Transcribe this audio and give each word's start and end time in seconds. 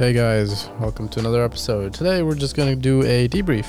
Hey 0.00 0.14
guys, 0.14 0.66
welcome 0.80 1.10
to 1.10 1.20
another 1.20 1.44
episode. 1.44 1.92
Today 1.92 2.22
we're 2.22 2.34
just 2.34 2.56
gonna 2.56 2.74
do 2.74 3.02
a 3.02 3.28
debrief. 3.28 3.66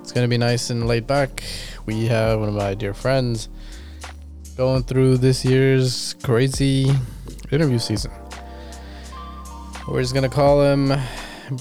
It's 0.00 0.10
gonna 0.10 0.26
be 0.26 0.36
nice 0.36 0.70
and 0.70 0.88
laid 0.88 1.06
back. 1.06 1.44
We 1.86 2.06
have 2.06 2.40
one 2.40 2.48
of 2.48 2.56
my 2.56 2.74
dear 2.74 2.92
friends 2.92 3.48
going 4.56 4.82
through 4.82 5.18
this 5.18 5.44
year's 5.44 6.14
crazy 6.24 6.90
interview 7.52 7.78
season. 7.78 8.10
We're 9.86 10.02
just 10.02 10.12
gonna 10.12 10.28
call 10.28 10.60
him 10.60 10.92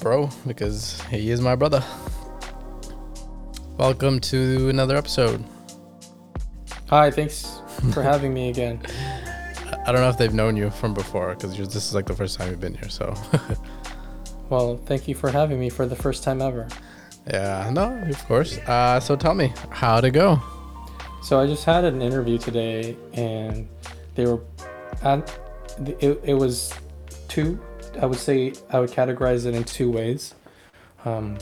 bro 0.02 0.32
because 0.48 1.00
he 1.12 1.30
is 1.30 1.40
my 1.40 1.54
brother. 1.56 1.84
Welcome 3.78 4.22
to 4.22 4.70
another 4.70 4.98
episode. 4.98 5.46
Hi, 6.88 7.12
thanks 7.12 7.62
for 7.94 8.02
having 8.02 8.34
me 8.34 8.50
again. 8.50 8.82
I 9.86 9.92
don't 9.92 10.02
know 10.02 10.10
if 10.10 10.18
they've 10.18 10.34
known 10.34 10.58
you 10.58 10.72
from 10.72 10.96
before 10.96 11.36
because 11.36 11.56
this 11.56 11.76
is 11.76 11.94
like 11.94 12.08
the 12.08 12.16
first 12.16 12.40
time 12.40 12.50
you've 12.50 12.60
been 12.60 12.74
here, 12.74 12.90
so. 12.90 13.14
Well, 14.50 14.78
thank 14.86 15.08
you 15.08 15.16
for 15.16 15.30
having 15.30 15.60
me 15.60 15.70
for 15.70 15.86
the 15.86 15.96
first 15.96 16.24
time 16.24 16.42
ever. 16.42 16.68
yeah, 17.32 17.70
no, 17.72 17.96
of 18.10 18.26
course. 18.26 18.58
Uh, 18.60 19.00
so 19.00 19.16
tell 19.16 19.36
me, 19.36 19.54
how'd 19.70 20.06
it 20.06 20.12
go? 20.12 20.42
So 21.22 21.40
I 21.40 21.46
just 21.46 21.66
had 21.66 21.84
an 21.84 22.02
interview 22.02 22.38
today, 22.38 22.98
and 23.14 23.68
they 24.16 24.26
were, 24.26 24.42
at, 25.04 25.40
it, 26.00 26.20
it 26.24 26.34
was 26.34 26.74
two. 27.28 27.60
I 28.02 28.06
would 28.06 28.18
say 28.18 28.54
I 28.72 28.80
would 28.80 28.90
categorize 28.90 29.46
it 29.46 29.54
in 29.54 29.64
two 29.64 29.92
ways. 29.92 30.34
Um, 31.06 31.38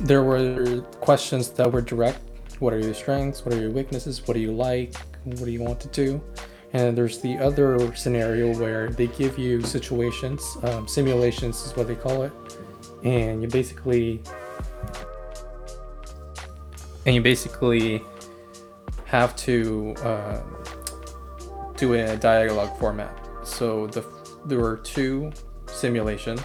there 0.00 0.22
were 0.22 0.80
questions 1.00 1.50
that 1.50 1.70
were 1.70 1.82
direct. 1.82 2.20
What 2.58 2.72
are 2.72 2.78
your 2.78 2.94
strengths? 2.94 3.44
What 3.44 3.54
are 3.54 3.60
your 3.60 3.70
weaknesses? 3.70 4.26
What 4.26 4.34
do 4.34 4.40
you 4.40 4.52
like? 4.52 4.94
What 5.24 5.44
do 5.44 5.50
you 5.50 5.60
want 5.60 5.80
to 5.80 5.88
do? 5.88 6.20
And 6.72 6.96
there's 6.96 7.20
the 7.20 7.36
other 7.38 7.94
scenario 7.96 8.56
where 8.56 8.90
they 8.90 9.08
give 9.08 9.38
you 9.38 9.60
situations, 9.62 10.56
um, 10.62 10.86
simulations 10.86 11.66
is 11.66 11.76
what 11.76 11.88
they 11.88 11.96
call 11.96 12.22
it, 12.22 12.32
and 13.02 13.42
you 13.42 13.48
basically 13.48 14.22
and 17.06 17.14
you 17.14 17.22
basically 17.22 18.02
have 19.06 19.34
to 19.34 19.94
uh, 20.04 20.40
do 21.76 21.94
a 21.94 22.16
dialogue 22.16 22.78
format. 22.78 23.12
So 23.42 23.86
the 23.88 24.04
there 24.46 24.60
were 24.60 24.76
two 24.76 25.32
simulations. 25.66 26.42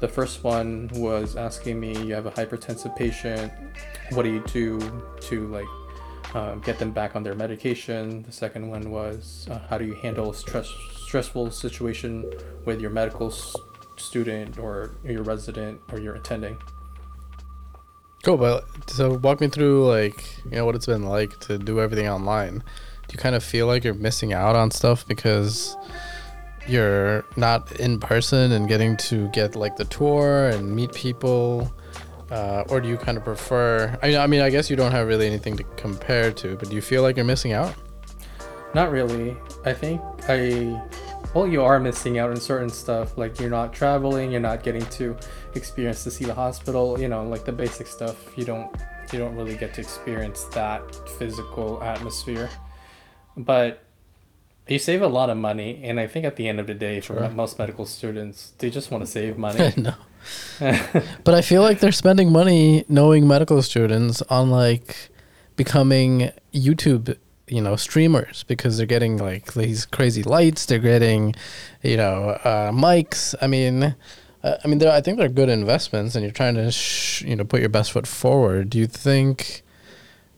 The 0.00 0.08
first 0.08 0.44
one 0.44 0.88
was 0.94 1.36
asking 1.36 1.80
me, 1.80 1.96
"You 2.06 2.14
have 2.14 2.26
a 2.26 2.30
hypertensive 2.30 2.94
patient. 2.96 3.52
What 4.12 4.22
do 4.24 4.30
you 4.30 4.42
do 4.46 4.78
to 5.22 5.46
like 5.48 5.66
um, 6.34 6.60
get 6.60 6.78
them 6.78 6.92
back 6.92 7.16
on 7.16 7.22
their 7.22 7.34
medication?" 7.34 8.22
The 8.22 8.32
second 8.32 8.68
one 8.68 8.90
was, 8.90 9.46
uh, 9.50 9.58
"How 9.68 9.78
do 9.78 9.84
you 9.84 9.94
handle 9.94 10.30
a 10.30 10.34
stress 10.34 10.68
stressful 11.06 11.50
situation 11.50 12.24
with 12.64 12.80
your 12.80 12.90
medical 12.90 13.26
s- 13.28 13.54
student 13.96 14.58
or 14.58 14.94
your 15.04 15.22
resident 15.22 15.80
or 15.92 15.98
your 15.98 16.14
attending?" 16.14 16.56
Cool, 18.22 18.36
but 18.36 18.64
so 18.88 19.14
walk 19.14 19.40
me 19.40 19.48
through 19.48 19.88
like 19.88 20.24
you 20.44 20.52
know 20.52 20.64
what 20.64 20.76
it's 20.76 20.86
been 20.86 21.04
like 21.04 21.38
to 21.40 21.58
do 21.58 21.80
everything 21.80 22.08
online. 22.08 22.58
Do 23.08 23.14
you 23.14 23.18
kind 23.18 23.34
of 23.34 23.42
feel 23.42 23.66
like 23.66 23.82
you're 23.82 23.94
missing 23.94 24.32
out 24.32 24.54
on 24.54 24.70
stuff 24.70 25.06
because 25.08 25.76
you're 26.68 27.24
not 27.36 27.72
in 27.80 27.98
person 27.98 28.52
and 28.52 28.68
getting 28.68 28.96
to 28.96 29.28
get 29.30 29.56
like 29.56 29.76
the 29.76 29.84
tour 29.86 30.48
and 30.50 30.74
meet 30.74 30.92
people, 30.92 31.74
uh, 32.32 32.64
or 32.70 32.80
do 32.80 32.88
you 32.88 32.96
kind 32.96 33.18
of 33.18 33.24
prefer? 33.24 33.96
I 34.02 34.08
mean, 34.08 34.16
I 34.16 34.26
mean, 34.26 34.40
I 34.40 34.48
guess 34.48 34.70
you 34.70 34.76
don't 34.76 34.90
have 34.90 35.06
really 35.06 35.26
anything 35.26 35.54
to 35.58 35.64
compare 35.76 36.32
to, 36.32 36.56
but 36.56 36.70
do 36.70 36.74
you 36.74 36.80
feel 36.80 37.02
like 37.02 37.16
you're 37.16 37.26
missing 37.26 37.52
out? 37.52 37.74
Not 38.74 38.90
really. 38.90 39.36
I 39.66 39.74
think 39.74 40.00
I 40.28 40.82
well 41.34 41.46
you 41.46 41.62
are 41.62 41.78
missing 41.78 42.18
out 42.18 42.30
on 42.30 42.36
certain 42.36 42.70
stuff 42.70 43.18
like 43.18 43.38
you're 43.38 43.50
not 43.50 43.74
traveling, 43.74 44.32
you're 44.32 44.40
not 44.40 44.62
getting 44.62 44.84
to 44.86 45.14
experience 45.54 46.04
to 46.04 46.10
see 46.10 46.24
the 46.24 46.34
hospital, 46.34 46.98
you 46.98 47.08
know, 47.08 47.22
like 47.22 47.44
the 47.44 47.52
basic 47.52 47.86
stuff. 47.86 48.16
You 48.36 48.46
don't 48.46 48.74
you 49.12 49.18
don't 49.18 49.36
really 49.36 49.56
get 49.56 49.74
to 49.74 49.82
experience 49.82 50.44
that 50.54 50.82
physical 51.18 51.82
atmosphere. 51.82 52.48
But 53.36 53.84
you 54.72 54.78
save 54.78 55.02
a 55.02 55.08
lot 55.08 55.28
of 55.30 55.36
money 55.36 55.80
and 55.84 56.00
I 56.00 56.06
think 56.06 56.24
at 56.24 56.36
the 56.36 56.48
end 56.48 56.58
of 56.60 56.66
the 56.66 56.74
day 56.74 57.00
for 57.00 57.14
Sure. 57.18 57.28
most 57.30 57.58
medical 57.58 57.86
students, 57.86 58.52
they 58.58 58.70
just 58.70 58.90
want 58.90 59.02
to 59.04 59.10
save 59.10 59.36
money. 59.38 59.72
no. 59.76 59.94
But 61.24 61.34
I 61.34 61.42
feel 61.42 61.62
like 61.62 61.80
they're 61.80 61.92
spending 61.92 62.30
money 62.32 62.84
knowing 62.88 63.26
medical 63.26 63.60
students 63.62 64.22
on 64.22 64.50
like 64.50 65.10
becoming 65.56 66.30
YouTube, 66.54 67.16
you 67.48 67.60
know, 67.60 67.76
streamers 67.76 68.44
because 68.44 68.76
they're 68.76 68.86
getting 68.86 69.16
like 69.18 69.54
these 69.54 69.84
crazy 69.84 70.22
lights, 70.22 70.66
they're 70.66 70.78
getting, 70.78 71.34
you 71.82 71.96
know, 71.96 72.30
uh, 72.44 72.70
mics. 72.70 73.34
I 73.42 73.46
mean, 73.48 73.96
uh, 74.44 74.56
I 74.64 74.68
mean, 74.68 74.78
they're, 74.78 74.92
I 74.92 75.00
think 75.00 75.18
they're 75.18 75.28
good 75.28 75.48
investments, 75.48 76.14
and 76.14 76.22
you're 76.24 76.32
trying 76.32 76.54
to, 76.54 76.70
sh- 76.72 77.22
you 77.22 77.36
know, 77.36 77.44
put 77.44 77.60
your 77.60 77.68
best 77.68 77.92
foot 77.92 78.06
forward. 78.06 78.70
Do 78.70 78.78
you 78.78 78.86
think? 78.86 79.61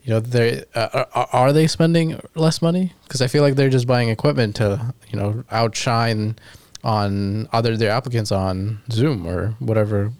You 0.04 0.12
know, 0.14 0.20
they 0.20 0.64
uh, 0.74 1.04
are, 1.14 1.28
are 1.32 1.52
they 1.52 1.66
spending 1.66 2.20
less 2.34 2.60
money? 2.60 2.92
Because 3.04 3.22
I 3.22 3.26
feel 3.26 3.42
like 3.42 3.54
they're 3.54 3.70
just 3.70 3.86
buying 3.86 4.10
equipment 4.10 4.56
to, 4.56 4.94
you 5.10 5.18
know, 5.18 5.44
outshine 5.50 6.36
on 6.84 7.48
other 7.52 7.76
their 7.76 7.90
applicants 7.90 8.30
on 8.30 8.82
Zoom 8.92 9.26
or 9.26 9.54
whatever. 9.58 10.12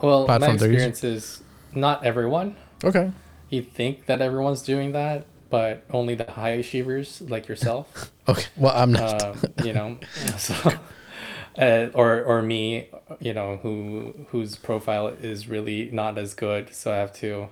well, 0.00 0.24
Platform 0.24 0.56
they're 0.56 0.72
using. 0.72 0.88
experience 0.90 1.04
is 1.04 1.42
not 1.72 2.04
everyone. 2.04 2.56
Okay. 2.82 3.12
You 3.48 3.62
think 3.62 4.06
that 4.06 4.20
everyone's 4.20 4.62
doing 4.62 4.90
that, 4.92 5.24
but 5.50 5.84
only 5.90 6.16
the 6.16 6.30
high 6.30 6.50
achievers 6.50 7.22
like 7.22 7.48
yourself. 7.48 8.10
Okay. 8.28 8.44
Well, 8.58 8.76
I'm 8.76 8.92
not. 8.92 9.22
um, 9.22 9.42
you 9.64 9.72
know, 9.72 9.96
so 10.36 10.54
uh, 11.56 11.86
or 11.94 12.22
or 12.22 12.42
me, 12.42 12.88
you 13.20 13.32
know, 13.32 13.56
who 13.62 14.14
whose 14.28 14.56
profile 14.56 15.08
is 15.08 15.48
really 15.48 15.88
not 15.90 16.18
as 16.18 16.34
good, 16.34 16.74
so 16.74 16.92
I 16.92 16.96
have 16.96 17.14
to 17.20 17.48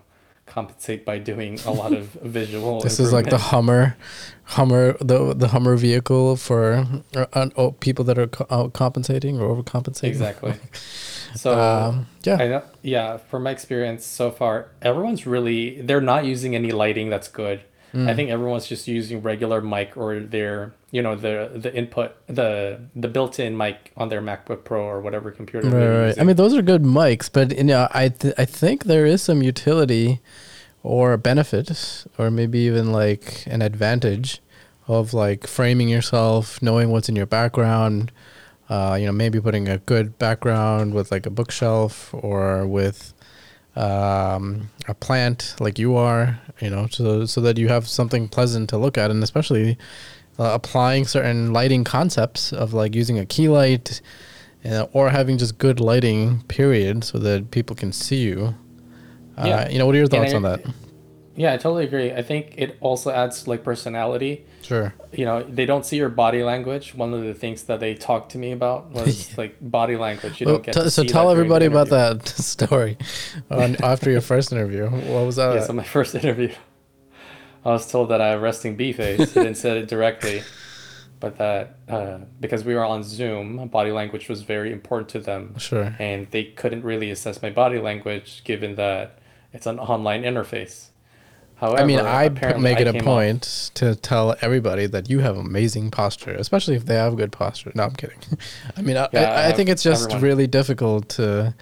compensate 0.47 1.05
by 1.05 1.19
doing 1.19 1.59
a 1.67 1.71
lot 1.73 1.93
of 1.93 2.07
visual. 2.23 2.81
this 2.81 2.99
is 3.01 3.13
like 3.13 3.29
the. 3.31 3.39
Hummer, 3.39 3.97
Hummer, 4.45 4.97
the 5.01 5.35
the 5.35 5.49
Hummer 5.49 5.77
vehicle 5.77 6.37
for 6.37 6.87
uh, 7.15 7.27
uh, 7.33 7.49
oh, 7.57 7.73
people 7.73 8.05
that 8.07 8.19
are 8.19 8.27
co- 8.29 8.47
out 8.51 8.73
compensating 8.73 9.39
or 9.41 9.55
overcompensating. 9.55 10.05
exactly. 10.05 10.55
So 11.35 11.53
Um, 11.61 12.07
yeah. 12.25 12.37
I 12.41 12.49
know, 12.49 12.63
yeah, 12.83 13.19
from 13.19 13.43
my 13.43 13.51
experience 13.51 14.07
so 14.07 14.31
far, 14.31 14.71
everyone's 14.81 15.27
really 15.27 15.83
they're 15.83 16.01
not 16.01 16.25
using 16.25 16.55
any 16.55 16.71
lighting 16.73 17.11
that's 17.11 17.29
good. 17.29 17.61
Hmm. 17.97 18.09
I 18.09 18.15
think 18.15 18.29
everyone's 18.29 18.67
just 18.67 18.87
using 18.87 19.23
regular 19.23 19.63
mic 19.63 19.97
or 19.97 20.21
their 20.21 20.75
you 20.91 21.01
know 21.01 21.17
the 21.17 21.51
the 21.55 21.75
input 21.75 22.15
the 22.27 22.79
the 22.95 23.09
built-in 23.09 23.57
mic 23.57 23.91
on 23.97 24.11
their 24.11 24.21
MacBook 24.21 24.65
Pro 24.65 24.83
or 24.83 25.01
whatever 25.01 25.31
computer. 25.31 25.71
Right, 25.71 26.09
right. 26.09 26.21
I 26.21 26.23
mean, 26.25 26.37
those 26.37 26.55
are 26.55 26.61
good 26.61 26.83
mics, 26.83 27.31
but 27.33 27.57
you 27.57 27.65
know, 27.65 27.89
I 27.93 28.11
th- 28.11 28.35
I 28.37 28.45
think 28.45 28.85
there 28.85 29.07
is 29.07 29.23
some 29.23 29.43
utility 29.43 30.21
or 30.83 31.17
benefit, 31.17 32.05
or 32.19 32.31
maybe 32.31 32.59
even 32.59 32.93
like 32.93 33.47
an 33.47 33.63
advantage 33.63 34.43
of 34.87 35.15
like 35.15 35.47
framing 35.47 35.89
yourself, 35.89 36.61
knowing 36.61 36.91
what's 36.91 37.09
in 37.09 37.17
your 37.17 37.27
background. 37.27 38.13
Uh, 38.69 38.99
you 39.01 39.07
know, 39.07 39.13
maybe 39.13 39.41
putting 39.41 39.69
a 39.69 39.79
good 39.79 40.19
background 40.19 40.93
with 40.93 41.11
like 41.11 41.25
a 41.25 41.31
bookshelf 41.31 42.13
or 42.13 42.67
with 42.67 43.15
um, 43.77 44.71
a 44.89 44.95
plant 44.95 45.55
like 45.61 45.79
you 45.79 45.97
are. 45.97 46.39
You 46.61 46.71
know, 46.71 46.87
so 46.91 47.27
so 47.27 47.41
that 47.43 47.59
you 47.59 47.69
have 47.69 47.87
something 47.87 48.29
pleasant 48.29 48.71
to 48.71 48.79
look 48.79 48.97
at, 48.97 49.11
and 49.11 49.23
especially 49.23 49.77
uh, 50.39 50.51
applying 50.55 51.05
certain 51.07 51.53
lighting 51.53 51.85
concepts 51.85 52.53
of 52.53 52.73
like 52.73 52.95
using 52.95 53.19
a 53.19 53.27
key 53.27 53.49
light 53.49 54.01
uh, 54.65 54.87
or 54.93 55.11
having 55.11 55.37
just 55.39 55.59
good 55.59 55.81
lighting 55.81 56.43
period 56.49 57.05
so 57.05 57.19
that 57.19 57.51
people 57.51 57.77
can 57.77 57.93
see 57.93 58.17
you 58.23 58.55
uh, 59.39 59.45
Yeah. 59.47 59.69
you 59.69 59.79
know 59.79 59.87
what 59.87 59.95
are 59.95 59.99
your 59.99 60.07
thoughts 60.09 60.33
I- 60.33 60.37
on 60.37 60.43
that 60.43 60.61
Yeah, 61.37 61.53
I 61.53 61.59
totally 61.59 61.85
agree. 61.85 62.13
I 62.13 62.23
think 62.23 62.55
it 62.57 62.79
also 62.81 63.11
adds 63.11 63.47
like 63.47 63.63
personality. 63.63 64.47
sure 64.63 64.95
You 65.13 65.27
know, 65.27 65.43
they 65.43 65.67
don't 65.67 65.85
see 65.85 65.99
your 65.99 66.09
body 66.09 66.43
language. 66.43 66.95
One 66.95 67.13
of 67.13 67.23
the 67.23 67.35
things 67.35 67.65
that 67.65 67.79
they 67.79 67.95
talked 67.95 68.33
to 68.33 68.39
me 68.39 68.53
about 68.53 68.91
was 68.91 69.37
like 69.43 69.57
body 69.61 69.97
language. 69.97 70.41
You 70.41 70.47
Well, 70.47 70.55
don't 70.57 70.65
get 70.65 70.75
t- 70.75 70.91
so 70.91 71.05
tell 71.05 71.31
everybody 71.31 71.67
about 71.67 71.91
that 71.91 72.27
story 72.55 72.97
on, 73.51 73.77
after 73.83 74.11
your 74.11 74.23
first 74.23 74.51
interview 74.51 74.89
what 74.89 75.27
was 75.27 75.37
that 75.37 75.55
Yeah, 75.55 75.65
so 75.65 75.75
my 75.75 75.85
first 75.97 76.15
interview, 76.15 76.53
I 77.65 77.71
was 77.71 77.91
told 77.91 78.09
that 78.09 78.21
I 78.21 78.29
have 78.29 78.41
resting 78.41 78.77
B 78.77 78.93
face. 78.93 79.33
They 79.33 79.43
didn't 79.43 79.59
say 79.59 79.79
it 79.79 79.89
directly, 79.89 80.43
but 81.21 81.37
that 81.37 81.77
uh, 81.89 82.19
because 82.41 82.65
we 82.65 82.75
were 82.75 82.85
on 82.85 83.03
Zoom, 83.03 83.69
body 83.69 83.93
language 83.93 84.29
was 84.29 84.41
very 84.43 84.73
important 84.73 85.11
to 85.11 85.21
them, 85.21 85.59
sure 85.59 85.95
and 85.99 86.31
they 86.31 86.45
couldn't 86.45 86.83
really 86.83 87.11
assess 87.11 87.43
my 87.43 87.51
body 87.51 87.79
language 87.79 88.43
given 88.45 88.77
that 88.77 89.19
it's 89.53 89.67
an 89.67 89.79
online 89.79 90.23
interface. 90.23 90.89
However, 91.57 91.83
I 91.83 91.87
mean, 91.87 92.01
I 92.01 92.29
make 92.59 92.81
it 92.81 92.87
I 92.87 92.91
a 92.91 93.03
point 93.03 93.71
to 93.75 93.95
tell 93.95 94.37
everybody 94.43 94.87
that 94.87 95.09
you 95.09 95.21
have 95.21 95.39
amazing 95.39 95.91
posture, 95.91 96.33
especially 96.33 96.77
if 96.77 96.85
they 96.85 96.97
have 96.97 97.17
good 97.17 97.33
posture. 97.33 97.73
No, 97.75 97.85
I'm 97.85 97.95
kidding. 97.95 98.19
I 98.77 98.83
mean, 98.83 98.99
I, 98.99 99.09
Yeah, 99.13 99.33
I, 99.33 99.49
I 99.49 99.53
think 99.53 99.71
it's 99.71 99.83
just 99.83 100.05
everyone. 100.05 100.23
really 100.23 100.47
difficult 100.47 101.09
to 101.11 101.55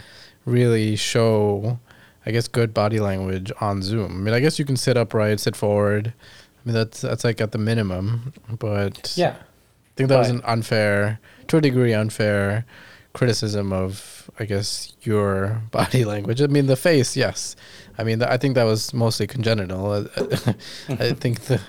really 0.47 0.97
show, 0.97 1.79
I 2.27 2.33
guess, 2.33 2.49
good 2.49 2.75
body 2.75 2.99
language 2.99 3.53
on 3.61 3.83
Zoom. 3.83 4.13
I 4.13 4.17
mean, 4.17 4.35
I 4.35 4.41
guess 4.41 4.59
you 4.59 4.65
can 4.65 4.77
sit 4.77 4.97
upright, 4.97 5.39
sit 5.39 5.55
forward. 5.55 6.13
I 6.19 6.69
mean, 6.69 6.75
that's 6.75 7.01
that's 7.01 7.23
like 7.23 7.41
at 7.41 7.53
the 7.53 7.59
minimum, 7.59 8.33
but 8.59 9.13
Yeah, 9.17 9.37
I 9.37 9.95
think 9.95 10.09
that 10.09 10.19
was 10.19 10.31
an 10.31 10.43
unfair, 10.45 11.21
to 11.49 11.59
a 11.59 11.61
degree, 11.61 11.95
unfair 11.95 12.67
criticism 13.15 13.73
of, 13.73 14.31
I 14.39 14.45
guess, 14.45 14.93
your 15.03 15.63
body 15.71 16.05
language. 16.05 16.43
I 16.43 16.49
mean, 16.49 16.67
the 16.67 16.77
face, 16.77 17.17
yes. 17.17 17.57
I 17.97 18.05
mean, 18.05 18.23
I 18.23 18.37
think 18.37 18.57
that 18.57 18.65
was 18.65 18.93
mostly 18.93 19.27
congenital. 19.27 19.91
Uh, 19.91 20.05
uh, 20.17 20.53
I 20.89 21.13
think 21.13 21.41
the, 21.43 21.61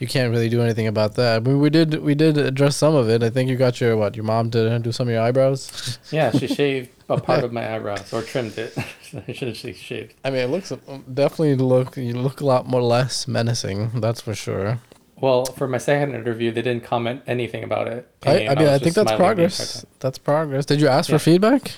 you 0.00 0.06
can't 0.06 0.30
really 0.30 0.48
do 0.48 0.60
anything 0.60 0.86
about 0.86 1.14
that. 1.14 1.44
Mean, 1.44 1.60
we 1.60 1.70
did 1.70 2.02
we 2.02 2.14
did 2.14 2.36
address 2.36 2.76
some 2.76 2.94
of 2.94 3.08
it. 3.08 3.22
I 3.22 3.30
think 3.30 3.48
you 3.48 3.56
got 3.56 3.80
your 3.80 3.96
what? 3.96 4.16
Your 4.16 4.24
mom 4.24 4.50
to 4.50 4.70
uh, 4.70 4.78
do 4.78 4.92
some 4.92 5.08
of 5.08 5.12
your 5.14 5.22
eyebrows. 5.22 5.98
Yeah, 6.10 6.30
she 6.30 6.46
shaved 6.46 6.90
a 7.08 7.20
part 7.20 7.44
of 7.44 7.52
my 7.52 7.74
eyebrows 7.74 8.12
or 8.12 8.22
trimmed 8.22 8.56
it. 8.56 8.76
I 8.78 9.32
should 9.32 9.48
have 9.48 9.56
shaved. 9.56 10.14
I 10.24 10.30
mean, 10.30 10.40
it 10.40 10.50
looks 10.50 10.72
definitely 11.12 11.56
look 11.56 11.96
you 11.96 12.14
look 12.14 12.40
a 12.40 12.46
lot 12.46 12.66
more 12.66 12.82
less 12.82 13.28
menacing. 13.28 14.00
That's 14.00 14.20
for 14.20 14.34
sure. 14.34 14.80
Well, 15.20 15.44
for 15.44 15.66
my 15.66 15.78
second 15.78 16.14
interview, 16.14 16.52
they 16.52 16.62
didn't 16.62 16.84
comment 16.84 17.22
anything 17.26 17.64
about 17.64 17.88
it. 17.88 18.08
I, 18.24 18.46
I 18.46 18.54
mean, 18.54 18.68
I, 18.68 18.74
I 18.74 18.78
think 18.78 18.94
that's 18.94 19.12
progress. 19.12 19.84
That's 20.00 20.18
progress. 20.18 20.66
Did 20.66 20.80
you 20.80 20.88
ask 20.88 21.08
yeah. 21.08 21.16
for 21.16 21.24
feedback? 21.24 21.72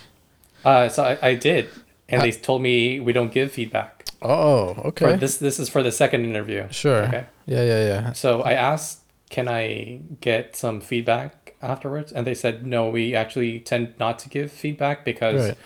Uh, 0.65 0.89
so 0.89 1.05
I, 1.05 1.19
I 1.23 1.35
did, 1.35 1.71
and 2.09 2.21
they 2.21 2.33
told 2.33 2.61
me 2.61 3.01
we 3.01 3.13
don't 3.13 3.33
give 3.33 3.51
feedback. 3.53 4.05
Oh, 4.23 4.77
okay. 4.85 5.13
For 5.13 5.17
this 5.17 5.39
this 5.39 5.59
is 5.59 5.71
for 5.71 5.83
the 5.83 5.93
second 5.93 6.27
interview. 6.27 6.69
Sure. 6.71 7.05
Okay. 7.05 7.25
Yeah, 7.47 7.63
yeah, 7.63 7.87
yeah. 7.87 8.13
So 8.13 8.43
I 8.43 8.53
asked, 8.53 9.01
can 9.31 9.49
I 9.49 10.01
get 10.21 10.55
some 10.55 10.81
feedback 10.83 11.55
afterwards? 11.63 12.13
And 12.13 12.27
they 12.27 12.35
said, 12.35 12.67
no, 12.67 12.91
we 12.91 13.15
actually 13.15 13.61
tend 13.61 13.95
not 13.99 14.19
to 14.21 14.29
give 14.29 14.53
feedback 14.53 15.05
because 15.05 15.49
right. 15.49 15.59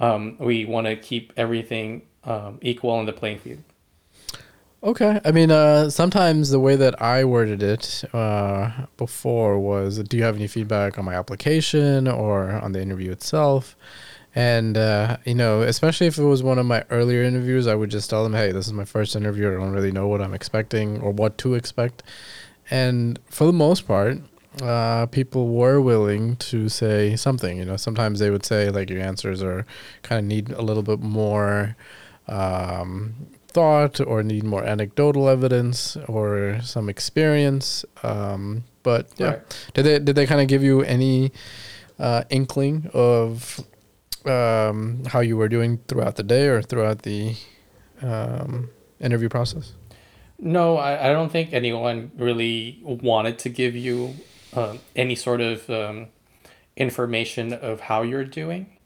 um, 0.00 0.36
we 0.40 0.64
want 0.64 0.88
to 0.88 0.96
keep 0.96 1.32
everything 1.36 2.02
um, 2.24 2.58
equal 2.60 2.98
in 2.98 3.06
the 3.06 3.12
playing 3.12 3.38
field. 3.38 3.62
Okay. 4.82 5.20
I 5.24 5.30
mean, 5.30 5.50
uh, 5.50 5.90
sometimes 5.90 6.48
the 6.50 6.60
way 6.60 6.74
that 6.76 7.00
I 7.02 7.24
worded 7.24 7.62
it 7.62 8.02
uh, 8.14 8.70
before 8.96 9.58
was, 9.58 9.98
"Do 9.98 10.16
you 10.16 10.22
have 10.22 10.36
any 10.36 10.46
feedback 10.46 10.98
on 10.98 11.04
my 11.04 11.14
application 11.14 12.08
or 12.08 12.52
on 12.52 12.72
the 12.72 12.80
interview 12.80 13.10
itself?" 13.10 13.76
And 14.34 14.78
uh, 14.78 15.18
you 15.26 15.34
know, 15.34 15.60
especially 15.62 16.06
if 16.06 16.16
it 16.16 16.24
was 16.24 16.42
one 16.42 16.58
of 16.58 16.64
my 16.64 16.84
earlier 16.90 17.22
interviews, 17.22 17.66
I 17.66 17.74
would 17.74 17.90
just 17.90 18.08
tell 18.08 18.22
them, 18.24 18.32
"Hey, 18.32 18.52
this 18.52 18.66
is 18.66 18.72
my 18.72 18.86
first 18.86 19.14
interview. 19.16 19.48
I 19.50 19.54
don't 19.54 19.72
really 19.72 19.92
know 19.92 20.08
what 20.08 20.22
I'm 20.22 20.32
expecting 20.32 20.98
or 21.02 21.12
what 21.12 21.36
to 21.38 21.54
expect." 21.54 22.02
And 22.70 23.18
for 23.28 23.44
the 23.44 23.52
most 23.52 23.86
part, 23.86 24.18
uh, 24.62 25.06
people 25.06 25.48
were 25.48 25.80
willing 25.80 26.36
to 26.36 26.70
say 26.70 27.16
something. 27.16 27.58
You 27.58 27.66
know, 27.66 27.76
sometimes 27.76 28.18
they 28.18 28.30
would 28.30 28.46
say 28.46 28.70
like 28.70 28.88
your 28.88 29.02
answers 29.02 29.42
are 29.42 29.66
kind 30.02 30.20
of 30.20 30.24
need 30.24 30.50
a 30.52 30.62
little 30.62 30.82
bit 30.82 31.00
more 31.00 31.76
um, 32.28 33.14
thought 33.50 34.00
or 34.00 34.22
need 34.22 34.44
more 34.44 34.64
anecdotal 34.64 35.28
evidence 35.28 35.96
or 36.08 36.60
some 36.62 36.88
experience. 36.88 37.84
Um, 38.02 38.64
but 38.82 39.08
yeah, 39.16 39.26
right. 39.26 39.70
did 39.74 39.82
they 39.84 39.98
did 39.98 40.16
they 40.16 40.26
kind 40.26 40.40
of 40.40 40.48
give 40.48 40.62
you 40.62 40.82
any 40.82 41.32
uh, 41.98 42.24
inkling 42.30 42.90
of 42.94 43.60
um, 44.24 45.04
how 45.06 45.20
you 45.20 45.36
were 45.36 45.48
doing 45.48 45.78
throughout 45.88 46.16
the 46.16 46.22
day 46.22 46.46
or 46.48 46.62
throughout 46.62 47.02
the 47.02 47.36
um, 48.02 48.70
interview 49.00 49.28
process? 49.28 49.74
No, 50.38 50.78
I, 50.78 51.10
I 51.10 51.12
don't 51.12 51.30
think 51.30 51.52
anyone 51.52 52.10
really 52.16 52.80
wanted 52.82 53.38
to 53.40 53.50
give 53.50 53.76
you 53.76 54.14
uh, 54.54 54.76
any 54.96 55.14
sort 55.14 55.40
of 55.42 55.68
um, 55.68 56.08
information 56.76 57.52
of 57.52 57.80
how 57.80 58.02
you're 58.02 58.24
doing. 58.24 58.78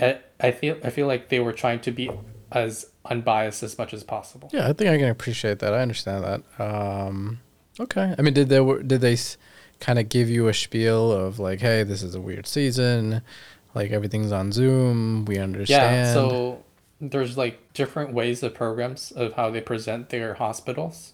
I, 0.00 0.20
I 0.40 0.52
feel 0.52 0.76
I 0.84 0.90
feel 0.90 1.06
like 1.06 1.28
they 1.28 1.40
were 1.40 1.52
trying 1.52 1.80
to 1.80 1.90
be 1.90 2.10
as 2.52 2.86
unbiased 3.04 3.62
as 3.62 3.76
much 3.78 3.92
as 3.94 4.04
possible. 4.04 4.50
Yeah, 4.52 4.68
I 4.68 4.72
think 4.72 4.90
I 4.90 4.98
can 4.98 5.08
appreciate 5.08 5.58
that. 5.60 5.74
I 5.74 5.80
understand 5.80 6.24
that. 6.24 6.62
Um, 6.62 7.40
okay. 7.80 8.14
I 8.18 8.22
mean, 8.22 8.34
did 8.34 8.48
they 8.48 8.64
did 8.82 9.00
they 9.00 9.16
kind 9.80 9.98
of 9.98 10.08
give 10.08 10.30
you 10.30 10.48
a 10.48 10.54
spiel 10.54 11.12
of 11.12 11.38
like, 11.38 11.60
hey, 11.60 11.82
this 11.82 12.02
is 12.02 12.14
a 12.14 12.20
weird 12.20 12.46
season, 12.46 13.22
like 13.74 13.90
everything's 13.90 14.32
on 14.32 14.52
Zoom. 14.52 15.24
We 15.24 15.38
understand. 15.38 16.06
Yeah. 16.06 16.12
So 16.12 16.64
there's 17.00 17.36
like 17.36 17.72
different 17.74 18.12
ways 18.12 18.42
of 18.42 18.54
programs 18.54 19.10
of 19.12 19.34
how 19.34 19.50
they 19.50 19.60
present 19.60 20.10
their 20.10 20.34
hospitals. 20.34 21.12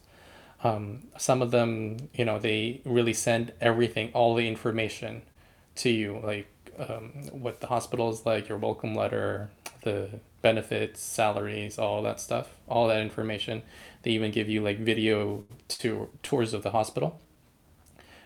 Um, 0.62 1.09
some 1.17 1.41
of 1.41 1.50
them, 1.50 2.11
you 2.12 2.25
know, 2.25 2.38
they 2.38 2.82
really 2.85 3.15
send 3.15 3.53
everything, 3.61 4.11
all 4.12 4.35
the 4.35 4.47
information 4.47 5.23
to 5.77 5.88
you, 5.88 6.21
like 6.23 6.47
um, 6.79 7.12
what 7.32 7.61
the 7.61 7.67
hospital 7.67 8.11
is 8.11 8.27
like, 8.27 8.49
your 8.49 8.59
welcome 8.59 8.94
letter, 8.94 9.49
the 9.82 10.21
benefits, 10.43 11.00
salaries, 11.00 11.79
all 11.79 12.03
that 12.03 12.21
stuff, 12.21 12.55
all 12.69 12.88
that 12.88 13.00
information. 13.00 13.62
They 14.03 14.11
even 14.12 14.31
give 14.31 14.49
you 14.49 14.62
like 14.62 14.79
video 14.79 15.44
to 15.69 16.09
tours 16.23 16.55
of 16.55 16.62
the 16.62 16.71
hospital. 16.71 17.21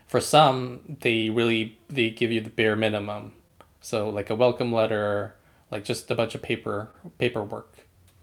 For 0.07 0.21
some, 0.21 0.97
they 1.01 1.31
really 1.31 1.79
they 1.89 2.11
give 2.11 2.31
you 2.31 2.41
the 2.41 2.51
bare 2.51 2.77
minimum. 2.77 3.33
So 3.81 4.09
like 4.09 4.31
a 4.31 4.35
welcome 4.35 4.73
letter, 4.73 5.35
like 5.71 5.85
just 5.85 6.11
a 6.11 6.15
bunch 6.15 6.35
of 6.35 6.43
paper 6.43 6.91
paperwork 7.19 7.75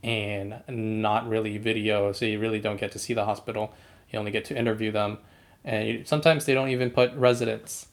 and 0.04 0.62
not 0.68 1.28
really 1.28 1.58
video, 1.58 2.12
so 2.12 2.26
you 2.26 2.40
really 2.40 2.60
don't 2.60 2.80
get 2.80 2.92
to 2.94 3.00
see 3.00 3.14
the 3.14 3.26
hospital. 3.26 3.74
You 4.10 4.20
only 4.20 4.32
get 4.32 4.46
to 4.46 4.58
interview 4.58 4.92
them. 4.92 5.20
And 5.64 5.88
you, 5.88 6.06
sometimes 6.06 6.46
they 6.46 6.54
don't 6.54 6.70
even 6.70 6.90
put 6.90 7.14
residents. 7.14 7.88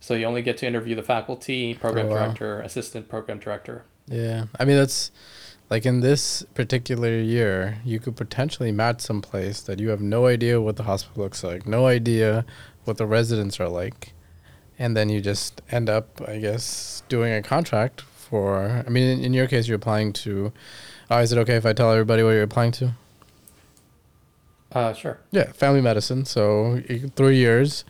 So 0.00 0.14
you 0.14 0.26
only 0.26 0.42
get 0.42 0.58
to 0.58 0.66
interview 0.66 0.94
the 0.94 1.02
faculty, 1.02 1.74
program 1.74 2.06
oh, 2.06 2.10
wow. 2.10 2.16
director, 2.16 2.60
assistant 2.60 3.08
program 3.08 3.38
director. 3.38 3.84
Yeah. 4.06 4.46
I 4.58 4.64
mean 4.64 4.76
that's 4.76 5.10
like 5.70 5.86
in 5.86 6.00
this 6.00 6.44
particular 6.54 7.18
year, 7.18 7.78
you 7.84 7.98
could 7.98 8.16
potentially 8.16 8.70
match 8.70 9.00
some 9.00 9.22
place 9.22 9.60
that 9.62 9.80
you 9.80 9.88
have 9.88 10.00
no 10.00 10.26
idea 10.26 10.60
what 10.60 10.76
the 10.76 10.82
hospital 10.84 11.22
looks 11.22 11.42
like, 11.42 11.66
no 11.66 11.86
idea 11.86 12.44
what 12.84 12.98
the 12.98 13.06
residents 13.06 13.58
are 13.58 13.68
like, 13.68 14.12
and 14.78 14.96
then 14.96 15.08
you 15.08 15.20
just 15.20 15.62
end 15.70 15.88
up, 15.88 16.20
I 16.28 16.38
guess, 16.38 17.02
doing 17.08 17.32
a 17.32 17.42
contract 17.42 18.02
for. 18.02 18.84
I 18.86 18.90
mean, 18.90 19.18
in, 19.18 19.24
in 19.24 19.34
your 19.34 19.46
case, 19.46 19.66
you're 19.66 19.76
applying 19.76 20.12
to. 20.24 20.52
Oh, 21.10 21.18
is 21.18 21.32
it 21.32 21.38
okay 21.38 21.56
if 21.56 21.66
I 21.66 21.72
tell 21.72 21.90
everybody 21.90 22.22
what 22.22 22.30
you're 22.30 22.42
applying 22.42 22.72
to? 22.72 22.94
Uh, 24.72 24.92
sure. 24.92 25.20
Yeah, 25.30 25.52
family 25.52 25.80
medicine. 25.80 26.24
So 26.24 26.82
three 27.14 27.36
years, 27.36 27.84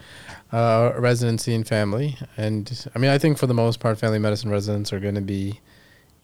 uh, 0.52 0.92
residency 0.97 1.54
in 1.54 1.64
family, 1.64 2.18
and 2.37 2.87
I 2.94 2.99
mean, 2.99 3.11
I 3.11 3.18
think 3.18 3.38
for 3.38 3.47
the 3.47 3.54
most 3.54 3.80
part, 3.80 3.99
family 3.99 4.18
medicine 4.18 4.50
residents 4.50 4.92
are 4.92 5.00
going 5.00 5.14
to 5.14 5.23
be 5.23 5.61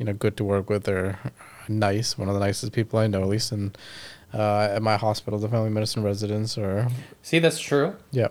you 0.00 0.07
know 0.07 0.14
good 0.14 0.37
to 0.38 0.45
work 0.45 0.69
with. 0.69 0.85
They're 0.85 1.21
nice, 1.69 2.19
one 2.19 2.28
of 2.28 2.35
the 2.35 2.40
nicest 2.40 2.73
people 2.73 2.99
I 2.99 3.07
know, 3.07 3.23
at 3.23 3.28
least 3.28 3.52
in 3.52 3.73
uh, 4.35 4.69
at 4.73 4.83
my 4.83 4.97
hospital, 4.97 5.38
the 5.38 5.49
family 5.49 5.71
medicine 5.71 6.02
residents. 6.02 6.57
are. 6.59 6.88
see, 7.23 7.38
that's 7.38 7.61
true. 7.61 7.95
Yeah, 8.11 8.28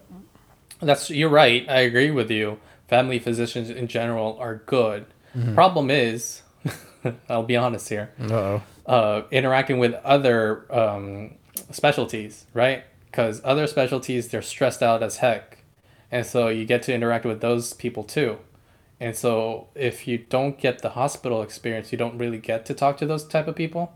that's 0.82 1.10
you're 1.10 1.30
right. 1.30 1.66
I 1.70 1.82
agree 1.82 2.12
with 2.12 2.32
you. 2.32 2.60
Family 2.88 3.20
physicians 3.20 3.70
in 3.70 3.88
general 3.88 4.36
are 4.40 4.64
good. 4.66 5.06
Mm-hmm. 5.38 5.54
Problem 5.54 5.92
is, 5.92 6.42
I'll 7.30 7.44
be 7.44 7.56
honest 7.56 7.88
here. 7.88 8.12
Uh-oh. 8.20 8.64
Uh, 8.88 9.22
interacting 9.30 9.78
with 9.78 9.94
other 10.04 10.66
um, 10.76 11.36
specialties, 11.70 12.48
right? 12.56 12.84
Because 13.06 13.42
other 13.44 13.68
specialties, 13.68 14.30
they're 14.30 14.42
stressed 14.42 14.82
out 14.82 15.04
as 15.04 15.18
heck, 15.18 15.60
and 16.12 16.26
so 16.26 16.48
you 16.48 16.66
get 16.66 16.82
to 16.84 16.94
interact 16.94 17.26
with 17.26 17.42
those 17.42 17.74
people 17.74 18.04
too. 18.04 18.40
And 19.00 19.15
so 19.15 19.68
if 19.75 20.08
you 20.08 20.18
don't 20.18 20.58
get 20.58 20.82
the 20.82 20.89
hospital 20.89 21.41
experience, 21.41 21.91
you 21.91 21.98
don't 21.98 22.18
really 22.18 22.38
get 22.38 22.65
to 22.65 22.74
talk 22.74 22.98
to 22.98 23.06
those 23.06 23.25
type 23.25 23.48
of 23.48 23.56
people 23.56 23.94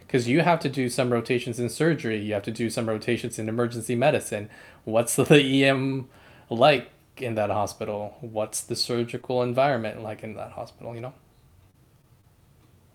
because 0.00 0.26
you 0.26 0.40
have 0.40 0.58
to 0.58 0.68
do 0.68 0.88
some 0.88 1.12
rotations 1.12 1.60
in 1.60 1.68
surgery, 1.68 2.18
you 2.18 2.34
have 2.34 2.42
to 2.42 2.50
do 2.50 2.68
some 2.68 2.88
rotations 2.88 3.38
in 3.38 3.48
emergency 3.48 3.94
medicine. 3.94 4.50
What's 4.84 5.14
the 5.16 5.64
EM 5.64 6.08
like 6.48 6.90
in 7.16 7.36
that 7.36 7.50
hospital? 7.50 8.16
What's 8.20 8.60
the 8.60 8.74
surgical 8.74 9.40
environment 9.42 10.02
like 10.02 10.24
in 10.24 10.34
that 10.34 10.52
hospital, 10.52 10.96
you 10.96 11.00
know? 11.00 11.14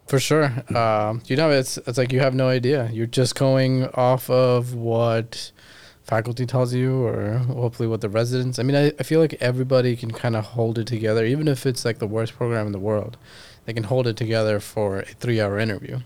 For 0.07 0.19
sure. 0.19 0.51
Um, 0.75 1.23
you 1.25 1.37
know, 1.37 1.49
it's 1.51 1.77
it's 1.77 1.97
like 1.97 2.11
you 2.11 2.19
have 2.19 2.35
no 2.35 2.49
idea. 2.49 2.89
You're 2.91 3.07
just 3.07 3.35
going 3.35 3.85
off 3.93 4.29
of 4.29 4.75
what 4.75 5.51
faculty 6.05 6.45
tells 6.45 6.73
you 6.73 7.03
or 7.03 7.39
hopefully 7.39 7.87
what 7.87 8.01
the 8.01 8.09
residents 8.09 8.59
i 8.59 8.63
mean 8.63 8.75
i, 8.75 8.87
I 8.99 9.03
feel 9.03 9.19
like 9.19 9.33
everybody 9.41 9.95
can 9.95 10.11
kind 10.11 10.35
of 10.35 10.45
hold 10.45 10.77
it 10.77 10.87
together 10.87 11.25
even 11.25 11.47
if 11.47 11.65
it's 11.65 11.83
like 11.83 11.97
the 11.97 12.07
worst 12.07 12.35
program 12.35 12.67
in 12.67 12.71
the 12.71 12.79
world 12.79 13.17
they 13.65 13.73
can 13.73 13.83
hold 13.83 14.07
it 14.07 14.15
together 14.15 14.59
for 14.59 14.99
a 14.99 15.05
three 15.05 15.41
hour 15.41 15.59
interview. 15.59 15.99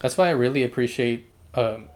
That's 0.00 0.16
why 0.16 0.28
i 0.28 0.30
really 0.30 0.62
appreciate 0.62 1.30
um, 1.54 1.88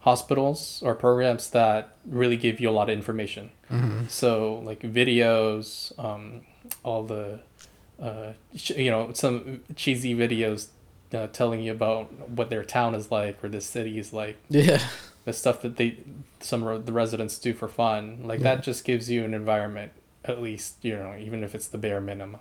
hospitals 0.00 0.82
or 0.84 0.94
programs 0.94 1.50
that 1.50 1.96
really 2.06 2.36
give 2.36 2.60
you 2.60 2.70
a 2.70 2.72
lot 2.72 2.88
of 2.88 2.96
information. 2.96 3.50
Mm-hmm. 3.70 4.08
so 4.08 4.60
like 4.64 4.80
videos 4.80 5.96
um, 5.96 6.40
all 6.82 7.04
the 7.04 7.40
uh, 8.02 8.32
you 8.52 8.90
know 8.90 9.12
some 9.12 9.60
cheesy 9.76 10.14
videos 10.14 10.68
uh, 11.14 11.28
telling 11.28 11.60
you 11.60 11.70
about 11.70 12.12
what 12.30 12.50
their 12.50 12.64
town 12.64 12.94
is 12.94 13.10
like 13.10 13.42
or 13.44 13.48
the 13.48 13.60
city 13.60 13.98
is 13.98 14.12
like. 14.12 14.36
Yeah 14.48 14.80
the 15.24 15.32
stuff 15.32 15.62
that 15.62 15.76
they 15.76 15.98
some 16.40 16.66
of 16.66 16.86
the 16.86 16.92
residents 16.92 17.38
do 17.38 17.52
for 17.54 17.68
fun 17.68 18.20
like 18.24 18.40
yeah. 18.40 18.54
that 18.54 18.62
just 18.62 18.84
gives 18.84 19.10
you 19.10 19.24
an 19.24 19.34
environment 19.34 19.92
at 20.24 20.40
least 20.40 20.76
you 20.82 20.96
know 20.96 21.14
even 21.18 21.44
if 21.44 21.54
it's 21.54 21.66
the 21.68 21.78
bare 21.78 22.00
minimum 22.00 22.40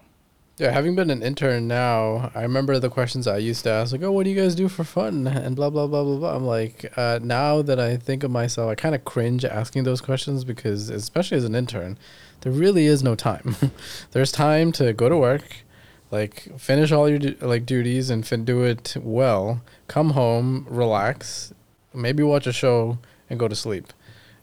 Yeah, 0.59 0.71
having 0.71 0.93
been 0.93 1.09
an 1.09 1.23
intern 1.23 1.69
now, 1.69 2.31
I 2.35 2.41
remember 2.41 2.79
the 2.79 2.89
questions 2.89 3.27
I 3.27 3.37
used 3.37 3.63
to 3.63 3.69
ask, 3.71 3.93
like, 3.93 4.03
"Oh, 4.03 4.11
what 4.11 4.25
do 4.25 4.29
you 4.29 4.35
guys 4.35 4.55
do 4.55 4.67
for 4.67 4.83
fun?" 4.83 5.25
and 5.25 5.55
blah 5.55 5.69
blah 5.69 5.87
blah 5.87 6.03
blah 6.03 6.17
blah. 6.17 6.35
I'm 6.35 6.43
like, 6.45 6.91
uh, 6.97 7.19
now 7.23 7.61
that 7.61 7.79
I 7.79 7.95
think 7.95 8.23
of 8.25 8.31
myself, 8.31 8.69
I 8.69 8.75
kind 8.75 8.93
of 8.93 9.05
cringe 9.05 9.45
asking 9.45 9.85
those 9.85 10.01
questions 10.01 10.43
because, 10.43 10.89
especially 10.89 11.37
as 11.37 11.45
an 11.45 11.55
intern, 11.55 11.97
there 12.41 12.51
really 12.51 12.87
is 12.87 13.01
no 13.01 13.15
time. 13.15 13.55
There's 14.11 14.33
time 14.33 14.73
to 14.73 14.91
go 14.91 15.07
to 15.07 15.15
work, 15.15 15.63
like 16.11 16.59
finish 16.59 16.91
all 16.91 17.07
your 17.07 17.21
like 17.39 17.65
duties 17.65 18.09
and 18.09 18.27
fin- 18.27 18.43
do 18.43 18.63
it 18.63 18.97
well. 18.99 19.61
Come 19.87 20.09
home, 20.11 20.65
relax, 20.69 21.53
maybe 21.93 22.23
watch 22.23 22.47
a 22.47 22.53
show 22.53 22.97
and 23.29 23.39
go 23.39 23.47
to 23.47 23.55
sleep, 23.55 23.93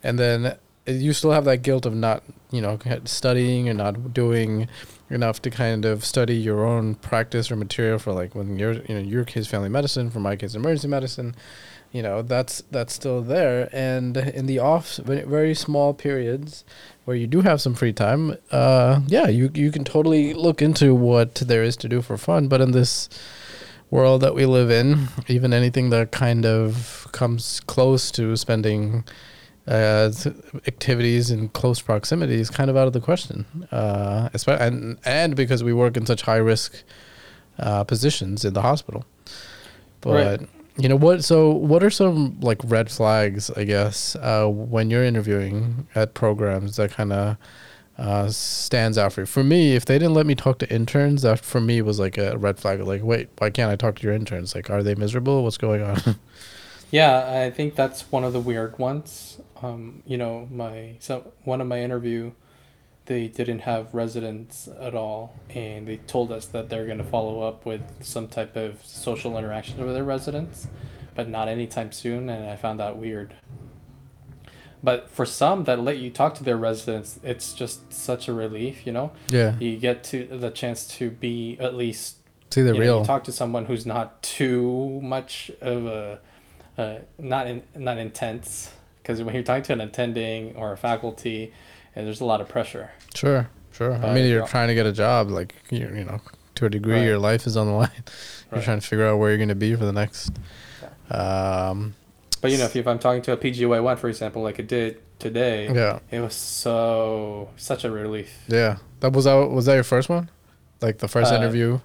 and 0.03 0.19
then 0.19 0.57
you 0.87 1.12
still 1.12 1.33
have 1.33 1.45
that 1.45 1.59
guilt 1.59 1.85
of 1.85 1.95
not, 1.95 2.23
you 2.53 2.61
know, 2.61 2.79
studying 3.05 3.69
and 3.69 3.79
not 3.79 4.15
doing 4.15 4.69
enough 5.11 5.43
to 5.43 5.50
kind 5.50 5.85
of 5.85 6.05
study 6.05 6.37
your 6.37 6.65
own 6.65 6.95
practice 6.97 7.50
or 7.50 7.57
material 7.57 7.99
for 7.99 8.12
like 8.12 8.35
when 8.35 8.59
you're 8.59 8.73
you 8.73 8.95
know 8.95 9.00
your 9.00 9.25
case 9.25 9.47
family 9.47 9.69
medicine 9.69 10.11
for 10.11 10.19
my 10.19 10.35
case 10.35 10.57
emergency 10.57 10.88
medicine 10.88 11.33
you 11.93 12.03
know 12.03 12.23
that's 12.23 12.62
that's 12.71 12.93
still 12.93 13.23
there. 13.23 13.69
And 13.73 14.17
in 14.17 14.47
the 14.47 14.59
off 14.59 14.97
very 14.97 15.55
small 15.55 15.95
periods 15.95 16.65
where 17.05 17.17
you 17.17 17.26
do 17.26 17.41
have 17.41 17.61
some 17.61 17.75
free 17.75 17.93
time 17.93 18.37
uh 18.50 19.00
yeah 19.07 19.29
you 19.29 19.50
you 19.55 19.71
can 19.71 19.85
totally 19.85 20.35
look 20.35 20.61
into 20.61 20.95
what 20.95 21.37
there 21.37 21.62
is 21.62 21.76
to 21.79 21.88
do 21.88 22.03
for 22.03 22.17
fun. 22.17 22.49
But 22.49 22.61
in 22.61 22.73
this 22.73 23.09
world 23.90 24.21
that 24.21 24.35
we 24.35 24.47
live 24.47 24.71
in 24.71 25.09
even 25.28 25.52
anything 25.52 25.90
that 25.90 26.11
kind 26.11 26.45
of 26.45 27.07
comes 27.12 27.61
close 27.61 28.11
to 28.11 28.37
spending 28.37 29.05
uh, 29.69 30.12
activities 30.66 31.31
in 31.31 31.49
close 31.49 31.81
proximity 31.81 32.35
is 32.35 32.50
kind 32.50 32.71
of 32.71 32.76
out 32.76 32.87
of 32.87 32.93
the 32.93 33.00
question. 33.00 33.66
Uh, 33.73 34.28
and 34.49 34.99
and 35.05 35.37
because 35.37 35.64
we 35.64 35.73
work 35.73 35.97
in 35.97 36.07
such 36.07 36.23
high 36.23 36.37
risk 36.37 36.83
uh, 37.59 37.85
positions 37.85 38.45
in 38.45 38.55
the 38.55 38.62
hospital. 38.62 39.05
But 40.00 40.40
right. 40.40 40.49
you 40.76 40.88
know 40.88 40.97
what? 40.97 41.25
So 41.25 41.50
what 41.50 41.83
are 41.83 41.90
some 41.90 42.38
like 42.40 42.61
red 42.64 42.90
flags? 42.90 43.50
I 43.50 43.64
guess 43.64 44.14
uh, 44.16 44.47
when 44.47 44.90
you're 44.90 45.05
interviewing 45.05 45.88
at 45.95 46.14
programs 46.14 46.76
that 46.76 46.93
kind 46.93 47.12
of. 47.12 47.37
Uh, 47.99 48.29
stands 48.29 48.99
out 48.99 49.12
for 49.15 49.23
you. 49.23 49.26
For 49.26 49.43
me, 49.43 49.75
if 49.75 49.87
they 49.87 49.99
didn't 49.99 50.12
let 50.12 50.26
me 50.26 50.35
talk 50.35 50.59
to 50.59 50.71
interns, 50.71 51.23
that 51.23 51.41
for 51.41 51.62
me 51.62 51.81
was 51.81 51.99
like 51.99 52.19
a 52.19 52.37
red 52.37 52.59
flag. 52.59 52.81
Like, 52.81 53.03
wait, 53.03 53.31
why 53.38 53.49
can't 53.49 53.73
I 53.73 53.76
talk 53.76 53.97
to 53.97 54.03
your 54.03 54.12
interns? 54.12 54.55
Like, 54.55 54.69
are 54.69 54.83
they 54.83 54.95
miserable? 54.95 55.43
What's 55.43 55.57
going 55.57 55.83
on? 55.83 56.17
yeah, 56.91 57.43
I 57.43 57.50
think 57.50 57.75
that's 57.75 58.03
one 58.12 58.23
of 58.23 58.35
the 58.35 58.41
weird 58.41 58.79
ones 58.79 59.38
um, 59.62 60.03
you 60.07 60.17
know, 60.17 60.49
my 60.50 60.97
so 60.99 61.33
one 61.45 61.61
of 61.61 61.67
my 61.67 61.81
interview, 61.81 62.33
they 63.07 63.29
didn't 63.29 63.61
have 63.61 63.95
residents 63.95 64.69
at 64.81 64.95
all, 64.95 65.38
and 65.50 65.87
they 65.87 65.97
told 65.99 66.33
us 66.33 66.47
that 66.47 66.69
they're 66.69 66.87
going 66.87 66.99
to 66.99 67.05
follow 67.05 67.43
up 67.43 67.65
with 67.65 67.83
some 68.05 68.29
type 68.29 68.57
of 68.57 68.85
social 68.85 69.38
interaction 69.38 69.85
with 69.85 69.95
their 69.95 70.05
residents, 70.05 70.69
but 71.15 71.29
not 71.29 71.49
anytime 71.49 71.93
soon. 71.93 72.29
And 72.29 72.49
I 72.50 72.57
found 72.57 72.81
that 72.81 72.97
weird. 72.97 73.35
But 74.83 75.11
for 75.11 75.26
some 75.26 75.64
that 75.64 75.80
let 75.80 75.99
you 75.99 76.11
talk 76.11 76.35
to 76.37 76.45
their 76.45 76.56
residents, 76.56 77.18
it's 77.23 77.54
just 77.54 77.92
such 77.92 78.28
a 78.28 78.33
relief, 78.33 78.87
you 78.87 78.92
know. 78.92 79.12
Yeah. 79.28 79.56
You 79.59 79.76
get 79.76 80.04
to 80.04 80.26
the 80.26 80.50
chance 80.50 80.87
to 80.99 81.11
be 81.11 81.56
at 81.59 81.75
least 81.75 82.16
see 82.50 82.62
the 82.62 82.75
real. 82.75 83.00
Know, 83.00 83.04
talk 83.04 83.25
to 83.25 83.33
someone 83.33 83.64
who's 83.64 83.87
not 83.87 84.23
too 84.23 85.00
much 85.02 85.50
of 85.61 85.87
a, 85.87 86.21
uh, 86.78 86.99
not 87.18 87.47
in, 87.47 87.62
not 87.75 87.99
intense 87.99 88.73
because 89.02 89.23
when 89.23 89.35
you're 89.35 89.45
talking 89.45 89.62
to 89.62 89.73
an 89.73 89.80
attending 89.80 90.56
or 90.56 90.73
a 90.73 90.76
faculty, 90.76 91.52
and 91.95 92.06
there's 92.06 92.21
a 92.21 92.25
lot 92.25 92.40
of 92.40 92.49
pressure. 92.49 92.90
Sure, 93.14 93.49
sure. 93.71 93.95
I 93.95 94.12
mean, 94.12 94.28
you're 94.28 94.47
trying 94.49 94.66
to 94.66 94.75
get 94.75 94.85
a 94.85 94.92
job, 94.92 95.30
like 95.30 95.54
you 95.71 95.88
you 95.95 96.04
know, 96.04 96.21
to 96.56 96.66
a 96.66 96.71
degree, 96.71 96.95
right. 96.95 97.04
your 97.04 97.18
life 97.18 97.47
is 97.47 97.56
on 97.56 97.66
the 97.66 97.73
line. 97.73 97.90
You're 98.52 98.62
trying 98.62 98.80
to 98.80 98.87
figure 98.87 99.04
out 99.04 99.18
where 99.18 99.30
you're 99.30 99.38
going 99.38 99.49
to 99.49 99.56
be 99.56 99.75
for 99.75 99.85
the 99.85 99.92
next. 99.92 100.30
Yeah. 101.11 101.16
Um, 101.16 101.95
but 102.47 102.53
you 102.53 102.59
know, 102.59 102.65
if, 102.65 102.76
if 102.76 102.87
I'm 102.87 102.99
talking 102.99 103.23
to 103.23 103.33
a 103.33 103.37
PGY 103.37 103.83
one, 103.83 103.97
for 103.97 104.09
example, 104.09 104.43
like 104.43 104.59
it 104.59 104.69
did 104.69 105.00
today, 105.19 105.73
yeah, 105.73 106.00
it 106.11 106.21
was 106.21 106.35
so 106.35 107.50
such 107.57 107.85
a 107.85 107.91
relief. 107.91 108.45
Yeah, 108.49 108.79
that 109.00 109.12
was 109.12 109.25
that 109.25 109.35
was 109.35 109.67
that 109.67 109.75
your 109.75 109.85
first 109.85 110.09
one, 110.09 110.31
like 110.81 110.99
the 110.99 111.09
first 111.09 111.33
uh, 111.33 111.37
interview 111.37 111.81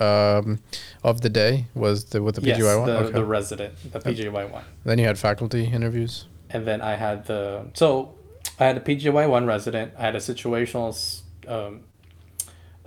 um, 0.00 0.60
of 1.02 1.20
the 1.20 1.28
day 1.28 1.66
was 1.74 2.06
the 2.06 2.22
with 2.22 2.34
the 2.34 2.40
PGY 2.40 2.58
yes, 2.58 2.76
one. 2.76 2.86
The, 2.86 2.98
okay. 2.98 3.12
the 3.12 3.24
resident, 3.24 3.92
the 3.92 4.00
PGY 4.00 4.50
one. 4.50 4.64
Then 4.84 4.98
you 4.98 5.06
had 5.06 5.18
faculty 5.18 5.64
interviews 5.64 6.26
and 6.50 6.66
then 6.66 6.80
I 6.80 6.94
had 6.94 7.26
the 7.26 7.66
so 7.74 8.14
I 8.58 8.66
had 8.66 8.76
a 8.76 8.80
PGY 8.80 9.28
one 9.28 9.46
resident. 9.46 9.92
I 9.98 10.02
had 10.02 10.16
a 10.16 10.20
situational 10.20 11.22
um, 11.46 11.80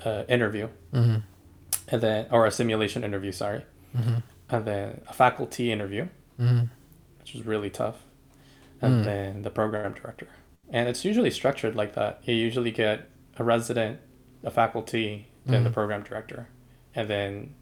uh, 0.04 0.24
interview, 0.28 0.70
mm-hmm. 0.94 1.18
and 1.88 2.02
then 2.02 2.28
or 2.32 2.46
a 2.46 2.52
simulation 2.52 3.04
interview. 3.04 3.32
Sorry, 3.32 3.64
mm-hmm. 3.96 4.18
and 4.50 4.66
then 4.66 5.02
a 5.08 5.14
faculty 5.14 5.72
interview, 5.72 6.08
mm-hmm. 6.40 6.66
Which 7.30 7.36
was 7.36 7.46
really 7.46 7.70
tough, 7.70 7.98
and 8.82 9.02
mm. 9.02 9.06
then 9.06 9.42
the 9.44 9.50
program 9.50 9.94
director. 9.94 10.28
And 10.70 10.88
it's 10.88 11.06
usually 11.06 11.32
structured 11.32 11.76
like 11.76 11.96
that. 11.96 12.22
You 12.24 12.34
usually 12.34 12.72
get 12.72 13.10
a 13.38 13.44
resident, 13.44 14.00
a 14.44 14.52
faculty, 14.52 15.28
then 15.46 15.64
the 15.64 15.70
mm-hmm. 15.70 15.74
program 15.74 16.04
director, 16.04 16.48
and 16.96 17.10
then 17.10 17.56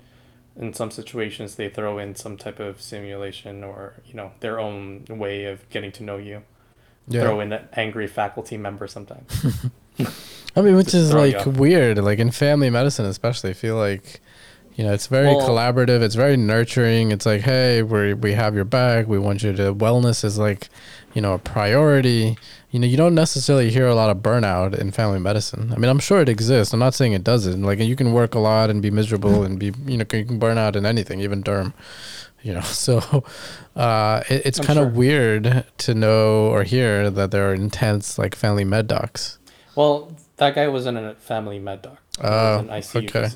in 0.56 0.74
some 0.74 0.90
situations 0.90 1.56
they 1.56 1.70
throw 1.70 2.00
in 2.00 2.16
some 2.16 2.38
type 2.38 2.60
of 2.60 2.82
simulation 2.82 3.64
or 3.64 3.94
you 4.06 4.14
know 4.14 4.32
their 4.40 4.60
own 4.60 5.06
way 5.10 5.46
of 5.46 5.70
getting 5.70 5.92
to 5.92 6.04
know 6.04 6.18
you 6.18 6.42
yeah. 7.08 7.22
throw 7.22 7.40
in 7.40 7.54
an 7.54 7.68
angry 7.74 8.08
faculty 8.08 8.58
member 8.58 8.88
sometimes 8.88 9.46
i 10.56 10.62
mean 10.62 10.76
which 10.76 10.96
is 10.96 11.14
like 11.14 11.46
weird 11.46 12.00
like 12.00 12.18
in 12.18 12.32
family 12.32 12.72
medicine 12.72 13.06
especially 13.06 13.52
i 13.52 13.54
feel 13.54 13.76
like 13.76 14.20
you 14.78 14.84
know 14.84 14.94
it's 14.94 15.08
very 15.08 15.36
well, 15.36 15.50
collaborative. 15.50 16.02
It's 16.02 16.14
very 16.14 16.38
nurturing. 16.38 17.12
It's 17.12 17.26
like 17.26 17.42
hey 17.42 17.82
we 17.82 18.14
we 18.14 18.34
have 18.34 18.54
your 18.54 18.64
back. 18.64 19.08
We 19.08 19.18
want 19.18 19.42
you 19.42 19.52
to 19.54 19.74
wellness 19.74 20.24
is 20.24 20.38
like 20.38 20.70
you 21.16 21.22
know 21.22 21.34
a 21.34 21.40
priority. 21.40 22.38
You 22.70 22.80
know 22.80 22.86
you 22.86 22.96
don't 22.96 23.16
necessarily 23.16 23.72
hear 23.72 23.88
a 23.88 23.96
lot 23.96 24.12
of 24.12 24.18
burnout 24.18 24.78
in 24.78 24.92
family 24.92 25.20
medicine. 25.20 25.74
I 25.74 25.80
mean 25.80 25.90
i'm 25.90 26.00
sure 26.00 26.22
it 26.22 26.30
exists. 26.30 26.74
I'm 26.74 26.80
not 26.80 26.94
saying 26.94 27.14
it 27.14 27.24
doesn't. 27.24 27.64
Like 27.64 27.80
you 27.80 27.96
can 27.96 28.14
work 28.14 28.36
a 28.36 28.40
lot 28.40 28.70
and 28.70 28.80
be 28.80 28.92
miserable 28.92 29.44
and 29.44 29.58
be 29.58 29.74
you 29.88 29.98
know 29.98 30.06
you 30.14 30.26
can 30.26 30.38
burn 30.38 30.60
out 30.60 30.76
in 30.76 30.86
anything 30.86 31.22
even 31.22 31.44
derm 31.44 31.74
you 32.44 32.54
know. 32.54 32.62
So 32.88 33.24
uh, 33.76 34.22
it, 34.30 34.46
it's 34.46 34.60
kind 34.60 34.78
of 34.78 34.90
sure. 34.90 34.94
weird 34.94 35.66
to 35.80 35.96
know 35.96 36.50
or 36.50 36.62
hear 36.62 37.10
that 37.10 37.32
there 37.32 37.50
are 37.50 37.54
intense 37.56 38.20
like 38.20 38.36
family 38.36 38.64
med 38.64 38.88
docs. 38.88 39.40
Well 39.74 40.12
that 40.36 40.54
guy 40.54 40.68
wasn't 40.68 41.00
a 41.00 41.16
family 41.16 41.58
med 41.58 41.82
doc 41.82 41.98
Oh, 42.22 42.68
okay. 42.96 43.30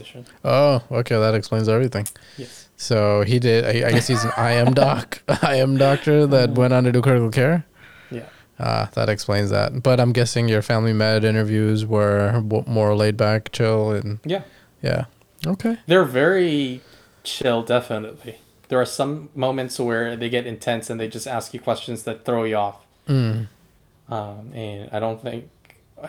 Oh, 0.43 0.83
okay. 0.91 1.19
That 1.19 1.35
explains 1.35 1.69
everything. 1.69 2.07
Yes. 2.37 2.69
So 2.77 3.21
he 3.21 3.37
did. 3.37 3.63
I, 3.63 3.89
I 3.89 3.91
guess 3.91 4.07
he's 4.07 4.23
an 4.23 4.31
IM 4.37 4.73
doc, 4.73 5.21
IM 5.43 5.77
doctor 5.77 6.25
that 6.27 6.49
um, 6.49 6.55
went 6.55 6.73
on 6.73 6.83
to 6.85 6.91
do 6.91 7.01
critical 7.01 7.29
care. 7.29 7.63
Yeah. 8.09 8.25
Ah, 8.59 8.89
that 8.93 9.07
explains 9.07 9.51
that. 9.51 9.83
But 9.83 9.99
I'm 9.99 10.11
guessing 10.11 10.49
your 10.49 10.63
family 10.63 10.93
med 10.93 11.23
interviews 11.23 11.85
were 11.85 12.41
more 12.65 12.95
laid 12.95 13.17
back, 13.17 13.51
chill, 13.51 13.91
and 13.91 14.19
yeah, 14.25 14.43
yeah. 14.81 15.05
Okay. 15.45 15.77
They're 15.87 16.05
very 16.05 16.81
chill, 17.23 17.63
definitely. 17.63 18.39
There 18.69 18.79
are 18.79 18.85
some 18.85 19.29
moments 19.35 19.79
where 19.79 20.15
they 20.15 20.29
get 20.29 20.47
intense 20.47 20.89
and 20.89 20.99
they 20.99 21.07
just 21.07 21.27
ask 21.27 21.53
you 21.53 21.59
questions 21.59 22.03
that 22.03 22.25
throw 22.25 22.45
you 22.45 22.55
off. 22.55 22.85
Mm. 23.07 23.47
Um, 24.09 24.53
and 24.53 24.89
I 24.91 24.99
don't 24.99 25.21
think 25.21 25.49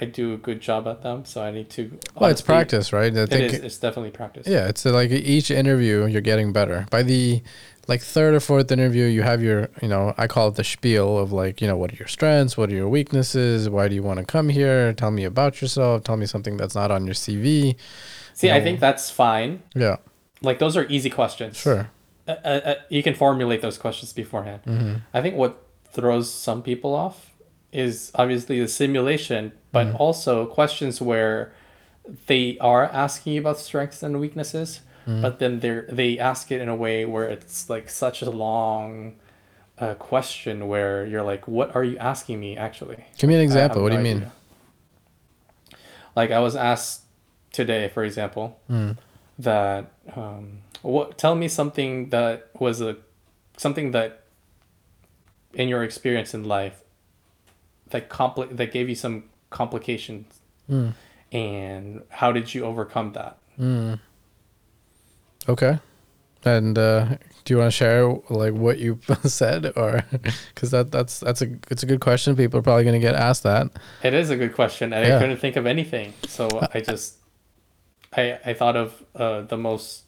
I 0.01 0.05
do 0.07 0.35
a 0.35 0.37
good 0.37 0.61
job 0.61 0.87
at 0.87 1.03
them, 1.03 1.25
so 1.25 1.43
I 1.43 1.51
need 1.51 1.71
to. 1.71 1.99
Well, 2.15 2.31
it's 2.31 2.43
practice, 2.43 2.93
right? 2.93 3.17
I 3.17 3.23
it 3.23 3.33
is. 3.33 3.55
It's 3.55 3.79
definitely 3.79 4.11
practice. 4.11 4.47
Yeah, 4.47 4.69
it's 4.69 4.85
like 4.85 5.11
each 5.11 5.51
interview 5.51 6.07
you're 6.07 6.21
getting 6.21 6.53
better. 6.53 6.87
By 6.91 7.03
the 7.03 7.43
like 7.89 8.01
third 8.01 8.35
or 8.35 8.41
fourth 8.41 8.71
interview, 8.71 9.05
you 9.05 9.23
have 9.23 9.43
your, 9.43 9.69
you 9.81 9.89
know, 9.89 10.15
I 10.17 10.27
call 10.27 10.49
it 10.49 10.55
the 10.55 10.65
spiel 10.65 11.19
of 11.19 11.33
like, 11.33 11.61
you 11.61 11.67
know, 11.67 11.77
what 11.77 11.93
are 11.93 11.97
your 11.97 12.09
strengths? 12.09 12.57
What 12.57 12.71
are 12.71 12.75
your 12.75 12.89
weaknesses? 12.89 13.69
Why 13.69 13.89
do 13.89 13.95
you 13.95 14.03
want 14.03 14.21
to 14.21 14.25
come 14.25 14.49
here? 14.49 14.93
Tell 14.93 15.11
me 15.11 15.25
about 15.25 15.61
yourself. 15.61 16.05
Tell 16.05 16.17
me 16.17 16.27
something 16.27 16.57
that's 16.57 16.75
not 16.75 16.91
on 16.91 17.07
your 17.07 17.15
CV. 17.15 17.77
See, 18.35 18.47
you 18.47 18.53
know, 18.53 18.59
I 18.59 18.63
think 18.63 18.81
that's 18.81 19.11
fine. 19.11 19.63
Yeah. 19.75 19.97
Like 20.43 20.59
those 20.59 20.77
are 20.77 20.87
easy 20.89 21.11
questions. 21.11 21.57
Sure. 21.57 21.91
Uh, 22.27 22.37
uh, 22.45 22.49
uh 22.65 22.75
you 22.89 23.03
can 23.03 23.15
formulate 23.15 23.63
those 23.63 23.79
questions 23.79 24.13
beforehand. 24.13 24.63
Mm-hmm. 24.65 24.95
I 25.13 25.23
think 25.23 25.35
what 25.37 25.67
throws 25.93 26.33
some 26.33 26.63
people 26.63 26.95
off 26.95 27.32
is 27.73 28.13
obviously 28.15 28.61
the 28.61 28.69
simulation, 28.69 29.53
but 29.73 29.89
mm-hmm. 29.89 29.97
also 29.97 30.47
questions 30.47 31.01
where 31.01 31.53
they 32.27 32.59
are 32.59 32.85
asking 32.85 33.35
you 33.35 33.41
about 33.41 33.59
strengths 33.59 34.03
and 34.03 34.21
weaknesses 34.21 34.81
mm. 35.07 35.23
but 35.23 35.39
then 35.39 35.61
they 35.61 35.83
they 35.89 36.19
ask 36.19 36.51
it 36.51 36.61
in 36.61 36.69
a 36.69 36.77
way 36.77 37.05
where 37.05 37.29
it's 37.29 37.69
like 37.69 37.89
such 37.89 38.23
a 38.23 38.31
long 38.31 39.15
uh, 39.79 39.95
question 39.95 40.69
where 40.69 41.07
you're 41.07 41.23
like, 41.23 41.49
what 41.49 41.75
are 41.75 41.85
you 41.85 41.97
asking 41.99 42.39
me 42.39 42.57
actually? 42.57 43.05
Give 43.19 43.29
me 43.29 43.35
an 43.35 43.41
example. 43.41 43.83
What 43.83 43.91
do 43.91 43.95
you 43.95 44.01
idea. 44.01 44.15
mean? 44.15 44.31
Like 46.15 46.31
I 46.31 46.41
was 46.41 46.55
asked 46.55 47.03
today, 47.53 47.89
for 47.89 48.05
example, 48.05 48.61
mm. 48.71 48.97
that 49.39 49.93
um, 50.15 50.59
what 50.83 51.19
tell 51.19 51.35
me 51.35 51.49
something 51.49 52.11
that 52.11 52.51
was 52.59 52.81
a 52.81 52.97
something 53.57 53.93
that 53.93 54.25
in 55.55 55.69
your 55.69 55.83
experience 55.85 56.33
in 56.35 56.45
life 56.45 56.82
that 57.93 58.11
compli- 58.11 58.55
that 58.57 58.73
gave 58.73 58.89
you 58.89 58.95
some 58.95 59.25
complications 59.51 60.41
mm. 60.69 60.93
and 61.31 62.03
how 62.11 62.33
did 62.33 62.53
you 62.53 62.65
overcome 62.65 63.13
that 63.13 63.39
Mm. 63.59 64.01
Okay. 65.49 65.79
And 66.45 66.77
uh, 66.77 67.17
do 67.45 67.55
you 67.55 67.59
want 67.59 67.69
to 67.69 67.77
share 67.77 68.09
like 68.29 68.55
what 68.55 68.79
you 68.79 68.99
said, 69.25 69.73
or 69.77 70.05
because 70.55 70.73
that 70.73 70.91
that's 70.91 71.21
that's 71.21 71.41
a 71.41 71.57
it's 71.71 71.85
a 71.85 71.87
good 71.87 72.01
question. 72.01 72.35
People 72.35 72.59
are 72.59 72.63
probably 72.63 72.83
going 72.83 73.01
to 73.01 73.07
get 73.07 73.15
asked 73.15 73.45
that. 73.45 73.69
It 74.03 74.13
is 74.13 74.31
a 74.31 74.37
good 74.37 74.55
question, 74.55 74.93
and 74.93 75.07
yeah. 75.07 75.17
I 75.17 75.21
couldn't 75.21 75.37
think 75.37 75.55
of 75.55 75.67
anything, 75.67 76.15
so 76.27 76.49
uh, 76.49 76.67
I 76.75 76.81
just 76.81 77.19
I 78.17 78.41
I 78.45 78.55
thought 78.55 78.75
of 78.75 79.05
uh, 79.15 79.43
the 79.43 79.57
most 79.57 80.03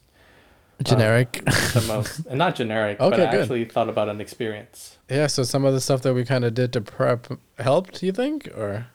generic, 0.83 1.43
uh, 1.47 1.51
the 1.79 1.85
most 1.87 2.25
and 2.27 2.37
not 2.37 2.55
generic, 2.55 2.99
okay, 2.99 3.09
but 3.09 3.27
I 3.27 3.31
good. 3.31 3.41
actually 3.41 3.65
thought 3.65 3.89
about 3.89 4.09
an 4.09 4.21
experience. 4.21 4.97
Yeah. 5.09 5.27
So 5.27 5.43
some 5.43 5.65
of 5.65 5.73
the 5.73 5.81
stuff 5.81 6.01
that 6.01 6.13
we 6.13 6.25
kind 6.25 6.43
of 6.43 6.53
did 6.53 6.73
to 6.73 6.81
prep 6.81 7.27
helped. 7.59 8.03
You 8.03 8.11
think, 8.11 8.47
or 8.55 8.87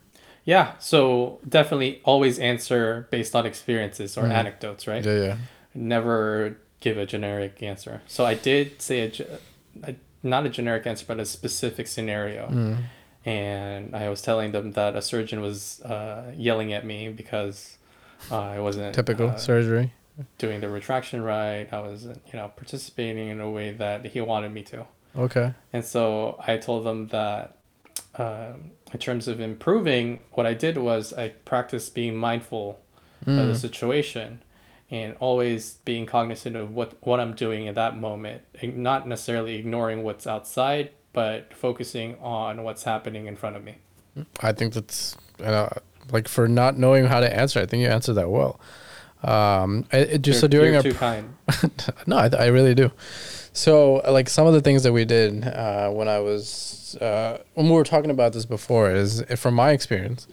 yeah. 0.44 0.74
So 0.78 1.40
definitely 1.48 2.00
always 2.04 2.38
answer 2.38 3.08
based 3.10 3.34
on 3.34 3.46
experiences 3.46 4.16
or 4.16 4.24
mm. 4.24 4.32
anecdotes, 4.32 4.86
right? 4.86 5.04
Yeah. 5.04 5.12
Yeah. 5.12 5.36
Never 5.74 6.56
give 6.80 6.98
a 6.98 7.06
generic 7.06 7.62
answer. 7.62 8.02
So 8.06 8.24
I 8.24 8.34
did 8.34 8.82
say 8.82 9.00
a, 9.00 9.90
a 9.90 9.94
not 10.22 10.46
a 10.46 10.48
generic 10.48 10.86
answer, 10.86 11.04
but 11.06 11.18
a 11.18 11.26
specific 11.26 11.86
scenario. 11.86 12.48
Mm. 12.48 12.82
And 13.24 13.94
I 13.94 14.08
was 14.08 14.22
telling 14.22 14.52
them 14.52 14.72
that 14.72 14.96
a 14.96 15.02
surgeon 15.02 15.40
was 15.40 15.80
uh, 15.82 16.32
yelling 16.34 16.72
at 16.72 16.86
me 16.86 17.10
because 17.10 17.76
uh, 18.30 18.38
I 18.38 18.60
wasn't 18.60 18.94
typical 18.94 19.30
uh, 19.30 19.36
surgery 19.36 19.92
doing 20.38 20.60
the 20.60 20.68
retraction 20.68 21.22
right. 21.22 21.68
I 21.72 21.80
was 21.80 22.04
you 22.04 22.34
know 22.34 22.50
participating 22.56 23.28
in 23.28 23.40
a 23.40 23.50
way 23.50 23.72
that 23.72 24.06
he 24.06 24.20
wanted 24.20 24.52
me 24.52 24.62
to. 24.64 24.86
Okay. 25.16 25.54
And 25.72 25.84
so 25.84 26.40
I 26.46 26.56
told 26.56 26.84
them 26.84 27.08
that 27.08 27.56
uh, 28.14 28.52
in 28.92 28.98
terms 28.98 29.28
of 29.28 29.40
improving, 29.40 30.20
what 30.32 30.46
I 30.46 30.54
did 30.54 30.78
was 30.78 31.12
I 31.12 31.28
practiced 31.28 31.94
being 31.94 32.16
mindful 32.16 32.80
mm. 33.24 33.38
of 33.38 33.46
the 33.48 33.52
mm. 33.54 33.56
situation 33.56 34.42
and 34.90 35.16
always 35.20 35.74
being 35.84 36.06
cognizant 36.06 36.56
of 36.56 36.74
what 36.74 36.94
what 37.00 37.20
I'm 37.20 37.34
doing 37.34 37.66
in 37.66 37.74
that 37.74 37.96
moment, 37.96 38.42
not 38.62 39.06
necessarily 39.06 39.56
ignoring 39.56 40.02
what's 40.02 40.26
outside, 40.26 40.90
but 41.12 41.54
focusing 41.54 42.16
on 42.20 42.62
what's 42.62 42.84
happening 42.84 43.26
in 43.26 43.36
front 43.36 43.56
of 43.56 43.64
me. 43.64 43.76
I 44.40 44.52
think 44.52 44.74
that's 44.74 45.16
uh, 45.42 45.68
like 46.10 46.28
for 46.28 46.48
not 46.48 46.76
knowing 46.76 47.06
how 47.06 47.20
to 47.20 47.36
answer. 47.36 47.60
I 47.60 47.66
think 47.66 47.82
you 47.82 47.88
answered 47.88 48.14
that 48.14 48.30
well. 48.30 48.60
Um, 49.22 49.84
I, 49.92 49.98
it 49.98 50.22
just 50.22 50.36
you're, 50.36 50.40
so 50.40 50.48
during 50.48 50.74
you're 50.74 50.82
too 50.82 50.94
kind. 50.94 51.34
no, 52.06 52.16
I, 52.16 52.30
I 52.38 52.46
really 52.46 52.74
do. 52.74 52.90
So 53.52 53.96
like 54.08 54.28
some 54.28 54.46
of 54.46 54.54
the 54.54 54.60
things 54.60 54.82
that 54.84 54.92
we 54.92 55.04
did 55.04 55.44
uh, 55.44 55.90
when 55.90 56.08
I 56.08 56.20
was 56.20 56.96
uh, 57.00 57.38
when 57.54 57.66
we 57.66 57.72
were 57.72 57.84
talking 57.84 58.10
about 58.10 58.32
this 58.32 58.44
before 58.44 58.90
is 58.90 59.22
from 59.36 59.54
my 59.54 59.70
experience. 59.70 60.26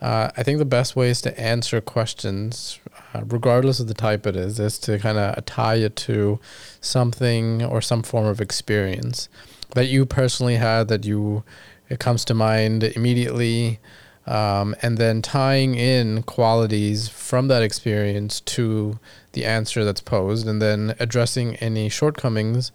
Uh, 0.00 0.30
I 0.36 0.42
think 0.42 0.58
the 0.58 0.66
best 0.66 0.94
ways 0.94 1.22
to 1.22 1.40
answer 1.40 1.80
questions, 1.80 2.78
uh, 3.14 3.22
regardless 3.26 3.80
of 3.80 3.88
the 3.88 3.94
type 3.94 4.26
it 4.26 4.36
is, 4.36 4.60
is 4.60 4.78
to 4.80 4.98
kind 4.98 5.16
of 5.16 5.42
tie 5.46 5.76
it 5.76 5.96
to 5.96 6.38
something 6.82 7.64
or 7.64 7.80
some 7.80 8.02
form 8.02 8.26
of 8.26 8.38
experience 8.38 9.30
that 9.74 9.86
you 9.86 10.04
personally 10.04 10.56
had 10.56 10.88
that 10.88 11.04
you 11.04 11.44
it 11.88 11.98
comes 11.98 12.24
to 12.26 12.34
mind 12.34 12.82
immediately, 12.82 13.78
um, 14.26 14.74
and 14.82 14.98
then 14.98 15.22
tying 15.22 15.74
in 15.74 16.22
qualities 16.24 17.08
from 17.08 17.48
that 17.48 17.62
experience 17.62 18.40
to 18.40 18.98
the 19.32 19.44
answer 19.44 19.84
that's 19.84 20.00
posed, 20.00 20.46
and 20.46 20.60
then 20.60 20.94
addressing 20.98 21.56
any 21.56 21.88
shortcomings 21.88 22.72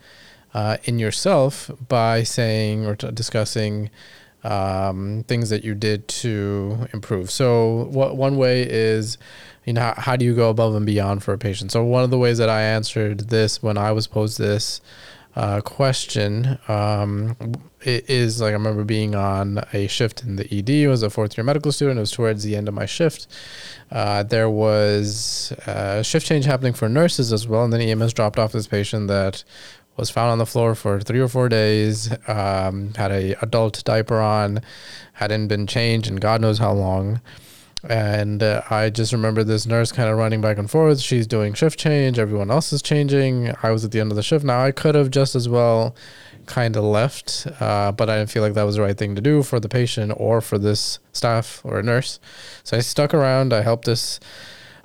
uh, 0.54 0.78
in 0.84 1.00
yourself 1.00 1.70
by 1.88 2.24
saying 2.24 2.86
or 2.86 2.96
t- 2.96 3.12
discussing 3.12 3.90
um, 4.44 5.24
things 5.28 5.50
that 5.50 5.64
you 5.64 5.76
did 5.76 6.08
to 6.08 6.88
improve. 6.94 7.30
So, 7.30 7.86
what 7.92 8.18
one 8.18 8.38
way 8.38 8.64
is, 8.68 9.18
you 9.66 9.74
know, 9.74 9.82
how, 9.82 9.94
how, 9.98 10.16
do 10.16 10.26
you 10.26 10.36
go 10.36 10.50
above 10.50 10.74
and 10.74 10.86
beyond 10.86 11.24
for 11.24 11.34
a 11.34 11.38
patient? 11.38 11.72
So, 11.72 11.84
one 11.84 12.04
of 12.04 12.10
the 12.10 12.18
ways 12.18 12.38
that 12.40 12.50
I 12.50 12.62
answered 12.62 13.30
this 13.30 13.62
when 13.62 13.78
I 13.78 13.92
was 13.92 14.08
posed 14.08 14.40
this 14.40 14.82
uh, 15.36 15.62
question 15.62 16.60
um, 16.68 17.36
is 17.82 18.42
like 18.42 18.50
I 18.50 18.54
remember 18.54 18.84
being 18.84 19.16
on 19.16 19.64
a 19.74 19.88
shift 19.88 20.24
in 20.24 20.36
the 20.36 20.48
ED. 20.54 20.86
I 20.86 20.90
was 20.90 21.04
a 21.04 21.10
fourth 21.10 21.38
year 21.38 21.44
medical 21.44 21.72
student. 21.72 21.98
It 21.98 22.02
was 22.02 22.12
towards 22.12 22.44
the 22.44 22.56
end 22.56 22.68
of 22.68 22.74
my 22.74 22.86
shift. 22.86 23.28
Uh, 23.92 24.24
there 24.24 24.50
was 24.50 25.54
a 25.66 26.04
shift 26.04 26.26
change 26.26 26.46
happening 26.46 26.74
for 26.74 26.90
nurses 26.90 27.32
as 27.32 27.48
well, 27.48 27.64
and 27.64 27.72
then 27.72 27.82
EMS 27.82 28.14
dropped 28.14 28.40
off 28.40 28.52
this 28.52 28.68
patient 28.68 29.08
that 29.08 29.44
was 29.98 30.10
found 30.10 30.32
on 30.32 30.38
the 30.38 30.46
floor 30.46 30.76
for 30.76 31.00
three 31.00 31.20
or 31.20 31.28
four 31.28 31.50
days. 31.50 32.12
Um, 32.28 32.94
had 32.96 33.12
a 33.12 33.42
adult 33.42 33.84
diaper 33.84 34.20
on, 34.20 34.62
hadn't 35.14 35.48
been 35.48 35.68
changed 35.68 36.08
in 36.10 36.18
God 36.18 36.42
knows 36.42 36.60
how 36.60 36.74
long. 36.74 37.22
And 37.88 38.44
uh, 38.44 38.62
I 38.70 38.90
just 38.90 39.12
remember 39.12 39.44
this 39.44 39.66
nurse 39.66 39.92
kind 39.92 40.10
of 40.10 40.18
running 40.18 40.42
back 40.42 40.58
and 40.58 40.70
forth. 40.70 41.00
She's 41.00 41.26
doing 41.26 41.54
shift 41.54 41.80
change. 41.80 42.20
Everyone 42.20 42.52
else 42.52 42.72
is 42.72 42.82
changing. 42.82 43.54
I 43.64 43.72
was 43.72 43.84
at 43.84 43.92
the 43.92 44.00
end 44.00 44.12
of 44.12 44.16
the 44.16 44.24
shift. 44.24 44.46
Now 44.46 44.64
I 44.64 44.72
could 44.72 44.96
have 44.96 45.10
just 45.10 45.36
as 45.36 45.50
well 45.50 45.96
kind 46.46 46.76
of 46.76 46.84
left, 46.84 47.48
uh, 47.60 47.92
but 47.92 48.10
I 48.10 48.18
didn't 48.18 48.30
feel 48.30 48.44
like 48.44 48.54
that 48.54 48.64
was 48.64 48.76
the 48.76 48.82
right 48.82 48.98
thing 48.98 49.16
to 49.16 49.22
do 49.22 49.44
for 49.44 49.60
the 49.60 49.70
patient 49.70 50.14
or 50.18 50.42
for 50.42 50.58
this 50.58 51.00
staff 51.14 51.62
or 51.64 51.80
a 51.80 51.84
nurse. 51.84 52.20
So 52.64 52.78
I 52.78 52.82
stuck 52.82 53.14
around. 53.14 53.54
I 53.54 53.62
helped 53.62 53.86
this 53.86 54.20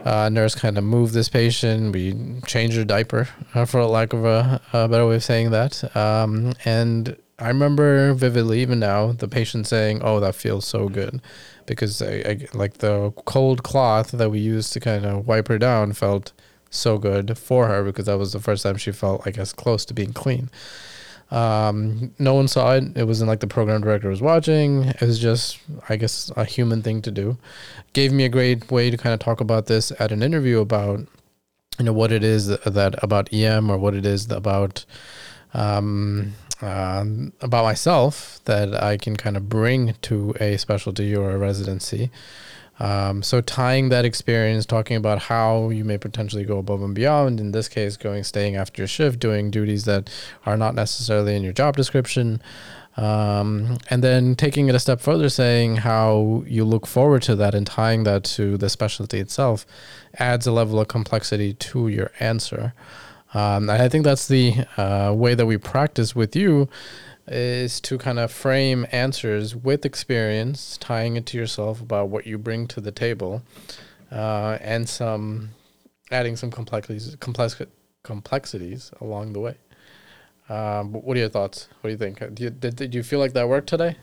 uh, 0.04 0.28
nurse 0.28 0.54
kind 0.54 0.78
of 0.78 0.85
move 0.85 1.12
this 1.12 1.28
patient. 1.28 1.92
We 1.92 2.40
changed 2.46 2.76
her 2.76 2.85
diaper, 2.85 3.28
uh, 3.54 3.64
for 3.64 3.85
lack 3.85 4.12
of 4.12 4.24
a, 4.24 4.61
a, 4.72 4.88
better 4.88 5.06
way 5.06 5.16
of 5.16 5.24
saying 5.24 5.50
that. 5.50 5.96
Um, 5.96 6.52
and 6.64 7.16
I 7.38 7.48
remember 7.48 8.14
vividly, 8.14 8.61
even 8.61 8.78
now, 8.78 9.12
the 9.12 9.28
patient 9.28 9.66
saying, 9.66 10.00
"Oh, 10.02 10.20
that 10.20 10.35
feels 10.35 10.66
so 10.66 10.88
good," 10.88 11.20
because 11.66 12.00
I, 12.02 12.14
I, 12.26 12.48
like 12.55 12.79
the 12.79 13.12
cold 13.24 13.62
cloth 13.62 14.12
that 14.12 14.31
we 14.31 14.38
used 14.38 14.72
to 14.72 14.81
kind 14.81 15.05
of 15.05 15.26
wipe 15.26 15.48
her 15.48 15.59
down 15.59 15.92
felt 15.92 16.33
so 16.70 16.98
good 16.98 17.37
for 17.38 17.66
her 17.66 17.83
because 17.85 18.07
that 18.07 18.18
was 18.18 18.33
the 18.33 18.40
first 18.40 18.62
time 18.62 18.76
she 18.76 18.92
felt, 18.92 19.26
I 19.26 19.31
guess, 19.31 19.52
close 19.52 19.85
to 19.87 19.94
being 19.94 20.12
clean. 20.12 20.50
Um, 21.31 22.14
no 22.18 22.35
one 22.35 22.46
saw 22.46 22.74
it. 22.74 22.96
It 22.96 23.05
wasn't 23.05 23.29
like 23.29 23.40
the 23.40 23.46
program 23.46 23.81
director 23.81 24.09
was 24.09 24.22
watching. 24.22 24.85
It 24.85 25.00
was 25.00 25.18
just, 25.18 25.59
I 25.88 25.96
guess, 25.96 26.31
a 26.37 26.44
human 26.44 26.83
thing 26.83 27.02
to 27.02 27.11
do. 27.11 27.37
Gave 27.92 28.12
me 28.12 28.24
a 28.24 28.29
great 28.29 28.70
way 28.70 28.90
to 28.90 28.96
kind 28.96 29.12
of 29.12 29.18
talk 29.20 29.40
about 29.40 29.66
this 29.66 29.92
at 29.98 30.12
an 30.12 30.22
interview 30.22 30.61
about, 30.61 31.00
you 31.79 31.85
know, 31.85 31.92
what 31.92 32.12
it 32.12 32.22
is 32.22 32.46
that, 32.46 33.02
about 33.02 33.33
EM 33.33 33.70
or 33.70 33.76
what 33.76 33.94
it 33.94 34.07
is 34.07 34.31
about, 34.31 34.85
um, 35.52 36.33
uh, 36.62 37.05
about 37.40 37.64
myself 37.64 38.40
that 38.45 38.75
I 38.83 38.97
can 38.97 39.16
kind 39.16 39.37
of 39.37 39.49
bring 39.49 39.95
to 40.03 40.35
a 40.40 40.57
specialty 40.57 41.14
or 41.14 41.33
a 41.33 41.38
residency. 41.38 42.11
Um, 42.79 43.23
so 43.23 43.40
tying 43.40 43.88
that 43.88 44.05
experience, 44.05 44.66
talking 44.66 44.97
about 44.97 45.23
how 45.23 45.71
you 45.71 45.85
may 45.85 45.97
potentially 45.97 46.45
go 46.45 46.59
above 46.59 46.83
and 46.83 46.95
beyond. 46.95 47.40
In 47.40 47.53
this 47.53 47.69
case, 47.69 47.97
going 47.97 48.23
staying 48.25 48.57
after 48.57 48.83
your 48.83 48.88
shift, 48.88 49.19
doing 49.19 49.51
duties 49.51 49.85
that 49.85 50.11
are 50.45 50.57
not 50.57 50.75
necessarily 50.75 51.37
in 51.37 51.42
your 51.42 51.55
job 51.55 51.77
description. 51.77 52.42
Um, 52.99 53.77
and 53.90 54.03
then 54.03 54.35
taking 54.37 54.69
it 54.69 54.75
a 54.75 54.79
step 54.79 55.01
further, 55.01 55.29
saying 55.29 55.77
how 55.77 56.45
you 56.47 56.64
look 56.64 56.87
forward 56.87 57.23
to 57.23 57.37
that 57.37 57.55
and 57.55 57.66
tying 57.66 58.05
that 58.05 58.25
to 58.25 58.57
the 58.57 58.71
specialty 58.71 59.19
itself 59.19 59.66
adds 60.19 60.47
a 60.47 60.53
level 60.53 60.81
of 60.81 60.88
complexity 60.88 61.53
to 61.55 61.88
your 61.88 62.11
answer. 62.21 62.73
Um, 63.37 63.68
and 63.68 63.83
I 63.83 63.90
think 63.90 64.05
that's 64.05 64.29
the 64.29 64.64
uh, 64.79 65.12
way 65.14 65.35
that 65.35 65.44
we 65.44 65.59
practice 65.59 66.16
with 66.16 66.35
you 66.35 66.70
is 67.29 67.83
to 67.83 67.99
kind 67.99 68.18
of 68.18 68.33
frame 68.33 68.87
answers 68.92 69.55
with 69.55 69.85
experience, 69.85 70.79
tying 70.79 71.16
it 71.16 71.27
to 71.27 71.37
yourself 71.37 71.83
about 71.83 72.09
what 72.09 72.27
you 72.27 72.38
bring 72.38 72.66
to 72.68 72.81
the 72.81 72.90
table, 72.90 73.42
uh, 74.11 74.57
and 74.62 74.88
some 74.88 75.51
adding 76.11 76.35
some 76.35 76.51
complexities, 76.51 77.14
complex, 77.20 77.61
complexities 78.05 78.90
along 79.03 79.35
the 79.35 79.40
way. 79.40 79.57
Um, 80.49 80.94
what 80.94 81.14
are 81.18 81.20
your 81.20 81.29
thoughts? 81.29 81.68
What 81.83 81.88
do 81.88 81.92
you 81.92 81.99
think? 81.99 82.40
You, 82.40 82.49
did, 82.49 82.77
did 82.77 82.94
you 82.94 83.03
feel 83.03 83.18
like 83.18 83.35
that 83.35 83.51
worked 83.51 83.68
today? 83.68 83.96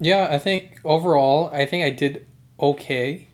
Yeah, 0.00 0.26
I 0.28 0.40
think 0.40 0.80
overall, 0.84 1.50
I 1.52 1.66
think 1.66 1.84
I 1.84 1.90
did 1.90 2.26
okay. 2.58 3.28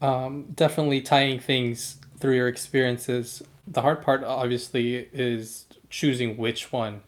Um, 0.00 0.46
definitely 0.54 1.02
tying 1.02 1.40
things 1.40 1.98
through 2.18 2.36
your 2.36 2.48
experiences. 2.48 3.42
The 3.72 3.82
hard 3.82 4.02
part, 4.02 4.22
obviously, 4.24 5.08
is 5.12 5.66
choosing 5.90 6.36
which 6.36 6.72
one 6.72 7.02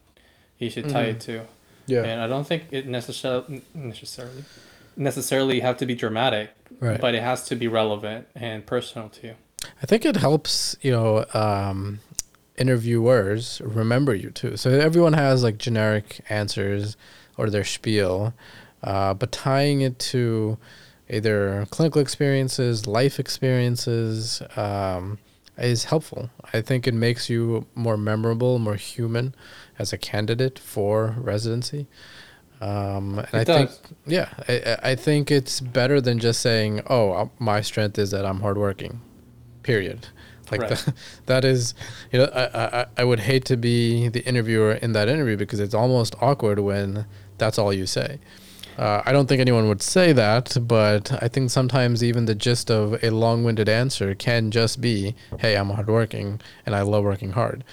he 0.57 0.71
should 0.71 0.89
tie 0.89 1.07
mm-hmm. 1.07 1.17
it 1.17 1.21
to. 1.21 1.47
Yeah. 1.87 2.05
And 2.05 2.21
I 2.21 2.27
don't 2.27 2.47
think 2.47 2.65
it 2.71 2.87
necessarily 2.87 3.63
necessarily 3.75 4.45
necessarily 4.97 5.61
have 5.61 5.77
to 5.79 5.87
be 5.87 5.95
dramatic, 5.95 6.51
right. 6.81 7.01
but 7.01 7.15
it 7.15 7.23
has 7.23 7.45
to 7.47 7.57
be 7.57 7.69
relevant 7.69 8.29
and 8.35 8.65
personal 8.65 9.09
to 9.09 9.27
you. 9.29 9.35
I 9.83 9.87
think 9.87 10.05
it 10.05 10.17
helps, 10.17 10.77
you 10.83 10.93
know, 10.93 11.25
um, 11.35 12.01
interviewers 12.57 13.61
remember 13.65 14.15
you 14.15 14.31
too. 14.31 14.57
So 14.57 14.71
everyone 14.71 15.15
has 15.15 15.43
like 15.43 15.59
generic 15.59 16.21
answers 16.29 16.97
or 17.37 17.51
their 17.51 17.65
spiel, 17.65 18.33
uh, 18.83 19.15
but 19.15 19.33
tying 19.33 19.81
it 19.81 19.99
to 19.99 20.59
either 21.11 21.67
clinical 21.71 22.01
experiences, 22.01 22.87
life 22.87 23.19
experiences, 23.19 24.43
um, 24.57 25.19
is 25.59 25.85
helpful. 25.85 26.31
I 26.53 26.61
think 26.61 26.87
it 26.87 26.95
makes 26.95 27.31
you 27.31 27.67
more 27.75 27.97
memorable, 27.97 28.59
more 28.59 28.75
human 28.77 29.35
as 29.79 29.93
a 29.93 29.99
candidate 29.99 30.59
for 30.59 31.15
residency. 31.19 31.87
Um, 32.61 33.19
and 33.19 33.29
it 33.35 33.35
I 33.35 33.45
does. 33.45 33.79
think, 33.79 33.99
yeah, 34.07 34.29
I, 34.49 34.91
I 34.91 34.95
think 34.95 35.31
it's 35.31 35.61
better 35.61 36.01
than 36.01 36.19
just 36.19 36.41
saying, 36.41 36.83
"Oh, 36.89 37.13
uh, 37.13 37.29
my 37.39 37.61
strength 37.61 37.99
is 37.99 38.11
that 38.13 38.25
I'm 38.25 38.41
hardworking," 38.41 39.01
period. 39.63 40.09
Like 40.51 40.61
Right. 40.61 40.71
that, 40.71 40.95
that 41.27 41.45
is, 41.45 41.75
you 42.13 42.21
know, 42.21 42.27
I, 42.27 42.81
I 42.81 42.87
I 42.99 43.05
would 43.05 43.21
hate 43.21 43.45
to 43.47 43.57
be 43.57 44.09
the 44.09 44.21
interviewer 44.25 44.73
in 44.75 44.93
that 44.93 45.09
interview 45.09 45.37
because 45.37 45.61
it's 45.61 45.75
almost 45.75 46.15
awkward 46.21 46.61
when 46.61 47.07
that's 47.39 47.59
all 47.59 47.73
you 47.73 47.87
say. 47.87 48.19
Uh, 48.79 49.03
I 49.05 49.13
don't 49.13 49.29
think 49.29 49.41
anyone 49.41 49.69
would 49.69 49.83
say 49.83 50.13
that, 50.13 50.57
but 50.61 51.13
I 51.23 51.29
think 51.29 51.51
sometimes 51.51 52.03
even 52.03 52.25
the 52.27 52.35
gist 52.35 52.71
of 52.71 53.03
a 53.05 53.11
long-winded 53.11 53.69
answer 53.69 54.15
can 54.15 54.51
just 54.51 54.81
be, 54.81 55.15
"Hey, 55.39 55.57
I'm 55.57 55.71
hardworking 55.71 56.41
and 56.67 56.75
I 56.75 56.83
love 56.83 57.05
working 57.05 57.33
hard." 57.33 57.65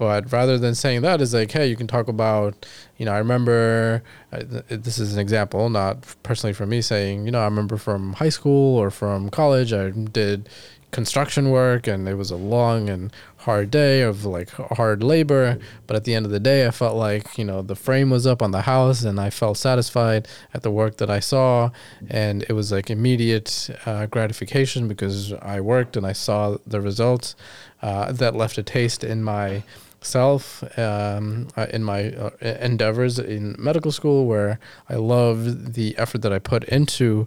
But 0.00 0.32
rather 0.32 0.56
than 0.56 0.74
saying 0.74 1.02
that, 1.02 1.20
is 1.20 1.34
like, 1.34 1.52
hey, 1.52 1.66
you 1.66 1.76
can 1.76 1.86
talk 1.86 2.08
about, 2.08 2.64
you 2.96 3.04
know, 3.04 3.12
I 3.12 3.18
remember, 3.18 4.02
uh, 4.32 4.38
th- 4.38 4.64
this 4.82 4.98
is 4.98 5.12
an 5.12 5.18
example, 5.20 5.68
not 5.68 6.16
personally 6.22 6.54
from 6.54 6.70
me 6.70 6.80
saying, 6.80 7.26
you 7.26 7.30
know, 7.30 7.40
I 7.40 7.44
remember 7.44 7.76
from 7.76 8.14
high 8.14 8.30
school 8.30 8.78
or 8.78 8.90
from 8.90 9.28
college, 9.28 9.74
I 9.74 9.90
did 9.90 10.48
construction 10.90 11.50
work 11.50 11.86
and 11.86 12.08
it 12.08 12.14
was 12.14 12.30
a 12.30 12.36
long 12.36 12.88
and 12.88 13.12
hard 13.40 13.70
day 13.70 14.02
of 14.02 14.24
like 14.24 14.50
hard 14.50 15.02
labor. 15.02 15.58
But 15.86 15.96
at 15.96 16.04
the 16.04 16.14
end 16.14 16.26
of 16.26 16.32
the 16.32 16.40
day, 16.40 16.66
I 16.66 16.70
felt 16.70 16.96
like, 16.96 17.38
you 17.38 17.44
know, 17.44 17.62
the 17.62 17.74
frame 17.74 18.10
was 18.10 18.26
up 18.26 18.42
on 18.42 18.50
the 18.50 18.62
house 18.62 19.02
and 19.02 19.18
I 19.18 19.30
felt 19.30 19.56
satisfied 19.56 20.28
at 20.54 20.62
the 20.62 20.70
work 20.70 20.98
that 20.98 21.10
I 21.10 21.20
saw. 21.20 21.70
And 22.08 22.44
it 22.48 22.52
was 22.52 22.70
like 22.70 22.90
immediate 22.90 23.70
uh, 23.86 24.06
gratification 24.06 24.88
because 24.88 25.32
I 25.34 25.60
worked 25.60 25.96
and 25.96 26.06
I 26.06 26.12
saw 26.12 26.58
the 26.66 26.80
results 26.80 27.34
uh, 27.82 28.12
that 28.12 28.34
left 28.34 28.58
a 28.58 28.62
taste 28.62 29.04
in 29.04 29.22
my 29.22 29.62
self 30.02 30.62
um, 30.78 31.48
uh, 31.56 31.66
in 31.72 31.84
my 31.84 32.10
uh, 32.12 32.30
endeavors 32.40 33.18
in 33.18 33.54
medical 33.58 33.92
school 33.92 34.26
where 34.26 34.58
I 34.88 34.94
loved 34.94 35.74
the 35.74 35.96
effort 35.98 36.22
that 36.22 36.32
I 36.32 36.38
put 36.38 36.64
into 36.64 37.26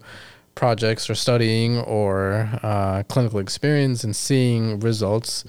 projects 0.55 1.09
or 1.09 1.15
studying 1.15 1.79
or 1.79 2.49
uh, 2.61 3.03
clinical 3.09 3.39
experience 3.39 4.03
and 4.03 4.15
seeing 4.15 4.79
results, 4.79 5.45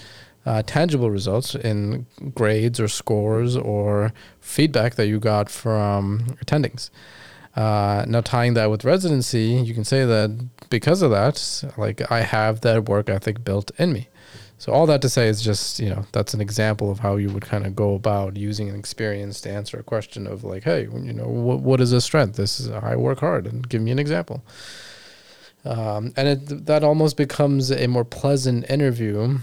uh, 0.47 0.63
tangible 0.67 1.11
results 1.11 1.55
in 1.55 2.07
grades 2.35 2.79
or 2.79 2.89
scores 2.89 3.57
or 3.57 4.13
feedback 4.41 4.95
that 4.97 5.07
you 5.07 5.19
got 5.19 5.49
from 5.51 6.37
attendings. 6.45 6.91
Uh, 7.57 8.05
now 8.09 8.21
tying 8.21 8.55
that 8.55 8.71
with 8.71 8.85
residency, 8.85 9.53
you 9.65 9.75
can 9.75 9.85
say 9.85 10.05
that 10.05 10.49
because 10.71 11.03
of 11.03 11.11
that, 11.11 11.73
like 11.77 12.11
I 12.11 12.23
have 12.23 12.63
that 12.63 12.89
work 12.89 13.09
ethic 13.09 13.45
built 13.45 13.71
in 13.79 13.93
me. 13.93 14.09
So 14.59 14.73
all 14.73 14.87
that 14.87 15.03
to 15.03 15.09
say 15.09 15.29
is 15.29 15.43
just 15.43 15.79
you 15.79 15.91
know 15.91 16.07
that's 16.13 16.33
an 16.33 16.41
example 16.41 16.91
of 16.91 17.01
how 17.01 17.17
you 17.17 17.29
would 17.31 17.43
kind 17.43 17.67
of 17.67 17.77
go 17.77 17.95
about 17.95 18.37
using 18.37 18.69
an 18.69 18.77
experience 18.77 19.41
to 19.43 19.51
answer 19.51 19.79
a 19.79 19.83
question 19.83 20.27
of 20.27 20.43
like, 20.43 20.65
hey, 20.65 20.83
you 20.83 21.13
know, 21.13 21.29
what 21.29 21.61
what 21.61 21.81
is 21.81 21.93
a 21.93 22.01
strength? 22.01 22.37
This 22.37 22.61
is 22.61 22.71
I 22.71 22.97
work 22.97 23.21
hard, 23.21 23.47
and 23.47 23.69
give 23.69 23.83
me 23.83 23.91
an 23.91 23.99
example. 23.99 24.43
Um, 25.65 26.13
and 26.17 26.29
it, 26.29 26.67
that 26.67 26.85
almost 26.85 27.17
becomes 27.17 27.71
a 27.71 27.87
more 27.87 28.05
pleasant 28.05 28.69
interview 28.69 29.39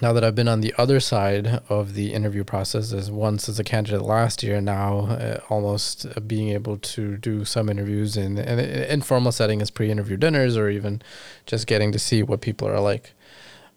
now 0.00 0.12
that 0.12 0.22
I've 0.22 0.34
been 0.34 0.48
on 0.48 0.60
the 0.60 0.74
other 0.78 1.00
side 1.00 1.60
of 1.68 1.94
the 1.94 2.12
interview 2.12 2.44
process 2.44 2.92
as 2.92 3.10
once 3.10 3.48
as 3.48 3.58
a 3.58 3.64
candidate 3.64 4.02
last 4.02 4.42
year, 4.42 4.60
now 4.60 5.06
uh, 5.06 5.40
almost 5.48 6.06
uh, 6.06 6.20
being 6.20 6.50
able 6.50 6.78
to 6.78 7.16
do 7.16 7.44
some 7.44 7.68
interviews 7.68 8.16
in 8.16 8.38
an 8.38 8.58
informal 8.58 9.32
setting 9.32 9.60
as 9.60 9.70
pre-interview 9.70 10.16
dinners 10.16 10.56
or 10.56 10.68
even 10.70 11.02
just 11.46 11.66
getting 11.66 11.90
to 11.92 11.98
see 11.98 12.22
what 12.22 12.40
people 12.40 12.68
are 12.68 12.80
like. 12.80 13.14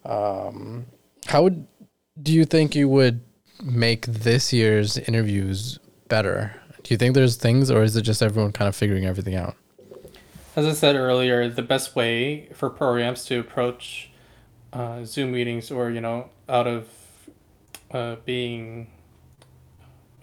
Um, 0.06 0.86
how 1.28 1.44
would 1.44 1.66
do 2.22 2.34
you 2.34 2.46
think 2.46 2.76
you 2.76 2.88
would 2.88 3.22
make 3.64 4.06
this 4.06 4.54
year's 4.54 4.98
interviews 4.98 5.80
better? 6.08 6.54
Do 6.84 6.94
you 6.94 6.98
think 6.98 7.16
there's 7.16 7.36
things, 7.36 7.72
or 7.72 7.84
is 7.84 7.96
it 7.96 8.02
just 8.02 8.22
everyone 8.22 8.52
kind 8.52 8.68
of 8.68 8.76
figuring 8.76 9.06
everything 9.06 9.36
out? 9.36 9.56
As 10.56 10.66
I 10.66 10.74
said 10.74 10.96
earlier, 10.96 11.48
the 11.48 11.62
best 11.62 11.96
way 11.96 12.50
for 12.54 12.70
programs 12.70 13.24
to 13.26 13.40
approach 13.40 14.11
uh, 14.74 15.04
Zoom 15.04 15.32
meetings 15.32 15.70
or, 15.72 15.90
you 15.90 16.02
know, 16.02 16.30
out 16.48 16.68
of 16.68 16.88
uh, 17.92 18.16
being 18.26 18.88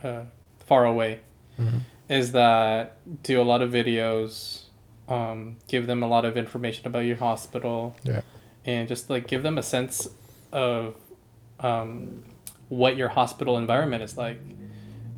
uh, 0.02 0.22
far 0.66 0.84
away 0.86 1.20
Mhm. 1.58 1.80
is 2.08 2.32
that 2.32 2.96
do 3.22 3.40
a 3.40 3.42
lot 3.42 3.60
of 3.62 3.70
videos, 3.70 4.62
um, 5.08 5.56
give 5.66 5.86
them 5.86 6.02
a 6.02 6.06
lot 6.08 6.24
of 6.24 6.36
information 6.36 6.86
about 6.86 7.00
your 7.00 7.16
hospital, 7.16 7.96
Yeah. 8.04 8.20
and 8.64 8.88
just 8.88 9.10
like 9.10 9.26
give 9.26 9.42
them 9.42 9.58
a 9.58 9.62
sense 9.62 10.08
of 10.52 10.94
um, 11.60 12.22
what 12.68 12.96
your 12.96 13.08
hospital 13.08 13.58
environment 13.58 14.02
is 14.02 14.16
like. 14.16 14.40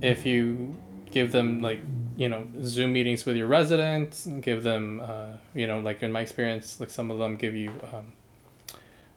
If 0.01 0.25
you 0.25 0.77
give 1.11 1.31
them 1.33 1.61
like 1.61 1.81
you 2.17 2.29
know 2.29 2.47
Zoom 2.63 2.93
meetings 2.95 3.25
with 3.27 3.37
your 3.37 3.47
residents, 3.47 4.27
give 4.41 4.63
them 4.63 5.01
uh, 5.05 5.37
you 5.55 5.67
know 5.67 5.79
like 5.81 6.03
in 6.03 6.11
my 6.11 6.21
experience, 6.23 6.81
like 6.81 6.91
some 6.91 7.11
of 7.11 7.19
them 7.19 7.37
give 7.37 7.55
you 7.55 7.71
um, 7.93 8.13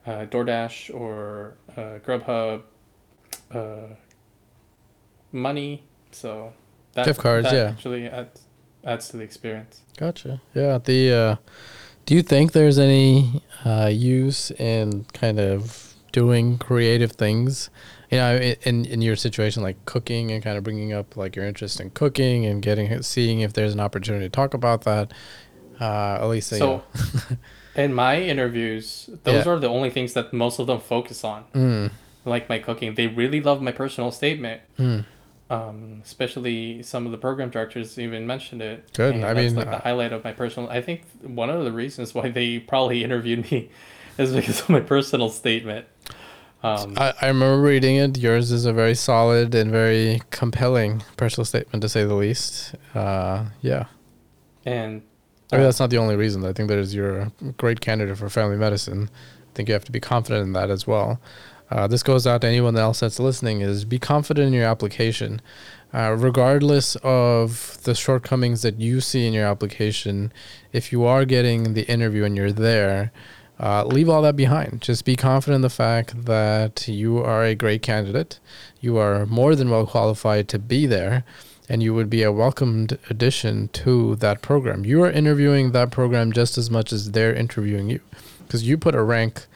uh, 0.06 0.26
DoorDash 0.26 0.94
or 0.94 1.54
uh, 1.76 1.98
Grubhub 2.04 2.62
uh, 3.52 3.94
money, 5.32 5.84
so 6.10 6.52
that 6.92 7.06
Gift 7.06 7.20
cards, 7.20 7.50
that 7.50 7.54
yeah. 7.54 7.70
actually 7.70 8.06
adds 8.06 8.42
adds 8.84 9.08
to 9.08 9.16
the 9.16 9.22
experience. 9.22 9.80
Gotcha. 9.96 10.40
Yeah. 10.54 10.78
The 10.78 11.12
uh, 11.12 11.36
do 12.06 12.14
you 12.14 12.22
think 12.22 12.52
there's 12.52 12.78
any 12.78 13.42
uh, 13.64 13.90
use 13.92 14.50
in 14.52 15.06
kind 15.12 15.40
of 15.40 15.94
doing 16.12 16.58
creative 16.58 17.12
things? 17.12 17.70
You 18.10 18.18
know, 18.18 18.36
in 18.36 18.84
in 18.84 19.02
your 19.02 19.16
situation, 19.16 19.62
like 19.62 19.84
cooking 19.86 20.30
and 20.30 20.42
kind 20.42 20.56
of 20.56 20.64
bringing 20.64 20.92
up 20.92 21.16
like 21.16 21.34
your 21.34 21.44
interest 21.44 21.80
in 21.80 21.90
cooking 21.90 22.46
and 22.46 22.62
getting 22.62 23.02
seeing 23.02 23.40
if 23.40 23.54
there's 23.54 23.72
an 23.72 23.80
opportunity 23.80 24.26
to 24.26 24.30
talk 24.30 24.54
about 24.54 24.82
that. 24.82 25.12
Uh, 25.80 26.18
at 26.20 26.26
least 26.26 26.52
you 26.52 26.58
know. 26.58 26.84
in 27.76 27.92
my 27.94 28.20
interviews, 28.20 29.10
those 29.24 29.44
Yeah. 29.46 29.52
are 29.52 29.58
the 29.58 29.68
only 29.68 29.90
things 29.90 30.12
that 30.14 30.32
most 30.32 30.58
of 30.58 30.66
them 30.66 30.80
focus 30.80 31.24
on. 31.24 31.44
Mm, 31.54 31.90
Like 32.24 32.48
my 32.48 32.58
cooking, 32.58 32.94
they 32.94 33.06
really 33.06 33.40
love 33.40 33.60
my 33.62 33.72
personal 33.72 34.10
statement. 34.10 34.60
mm. 34.78 35.04
Um, 35.50 36.00
especially 36.02 36.82
some 36.82 37.04
of 37.04 37.12
the 37.12 37.18
program 37.18 37.50
directors 37.50 37.98
even 37.98 38.26
mentioned 38.26 38.62
it. 38.62 38.90
Good. 38.94 39.14
And 39.14 39.24
I 39.26 39.34
that's 39.34 39.46
mean, 39.52 39.56
like 39.56 39.66
uh, 39.68 39.72
the 39.72 39.78
highlight 39.82 40.12
of 40.14 40.24
my 40.24 40.32
personal. 40.32 40.70
I 40.70 40.80
think 40.80 41.02
one 41.22 41.50
of 41.50 41.64
the 41.64 41.70
reasons 41.72 42.14
why 42.14 42.30
they 42.30 42.58
probably 42.60 43.04
interviewed 43.08 43.50
me 43.52 43.68
is 44.16 44.32
because 44.32 44.60
of 44.62 44.70
my 44.70 44.80
personal 44.80 45.28
statement. 45.28 45.84
Um, 46.62 46.94
I, 46.96 47.12
I 47.20 47.26
remember 47.28 47.60
reading 47.60 47.96
it. 47.96 48.16
Yours 48.16 48.50
is 48.50 48.64
a 48.64 48.72
very 48.72 48.94
solid 48.94 49.54
and 49.54 49.70
very 49.70 50.22
compelling 50.30 51.02
personal 51.18 51.44
statement, 51.44 51.82
to 51.82 51.90
say 51.90 52.04
the 52.04 52.14
least. 52.14 52.74
Uh, 52.94 53.44
yeah. 53.60 53.84
and 54.64 55.02
I 55.52 55.56
mean, 55.56 55.64
that's 55.64 55.80
not 55.80 55.90
the 55.90 55.98
only 55.98 56.16
reason. 56.16 56.44
I 56.44 56.52
think 56.52 56.68
there's 56.68 56.94
you're 56.94 57.18
a 57.18 57.32
great 57.58 57.80
candidate 57.80 58.18
for 58.18 58.28
family 58.28 58.56
medicine. 58.56 59.10
I 59.12 59.54
think 59.54 59.68
you 59.68 59.74
have 59.74 59.84
to 59.84 59.92
be 59.92 60.00
confident 60.00 60.46
in 60.46 60.52
that 60.54 60.70
as 60.70 60.86
well. 60.86 61.20
Uh, 61.70 61.86
this 61.86 62.02
goes 62.02 62.26
out 62.26 62.40
to 62.42 62.46
anyone 62.46 62.76
else 62.76 63.00
that's 63.00 63.20
listening: 63.20 63.60
is 63.60 63.84
be 63.84 63.98
confident 63.98 64.48
in 64.48 64.52
your 64.52 64.66
application, 64.66 65.40
uh, 65.92 66.14
regardless 66.18 66.96
of 67.02 67.78
the 67.84 67.94
shortcomings 67.94 68.62
that 68.62 68.80
you 68.80 69.00
see 69.00 69.26
in 69.26 69.32
your 69.32 69.46
application. 69.46 70.32
If 70.72 70.92
you 70.92 71.04
are 71.04 71.24
getting 71.24 71.74
the 71.74 71.82
interview 71.82 72.24
and 72.24 72.36
you're 72.36 72.52
there, 72.52 73.12
uh, 73.60 73.84
leave 73.84 74.08
all 74.08 74.22
that 74.22 74.36
behind. 74.36 74.82
Just 74.82 75.04
be 75.04 75.14
confident 75.14 75.56
in 75.56 75.62
the 75.62 75.70
fact 75.70 76.24
that 76.24 76.88
you 76.88 77.18
are 77.18 77.44
a 77.44 77.54
great 77.54 77.82
candidate. 77.82 78.40
You 78.80 78.96
are 78.98 79.26
more 79.26 79.54
than 79.54 79.70
well 79.70 79.86
qualified 79.86 80.48
to 80.48 80.58
be 80.58 80.86
there, 80.86 81.24
and 81.68 81.82
you 81.82 81.94
would 81.94 82.10
be 82.10 82.22
a 82.22 82.32
welcomed 82.32 82.98
addition 83.08 83.68
to 83.68 84.16
that 84.16 84.42
program. 84.42 84.84
You 84.84 85.02
are 85.02 85.10
interviewing 85.10 85.72
that 85.72 85.90
program 85.90 86.32
just 86.32 86.58
as 86.58 86.70
much 86.70 86.92
as 86.92 87.12
they're 87.12 87.34
interviewing 87.34 87.88
you, 87.90 88.00
because 88.46 88.66
you 88.68 88.76
put 88.76 88.94
a 88.94 89.02
rank 89.02 89.46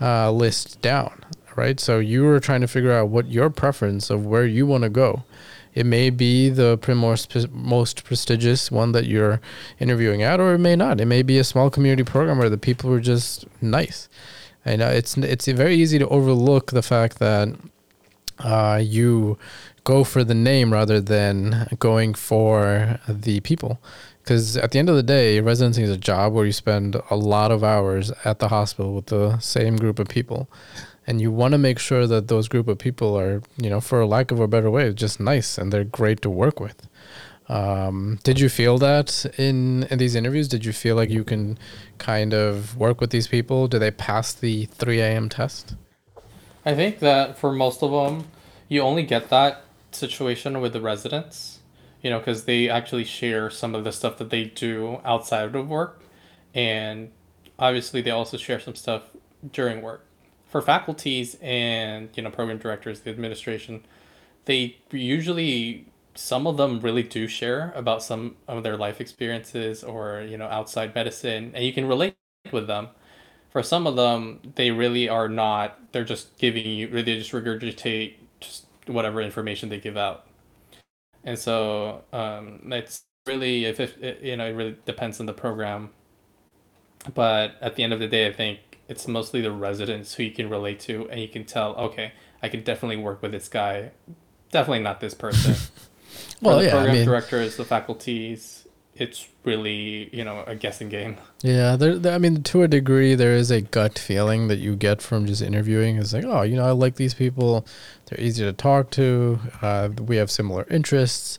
uh, 0.00 0.30
list 0.30 0.80
down, 0.80 1.24
right? 1.56 1.78
So 1.78 1.98
you 1.98 2.26
are 2.28 2.40
trying 2.40 2.62
to 2.62 2.68
figure 2.68 2.92
out 2.92 3.08
what 3.08 3.28
your 3.28 3.50
preference 3.50 4.10
of 4.10 4.24
where 4.24 4.46
you 4.46 4.66
want 4.66 4.84
to 4.84 4.90
go. 4.90 5.24
It 5.72 5.86
may 5.86 6.10
be 6.10 6.48
the 6.48 6.78
most, 6.96 7.48
most 7.52 8.04
prestigious 8.04 8.72
one 8.72 8.92
that 8.92 9.06
you're 9.06 9.40
interviewing 9.78 10.22
at, 10.22 10.40
or 10.40 10.54
it 10.54 10.58
may 10.58 10.74
not. 10.74 11.00
It 11.00 11.06
may 11.06 11.22
be 11.22 11.38
a 11.38 11.44
small 11.44 11.70
community 11.70 12.02
program 12.02 12.38
where 12.38 12.50
the 12.50 12.58
people 12.58 12.92
are 12.92 13.00
just 13.00 13.46
nice. 13.60 14.08
And 14.64 14.82
uh, 14.82 14.86
it's 14.86 15.16
it's 15.16 15.46
very 15.46 15.76
easy 15.76 15.98
to 15.98 16.08
overlook 16.08 16.72
the 16.72 16.82
fact 16.82 17.18
that 17.20 17.54
uh, 18.40 18.80
you 18.82 19.38
go 19.84 20.04
for 20.04 20.24
the 20.24 20.34
name 20.34 20.72
rather 20.72 21.00
than 21.00 21.68
going 21.78 22.14
for 22.14 22.98
the 23.08 23.40
people. 23.40 23.80
Because 24.22 24.56
at 24.56 24.70
the 24.70 24.78
end 24.78 24.88
of 24.88 24.96
the 24.96 25.02
day, 25.02 25.40
residency 25.40 25.82
is 25.82 25.90
a 25.90 25.96
job 25.96 26.32
where 26.32 26.46
you 26.46 26.52
spend 26.52 27.00
a 27.10 27.16
lot 27.16 27.50
of 27.50 27.64
hours 27.64 28.12
at 28.24 28.38
the 28.38 28.48
hospital 28.48 28.94
with 28.94 29.06
the 29.06 29.38
same 29.38 29.76
group 29.76 29.98
of 29.98 30.08
people. 30.08 30.48
And 31.06 31.20
you 31.20 31.32
want 31.32 31.52
to 31.52 31.58
make 31.58 31.78
sure 31.78 32.06
that 32.06 32.28
those 32.28 32.46
group 32.46 32.68
of 32.68 32.78
people 32.78 33.18
are, 33.18 33.42
you 33.56 33.70
know, 33.70 33.80
for 33.80 34.04
lack 34.06 34.30
of 34.30 34.38
a 34.38 34.46
better 34.46 34.70
way, 34.70 34.92
just 34.92 35.18
nice 35.18 35.58
and 35.58 35.72
they're 35.72 35.84
great 35.84 36.22
to 36.22 36.30
work 36.30 36.60
with. 36.60 36.86
Um, 37.48 38.20
did 38.22 38.38
you 38.38 38.48
feel 38.48 38.78
that 38.78 39.26
in, 39.36 39.82
in 39.84 39.98
these 39.98 40.14
interviews? 40.14 40.46
Did 40.46 40.64
you 40.64 40.72
feel 40.72 40.94
like 40.94 41.10
you 41.10 41.24
can 41.24 41.58
kind 41.98 42.32
of 42.32 42.76
work 42.76 43.00
with 43.00 43.10
these 43.10 43.26
people? 43.26 43.66
Do 43.66 43.80
they 43.80 43.90
pass 43.90 44.32
the 44.32 44.66
3 44.66 45.00
a.m. 45.00 45.28
test? 45.28 45.74
I 46.64 46.76
think 46.76 47.00
that 47.00 47.38
for 47.38 47.50
most 47.50 47.82
of 47.82 47.90
them, 47.90 48.28
you 48.68 48.82
only 48.82 49.02
get 49.02 49.30
that 49.30 49.64
situation 49.92 50.60
with 50.60 50.72
the 50.72 50.80
residents, 50.80 51.60
you 52.02 52.10
know, 52.10 52.18
because 52.18 52.44
they 52.44 52.68
actually 52.68 53.04
share 53.04 53.50
some 53.50 53.74
of 53.74 53.84
the 53.84 53.92
stuff 53.92 54.18
that 54.18 54.30
they 54.30 54.44
do 54.44 55.00
outside 55.04 55.54
of 55.54 55.68
work, 55.68 56.02
and 56.54 57.10
obviously 57.58 58.00
they 58.02 58.10
also 58.10 58.36
share 58.36 58.60
some 58.60 58.74
stuff 58.74 59.02
during 59.52 59.82
work. 59.82 60.04
for 60.46 60.60
faculties 60.62 61.36
and 61.42 62.08
you 62.16 62.22
know 62.22 62.30
program 62.30 62.58
directors, 62.58 63.00
the 63.00 63.10
administration, 63.10 63.84
they 64.46 64.78
usually 64.92 65.86
some 66.14 66.46
of 66.46 66.56
them 66.56 66.80
really 66.80 67.02
do 67.02 67.28
share 67.28 67.72
about 67.76 68.02
some 68.02 68.36
of 68.48 68.62
their 68.62 68.76
life 68.76 69.00
experiences 69.00 69.84
or 69.84 70.22
you 70.22 70.36
know 70.38 70.46
outside 70.46 70.94
medicine, 70.94 71.52
and 71.54 71.64
you 71.64 71.72
can 71.72 71.86
relate 71.86 72.16
with 72.52 72.66
them. 72.66 72.88
For 73.50 73.62
some 73.62 73.86
of 73.86 73.96
them, 73.96 74.40
they 74.56 74.70
really 74.70 75.08
are 75.08 75.28
not. 75.28 75.92
They're 75.92 76.04
just 76.04 76.38
giving 76.38 76.66
you. 76.66 76.88
They 76.88 77.18
just 77.18 77.32
regurgitate 77.32 78.14
whatever 78.90 79.20
information 79.20 79.68
they 79.68 79.80
give 79.80 79.96
out, 79.96 80.26
and 81.24 81.38
so 81.38 82.04
um, 82.12 82.72
it's 82.72 83.02
really 83.26 83.64
if, 83.64 83.80
if 83.80 83.96
it, 83.98 84.20
you 84.22 84.36
know 84.36 84.46
it 84.46 84.52
really 84.52 84.76
depends 84.84 85.20
on 85.20 85.26
the 85.26 85.32
program. 85.32 85.90
But 87.14 87.56
at 87.62 87.76
the 87.76 87.82
end 87.82 87.92
of 87.92 88.00
the 88.00 88.08
day, 88.08 88.26
I 88.26 88.32
think 88.32 88.58
it's 88.88 89.06
mostly 89.08 89.40
the 89.40 89.52
residents 89.52 90.14
who 90.14 90.24
you 90.24 90.32
can 90.32 90.50
relate 90.50 90.80
to, 90.80 91.08
and 91.10 91.20
you 91.20 91.28
can 91.28 91.44
tell, 91.44 91.74
okay, 91.76 92.12
I 92.42 92.48
can 92.48 92.62
definitely 92.62 92.96
work 92.96 93.22
with 93.22 93.32
this 93.32 93.48
guy. 93.48 93.92
Definitely 94.50 94.82
not 94.82 95.00
this 95.00 95.14
person. 95.14 95.54
well, 96.42 96.58
the 96.58 96.64
yeah, 96.64 96.70
program 96.70 96.90
I 96.90 96.98
mean, 96.98 97.06
directors, 97.06 97.56
the 97.56 97.64
faculties, 97.64 98.59
it's 98.94 99.28
really 99.44 100.10
you 100.14 100.24
know 100.24 100.44
a 100.46 100.54
guessing 100.54 100.88
game. 100.88 101.16
Yeah, 101.42 101.76
there, 101.76 101.96
there, 101.96 102.14
I 102.14 102.18
mean, 102.18 102.42
to 102.42 102.62
a 102.62 102.68
degree, 102.68 103.14
there 103.14 103.34
is 103.34 103.50
a 103.50 103.60
gut 103.60 103.98
feeling 103.98 104.48
that 104.48 104.58
you 104.58 104.76
get 104.76 105.00
from 105.00 105.26
just 105.26 105.42
interviewing. 105.42 105.96
It's 105.96 106.12
like, 106.12 106.24
oh, 106.24 106.42
you 106.42 106.56
know, 106.56 106.66
I 106.66 106.72
like 106.72 106.96
these 106.96 107.14
people. 107.14 107.66
They're 108.06 108.20
easy 108.20 108.44
to 108.44 108.52
talk 108.52 108.90
to. 108.92 109.38
Uh, 109.62 109.90
we 109.98 110.16
have 110.16 110.30
similar 110.30 110.66
interests 110.70 111.38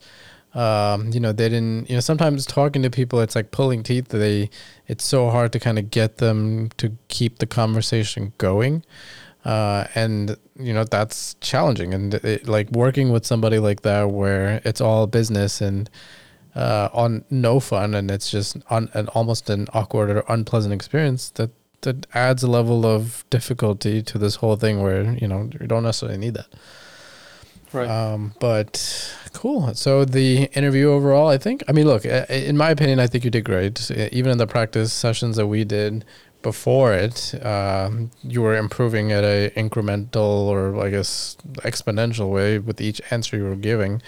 um, 0.53 1.11
you 1.11 1.19
know 1.19 1.31
they 1.31 1.49
didn't 1.49 1.89
you 1.89 1.95
know 1.95 2.01
sometimes 2.01 2.45
talking 2.45 2.81
to 2.81 2.89
people 2.89 3.21
it's 3.21 3.35
like 3.35 3.51
pulling 3.51 3.83
teeth 3.83 4.09
they 4.09 4.49
it's 4.87 5.05
so 5.05 5.29
hard 5.29 5.53
to 5.53 5.59
kind 5.59 5.79
of 5.79 5.89
get 5.89 6.17
them 6.17 6.69
to 6.77 6.97
keep 7.07 7.39
the 7.39 7.45
conversation 7.45 8.33
going 8.37 8.83
uh, 9.45 9.85
and 9.95 10.35
you 10.59 10.73
know 10.73 10.83
that's 10.83 11.35
challenging 11.35 11.93
and 11.93 12.15
it, 12.15 12.47
like 12.47 12.69
working 12.71 13.11
with 13.11 13.25
somebody 13.25 13.59
like 13.59 13.81
that 13.81 14.09
where 14.09 14.61
it's 14.65 14.81
all 14.81 15.07
business 15.07 15.61
and 15.61 15.89
uh, 16.55 16.89
on 16.93 17.23
no 17.29 17.59
fun 17.59 17.93
and 17.93 18.11
it's 18.11 18.29
just 18.29 18.57
on 18.69 18.89
an 18.93 19.07
almost 19.09 19.49
an 19.49 19.67
awkward 19.73 20.09
or 20.09 20.23
unpleasant 20.27 20.73
experience 20.73 21.29
that 21.31 21.51
that 21.81 22.05
adds 22.13 22.43
a 22.43 22.47
level 22.47 22.85
of 22.85 23.25
difficulty 23.29 24.03
to 24.03 24.19
this 24.19 24.35
whole 24.35 24.55
thing 24.55 24.81
where 24.81 25.13
you 25.13 25.27
know 25.27 25.49
you 25.59 25.67
don't 25.67 25.83
necessarily 25.83 26.17
need 26.17 26.33
that 26.35 26.47
Right. 27.73 27.89
Um, 27.89 28.33
but 28.39 29.15
cool. 29.33 29.73
So 29.75 30.05
the 30.05 30.43
interview 30.53 30.89
overall, 30.89 31.27
I 31.27 31.37
think. 31.37 31.63
I 31.67 31.71
mean, 31.71 31.85
look, 31.85 32.05
in 32.05 32.57
my 32.57 32.69
opinion, 32.69 32.99
I 32.99 33.07
think 33.07 33.23
you 33.23 33.31
did 33.31 33.45
great. 33.45 33.89
Even 33.91 34.31
in 34.31 34.37
the 34.37 34.47
practice 34.47 34.91
sessions 34.91 35.37
that 35.37 35.47
we 35.47 35.63
did 35.63 36.03
before 36.41 36.93
it, 36.93 37.33
um, 37.45 38.11
you 38.23 38.41
were 38.41 38.55
improving 38.55 39.11
at 39.11 39.23
a 39.23 39.51
incremental 39.55 40.47
or 40.47 40.83
I 40.83 40.89
guess 40.89 41.37
exponential 41.59 42.29
way 42.31 42.59
with 42.59 42.81
each 42.81 43.01
answer 43.11 43.37
you 43.37 43.43
were 43.43 43.55
giving. 43.55 44.01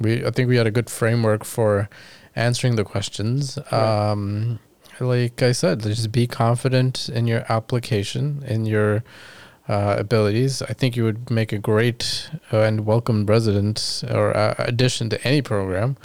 We, 0.00 0.24
I 0.24 0.30
think 0.30 0.48
we 0.48 0.56
had 0.56 0.66
a 0.66 0.70
good 0.70 0.90
framework 0.90 1.44
for 1.44 1.88
answering 2.36 2.76
the 2.76 2.84
questions. 2.84 3.58
Right. 3.72 4.10
Um, 4.10 4.58
like 5.00 5.42
I 5.42 5.52
said, 5.52 5.82
just 5.82 6.10
be 6.10 6.26
confident 6.26 7.08
in 7.08 7.26
your 7.26 7.44
application, 7.48 8.42
in 8.46 8.66
your 8.66 9.04
uh, 9.68 9.96
abilities, 9.98 10.62
I 10.62 10.72
think 10.72 10.96
you 10.96 11.04
would 11.04 11.30
make 11.30 11.52
a 11.52 11.58
great 11.58 12.30
uh, 12.52 12.60
and 12.60 12.86
welcome 12.86 13.26
resident 13.26 14.02
or 14.10 14.34
uh, 14.36 14.54
addition 14.58 15.10
to 15.10 15.22
any 15.26 15.42
program. 15.42 15.96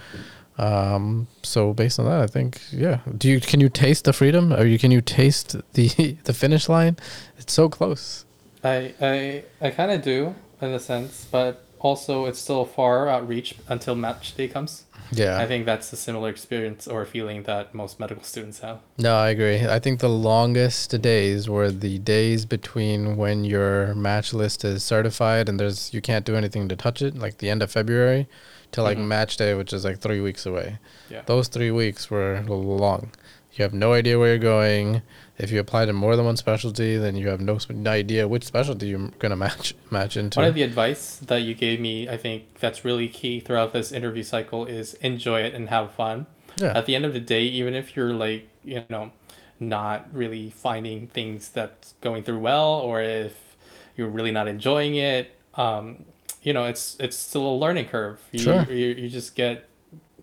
Um, 0.58 1.28
so 1.42 1.74
based 1.74 1.98
on 1.98 2.06
that, 2.06 2.20
I 2.20 2.28
think 2.28 2.62
yeah. 2.72 3.00
Do 3.18 3.30
you 3.30 3.40
can 3.40 3.60
you 3.60 3.70
taste 3.70 4.04
the 4.04 4.14
freedom? 4.14 4.54
Or 4.54 4.66
you 4.66 4.78
can 4.78 4.92
you 4.92 5.02
taste 5.02 5.56
the 5.74 6.18
the 6.26 6.34
finish 6.34 6.70
line? 6.70 6.98
It's 7.38 7.54
so 7.54 7.70
close. 7.70 8.26
I 8.64 8.94
I 9.02 9.44
I 9.62 9.72
kind 9.72 9.92
of 9.92 10.02
do 10.02 10.36
in 10.62 10.70
a 10.72 10.80
sense, 10.80 11.26
but 11.32 11.66
also 11.84 12.26
it's 12.26 12.40
still 12.40 12.66
far 12.66 13.08
outreach 13.08 13.54
until 13.68 13.94
match 13.94 14.36
day 14.36 14.48
comes. 14.48 14.86
Yeah. 15.12 15.38
I 15.38 15.46
think 15.46 15.66
that's 15.66 15.94
a 15.94 15.98
similar 15.98 16.30
experience 16.30 16.88
or 16.88 17.06
feeling 17.06 17.44
that 17.44 17.76
most 17.76 18.00
medical 18.00 18.24
students 18.24 18.60
have. 18.60 18.80
No, 18.98 19.16
I 19.16 19.30
agree. 19.30 19.68
I 19.68 19.78
think 19.78 20.00
the 20.00 20.10
longest 20.10 21.00
days 21.02 21.48
were 21.48 21.70
the 21.70 22.00
days 22.00 22.46
between 22.46 23.18
when 23.18 23.44
your 23.44 23.94
match 23.94 24.34
list 24.34 24.64
is 24.66 24.82
certified 24.82 25.50
and 25.50 25.60
there's 25.60 25.94
you 25.94 26.02
can't 26.02 26.26
do 26.26 26.36
anything 26.36 26.68
to 26.70 26.76
touch 26.76 27.02
it, 27.02 27.16
like 27.16 27.38
the 27.38 27.50
end 27.50 27.62
of 27.62 27.70
February 27.70 28.28
to 28.72 28.82
like 28.82 28.98
mm-hmm. 28.98 29.10
match 29.10 29.38
day, 29.38 29.54
which 29.54 29.74
is 29.74 29.86
like 29.86 30.00
three 30.00 30.22
weeks 30.22 30.46
away. 30.46 30.80
Yeah. 31.10 31.22
Those 31.26 31.48
three 31.48 31.70
weeks 31.70 32.10
were 32.10 32.42
long. 32.48 33.12
You 33.54 33.64
have 33.64 33.74
no 33.74 33.94
idea 33.94 34.18
where 34.18 34.30
you're 34.30 34.40
going. 34.40 35.04
If 35.38 35.52
you 35.52 35.60
apply 35.60 35.86
to 35.86 35.94
more 35.94 36.16
than 36.16 36.26
one 36.26 36.38
specialty, 36.38 36.96
then 36.98 37.16
you 37.16 37.28
have 37.30 37.42
no 37.42 37.58
idea 37.88 38.28
which 38.28 38.44
specialty 38.44 38.88
you're 38.88 39.10
gonna 39.20 39.36
match 39.36 39.74
match 39.90 40.16
into. 40.16 40.40
One 40.40 40.48
of 40.48 40.56
the 40.56 40.64
advice 40.64 41.18
that 41.18 41.38
you 41.38 41.56
gave 41.56 41.80
me, 41.80 42.08
I 42.08 42.18
think 42.18 42.60
that's 42.60 42.86
really 42.86 43.08
key 43.08 43.40
throughout 43.40 43.74
this 43.74 43.92
interview 43.92 44.24
cycle 44.24 44.66
is 44.66 44.94
enjoy 44.96 45.42
it 45.42 45.54
and 45.54 45.70
have 45.70 45.92
fun. 45.92 46.28
Yeah. 46.58 46.78
At 46.78 46.86
the 46.86 46.96
end 46.96 47.06
of 47.06 47.14
the 47.14 47.20
day, 47.20 47.44
even 47.44 47.74
if 47.74 47.96
you're 47.96 48.14
like 48.14 48.48
you 48.64 48.84
know 48.90 49.12
not 49.60 50.08
really 50.14 50.50
finding 50.50 51.08
things 51.08 51.50
that's 51.50 51.94
going 52.02 52.24
through 52.24 52.40
well, 52.40 52.74
or 52.74 53.02
if 53.02 53.56
you're 53.96 54.10
really 54.10 54.32
not 54.32 54.48
enjoying 54.48 54.96
it, 54.96 55.36
um, 55.56 56.06
you 56.44 56.54
know 56.54 56.66
it's 56.66 56.96
it's 57.00 57.18
still 57.18 57.48
a 57.48 57.56
learning 57.56 57.86
curve. 57.86 58.20
You, 58.32 58.40
sure. 58.40 58.64
you, 58.70 58.88
you 58.94 59.10
just 59.10 59.36
get 59.36 59.68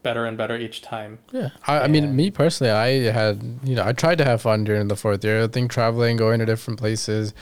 better 0.03 0.25
and 0.25 0.37
better 0.37 0.57
each 0.57 0.83
time. 0.83 1.19
Yeah. 1.33 1.51
I, 1.67 1.81
I 1.81 1.89
mean, 1.89 2.15
me 2.17 2.31
personally, 2.31 2.73
I 2.73 3.11
had, 3.11 3.43
you 3.63 3.75
know, 3.75 3.85
I 3.85 3.93
tried 3.93 4.19
to 4.19 4.25
have 4.25 4.43
fun 4.43 4.65
during 4.65 4.89
the 4.89 4.97
fourth 4.97 5.25
year. 5.25 5.45
I 5.45 5.47
think 5.49 5.71
traveling, 5.71 6.17
going 6.17 6.39
to 6.41 6.47
different 6.47 6.79
places, 6.79 7.35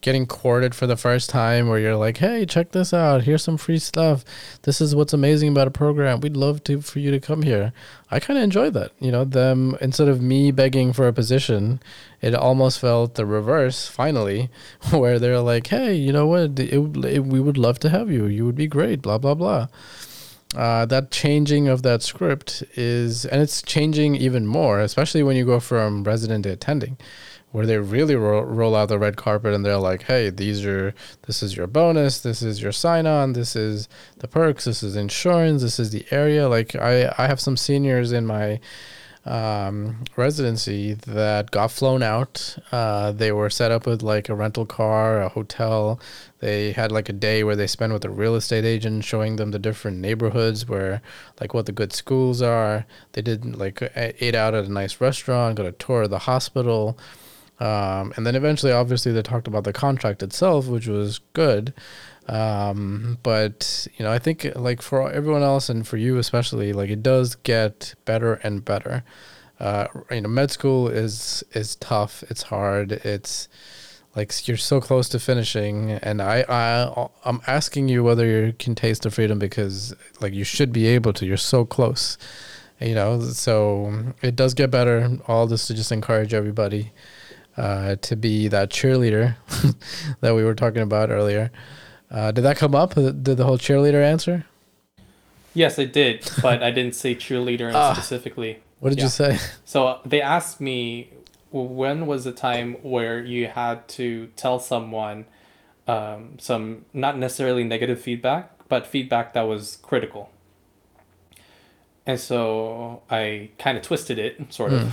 getting 0.00 0.26
courted 0.26 0.74
for 0.74 0.86
the 0.86 0.96
first 0.96 1.28
time 1.30 1.68
where 1.68 1.78
you're 1.78 1.96
like, 1.96 2.18
hey, 2.18 2.46
check 2.46 2.72
this 2.72 2.94
out. 2.94 3.24
Here's 3.24 3.42
some 3.42 3.56
free 3.56 3.78
stuff. 3.78 4.24
This 4.62 4.80
is 4.80 4.94
what's 4.94 5.12
amazing 5.12 5.50
about 5.50 5.68
a 5.68 5.70
program. 5.70 6.20
We'd 6.20 6.36
love 6.36 6.62
to 6.64 6.80
for 6.80 6.98
you 6.98 7.10
to 7.10 7.20
come 7.20 7.42
here. 7.42 7.72
I 8.10 8.20
kind 8.20 8.38
of 8.38 8.44
enjoyed 8.44 8.74
that. 8.74 8.92
You 9.00 9.10
know, 9.10 9.24
them, 9.24 9.76
instead 9.80 10.08
of 10.08 10.22
me 10.22 10.50
begging 10.50 10.92
for 10.92 11.08
a 11.08 11.12
position, 11.12 11.80
it 12.20 12.34
almost 12.34 12.78
felt 12.78 13.14
the 13.14 13.26
reverse 13.26 13.88
finally, 13.88 14.48
where 14.90 15.18
they're 15.18 15.40
like, 15.40 15.66
hey, 15.66 15.94
you 15.94 16.12
know 16.12 16.26
what? 16.26 16.58
It, 16.58 16.72
it, 16.72 17.24
we 17.24 17.40
would 17.40 17.58
love 17.58 17.78
to 17.80 17.90
have 17.90 18.10
you. 18.10 18.26
You 18.26 18.46
would 18.46 18.54
be 18.54 18.66
great, 18.66 19.02
blah, 19.02 19.18
blah, 19.18 19.34
blah 19.34 19.68
uh, 20.56 20.86
that 20.86 21.10
changing 21.10 21.68
of 21.68 21.82
that 21.82 22.02
script 22.02 22.62
is, 22.74 23.26
and 23.26 23.42
it's 23.42 23.62
changing 23.62 24.16
even 24.16 24.46
more, 24.46 24.80
especially 24.80 25.22
when 25.22 25.36
you 25.36 25.44
go 25.44 25.60
from 25.60 26.02
resident 26.02 26.44
to 26.44 26.50
attending, 26.50 26.96
where 27.52 27.66
they 27.66 27.78
really 27.78 28.16
ro- 28.16 28.42
roll 28.42 28.74
out 28.74 28.88
the 28.88 28.98
red 28.98 29.16
carpet 29.16 29.52
and 29.52 29.64
they're 29.64 29.76
like, 29.76 30.02
"Hey, 30.04 30.30
these 30.30 30.64
are 30.64 30.94
this 31.26 31.42
is 31.42 31.56
your 31.56 31.66
bonus, 31.66 32.18
this 32.18 32.42
is 32.42 32.62
your 32.62 32.72
sign 32.72 33.06
on, 33.06 33.34
this 33.34 33.54
is 33.54 33.88
the 34.18 34.28
perks, 34.28 34.64
this 34.64 34.82
is 34.82 34.96
insurance, 34.96 35.62
this 35.62 35.78
is 35.78 35.90
the 35.90 36.06
area." 36.10 36.48
Like 36.48 36.74
I, 36.74 37.12
I 37.18 37.26
have 37.26 37.40
some 37.40 37.56
seniors 37.56 38.12
in 38.12 38.26
my 38.26 38.58
um, 39.26 40.04
residency 40.14 40.94
that 40.94 41.50
got 41.50 41.72
flown 41.72 42.02
out. 42.02 42.56
Uh, 42.70 43.10
they 43.10 43.32
were 43.32 43.50
set 43.50 43.72
up 43.72 43.84
with 43.84 44.02
like 44.02 44.28
a 44.28 44.34
rental 44.34 44.64
car, 44.64 45.20
a 45.20 45.28
hotel. 45.28 46.00
They 46.38 46.72
had 46.72 46.92
like 46.92 47.08
a 47.08 47.12
day 47.12 47.42
where 47.42 47.56
they 47.56 47.66
spent 47.66 47.92
with 47.92 48.04
a 48.04 48.10
real 48.10 48.36
estate 48.36 48.64
agent 48.64 49.04
showing 49.04 49.36
them 49.36 49.50
the 49.50 49.58
different 49.58 49.98
neighborhoods 49.98 50.68
where 50.68 51.02
like 51.40 51.54
what 51.54 51.66
the 51.66 51.72
good 51.72 51.92
schools 51.92 52.40
are. 52.40 52.86
They 53.12 53.22
did 53.22 53.56
like 53.56 53.82
ate 53.96 54.36
out 54.36 54.54
at 54.54 54.64
a 54.64 54.72
nice 54.72 55.00
restaurant, 55.00 55.56
got 55.56 55.66
a 55.66 55.72
tour 55.72 56.02
of 56.02 56.10
the 56.10 56.20
hospital. 56.20 56.96
Um, 57.58 58.12
and 58.16 58.26
then 58.26 58.36
eventually, 58.36 58.70
obviously, 58.70 59.12
they 59.12 59.22
talked 59.22 59.48
about 59.48 59.64
the 59.64 59.72
contract 59.72 60.22
itself, 60.22 60.66
which 60.66 60.86
was 60.86 61.20
good. 61.32 61.72
Um, 62.28 63.18
but 63.22 63.86
you 63.96 64.04
know, 64.04 64.10
I 64.10 64.18
think 64.18 64.46
like 64.56 64.82
for 64.82 65.10
everyone 65.10 65.42
else 65.42 65.68
and 65.68 65.86
for 65.86 65.96
you 65.96 66.18
especially, 66.18 66.72
like 66.72 66.90
it 66.90 67.02
does 67.02 67.36
get 67.36 67.94
better 68.04 68.34
and 68.34 68.64
better. 68.64 69.04
Uh, 69.58 69.86
you 70.10 70.20
know, 70.20 70.28
med 70.28 70.50
school 70.50 70.88
is 70.88 71.44
is 71.52 71.76
tough. 71.76 72.24
It's 72.28 72.42
hard. 72.44 72.92
It's 72.92 73.48
like 74.16 74.48
you're 74.48 74.56
so 74.56 74.80
close 74.80 75.08
to 75.10 75.20
finishing, 75.20 75.92
and 75.92 76.20
I 76.20 76.44
I 76.48 77.08
I'm 77.24 77.40
asking 77.46 77.88
you 77.88 78.02
whether 78.02 78.26
you 78.26 78.54
can 78.58 78.74
taste 78.74 79.02
the 79.02 79.10
freedom 79.10 79.38
because 79.38 79.94
like 80.20 80.34
you 80.34 80.44
should 80.44 80.72
be 80.72 80.86
able 80.88 81.12
to. 81.14 81.26
You're 81.26 81.36
so 81.36 81.64
close. 81.64 82.18
You 82.80 82.94
know, 82.94 83.20
so 83.22 84.14
it 84.20 84.36
does 84.36 84.52
get 84.52 84.70
better. 84.70 85.18
All 85.26 85.46
this 85.46 85.66
to 85.68 85.74
just 85.74 85.92
encourage 85.92 86.34
everybody 86.34 86.92
uh, 87.56 87.96
to 87.96 88.16
be 88.16 88.48
that 88.48 88.70
cheerleader 88.70 89.36
that 90.20 90.34
we 90.34 90.44
were 90.44 90.54
talking 90.54 90.82
about 90.82 91.10
earlier. 91.10 91.50
Uh, 92.10 92.30
did 92.30 92.42
that 92.42 92.56
come 92.56 92.74
up? 92.74 92.94
Did 92.94 93.24
the 93.24 93.44
whole 93.44 93.58
cheerleader 93.58 94.04
answer? 94.04 94.46
Yes, 95.54 95.78
it 95.78 95.92
did, 95.92 96.30
but 96.42 96.62
I 96.62 96.70
didn't 96.70 96.94
say 96.94 97.14
cheerleader 97.14 97.72
uh, 97.72 97.94
specifically. 97.94 98.62
What 98.80 98.90
did 98.90 98.98
yeah. 98.98 99.04
you 99.04 99.10
say? 99.10 99.38
So 99.64 100.00
they 100.04 100.20
asked 100.20 100.60
me 100.60 101.10
when 101.50 102.06
was 102.06 102.24
the 102.24 102.32
time 102.32 102.74
where 102.82 103.22
you 103.22 103.46
had 103.46 103.88
to 103.88 104.28
tell 104.36 104.58
someone 104.58 105.24
um, 105.88 106.38
some 106.38 106.84
not 106.92 107.16
necessarily 107.18 107.64
negative 107.64 108.00
feedback, 108.00 108.50
but 108.68 108.86
feedback 108.86 109.32
that 109.34 109.42
was 109.42 109.78
critical. 109.82 110.30
And 112.04 112.20
so 112.20 113.02
I 113.10 113.50
kind 113.58 113.76
of 113.76 113.82
twisted 113.82 114.18
it, 114.18 114.52
sort 114.52 114.72
of. 114.72 114.82
Mm. 114.82 114.92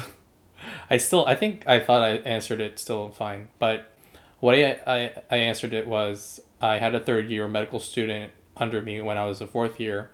I 0.90 0.98
still, 0.98 1.26
I 1.26 1.36
think 1.36 1.64
I 1.68 1.80
thought 1.80 2.02
I 2.02 2.16
answered 2.18 2.62
it 2.62 2.80
still 2.80 3.10
fine, 3.10 3.50
but 3.60 3.92
what 4.40 4.56
I, 4.56 4.80
I, 4.88 5.12
I 5.30 5.38
answered 5.38 5.74
it 5.74 5.88
was 5.88 6.40
I 6.64 6.78
had 6.80 6.96
a 6.96 7.00
third 7.00 7.30
year 7.30 7.46
medical 7.48 7.82
student 7.82 8.32
under 8.56 8.82
me 8.82 9.02
when 9.02 9.18
I 9.18 9.26
was 9.26 9.42
a 9.42 9.48
fourth 9.48 9.82
year, 9.82 10.10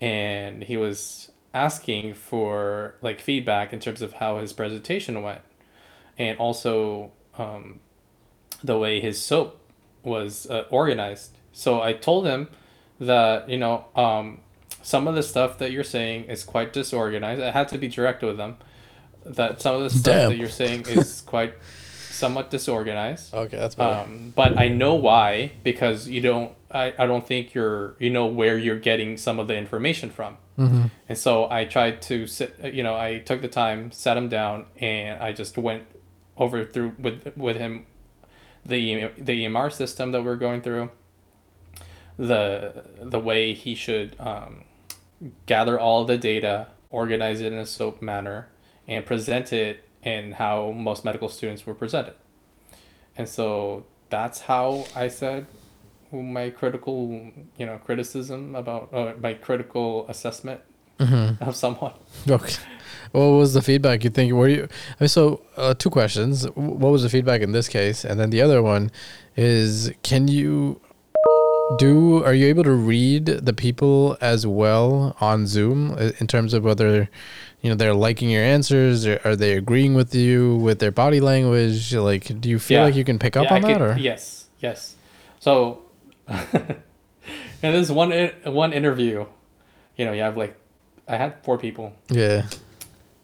and 0.00 0.62
he 0.62 0.76
was 0.76 1.32
asking 1.52 2.14
for 2.14 2.94
like 3.02 3.20
feedback 3.20 3.72
in 3.72 3.80
terms 3.80 4.00
of 4.00 4.12
how 4.14 4.38
his 4.38 4.52
presentation 4.52 5.20
went, 5.20 5.40
and 6.16 6.38
also 6.38 7.10
um, 7.36 7.80
the 8.62 8.78
way 8.78 9.00
his 9.00 9.20
SOAP 9.20 9.60
was 10.04 10.48
uh, 10.48 10.64
organized. 10.70 11.36
So 11.52 11.82
I 11.82 11.92
told 11.92 12.24
him 12.24 12.48
that 13.00 13.48
you 13.48 13.58
know 13.58 13.86
um, 13.96 14.38
some 14.82 15.08
of 15.08 15.16
the 15.16 15.24
stuff 15.24 15.58
that 15.58 15.72
you're 15.72 15.82
saying 15.82 16.26
is 16.26 16.44
quite 16.44 16.72
disorganized. 16.72 17.42
I 17.42 17.50
had 17.50 17.66
to 17.68 17.78
be 17.78 17.88
direct 17.88 18.22
with 18.22 18.36
them. 18.36 18.58
That 19.26 19.60
some 19.60 19.74
of 19.74 19.82
the 19.82 19.90
stuff 19.90 20.14
Damn. 20.14 20.28
that 20.30 20.36
you're 20.36 20.48
saying 20.48 20.86
is 20.86 21.20
quite 21.22 21.54
somewhat 22.20 22.50
disorganized. 22.50 23.34
Okay, 23.34 23.56
that's 23.56 23.74
better. 23.74 24.00
Um, 24.00 24.32
but 24.36 24.58
I 24.58 24.68
know 24.68 24.94
why 24.94 25.52
because 25.64 26.08
you 26.08 26.20
don't. 26.20 26.52
I, 26.70 26.94
I 26.96 27.06
don't 27.06 27.26
think 27.26 27.52
you're 27.54 27.96
you 27.98 28.10
know 28.10 28.26
where 28.26 28.56
you're 28.56 28.78
getting 28.78 29.16
some 29.16 29.40
of 29.40 29.48
the 29.48 29.56
information 29.56 30.10
from. 30.10 30.36
mm-hmm. 30.56 30.84
And 31.08 31.18
so 31.18 31.50
I 31.50 31.64
tried 31.64 32.02
to 32.02 32.26
sit. 32.26 32.56
You 32.62 32.82
know, 32.82 32.94
I 32.94 33.18
took 33.18 33.40
the 33.40 33.48
time, 33.48 33.90
sat 33.90 34.16
him 34.16 34.28
down, 34.28 34.66
and 34.76 35.20
I 35.20 35.32
just 35.32 35.58
went 35.58 35.84
over 36.36 36.64
through 36.64 36.94
with 36.98 37.36
with 37.36 37.56
him 37.56 37.86
the 38.64 39.10
the 39.18 39.44
EMR 39.44 39.72
system 39.72 40.12
that 40.12 40.22
we're 40.22 40.36
going 40.36 40.62
through. 40.62 40.90
The 42.18 42.84
the 43.00 43.18
way 43.18 43.54
he 43.54 43.74
should 43.74 44.14
um, 44.20 44.64
gather 45.46 45.80
all 45.80 46.04
the 46.04 46.18
data, 46.18 46.68
organize 46.90 47.40
it 47.40 47.52
in 47.52 47.58
a 47.58 47.66
SOAP 47.66 48.02
manner, 48.02 48.48
and 48.86 49.04
present 49.06 49.52
it 49.52 49.84
in 50.02 50.32
how 50.32 50.72
most 50.72 51.04
medical 51.04 51.28
students 51.28 51.66
were 51.66 51.74
presented. 51.74 52.14
And 53.16 53.28
so 53.28 53.84
that's 54.08 54.42
how 54.42 54.86
I 54.94 55.08
said 55.08 55.46
my 56.12 56.50
critical, 56.50 57.30
you 57.56 57.66
know, 57.66 57.78
criticism 57.78 58.54
about 58.56 58.92
uh, 58.92 59.12
my 59.20 59.34
critical 59.34 60.06
assessment 60.08 60.60
Mm-hmm. 60.98 61.42
of 61.42 61.56
someone. 61.56 61.94
Okay. 62.28 62.56
What 63.12 63.28
was 63.28 63.54
the 63.54 63.62
feedback 63.62 64.04
you 64.04 64.10
think? 64.10 64.34
Were 64.34 64.48
you 64.48 64.64
I 64.64 65.04
mean, 65.04 65.08
so? 65.08 65.40
Uh, 65.56 65.72
two 65.72 65.88
questions. 65.88 66.44
What 66.50 66.92
was 66.92 67.02
the 67.02 67.08
feedback 67.08 67.40
in 67.40 67.52
this 67.52 67.68
case? 67.68 68.04
And 68.04 68.20
then 68.20 68.28
the 68.28 68.42
other 68.42 68.62
one 68.62 68.90
is, 69.34 69.90
can 70.02 70.28
you 70.28 70.78
do? 71.78 72.22
Are 72.22 72.34
you 72.34 72.46
able 72.48 72.64
to 72.64 72.72
read 72.72 73.24
the 73.26 73.54
people 73.54 74.18
as 74.20 74.46
well 74.46 75.16
on 75.20 75.46
Zoom 75.46 75.92
uh, 75.92 76.12
in 76.18 76.26
terms 76.26 76.52
of 76.52 76.64
whether 76.64 77.08
you 77.62 77.70
know 77.70 77.76
they're 77.76 77.94
liking 77.94 78.30
your 78.30 78.42
answers? 78.42 79.06
Or 79.06 79.20
are 79.24 79.36
they 79.36 79.52
agreeing 79.56 79.94
with 79.94 80.14
you 80.14 80.56
with 80.56 80.78
their 80.78 80.90
body 80.90 81.20
language? 81.20 81.94
Like, 81.94 82.40
do 82.40 82.48
you 82.48 82.58
feel 82.58 82.78
Yeah. 82.80 82.84
like 82.84 82.94
you 82.94 83.04
can 83.04 83.18
pick 83.18 83.36
up 83.36 83.44
Yeah, 83.44 83.54
on 83.54 83.64
I 83.64 83.68
that? 83.68 83.78
could- 83.78 83.82
Or 83.82 83.98
yes, 83.98 84.46
yes. 84.60 84.96
So, 85.38 85.82
and 86.28 87.74
there's 87.74 87.90
one 87.92 88.10
one 88.44 88.72
interview. 88.72 89.26
You 89.96 90.04
know, 90.06 90.12
you 90.12 90.22
have 90.22 90.36
like, 90.36 90.56
I 91.08 91.16
had 91.16 91.34
four 91.42 91.58
people. 91.58 91.92
yeah, 92.08 92.46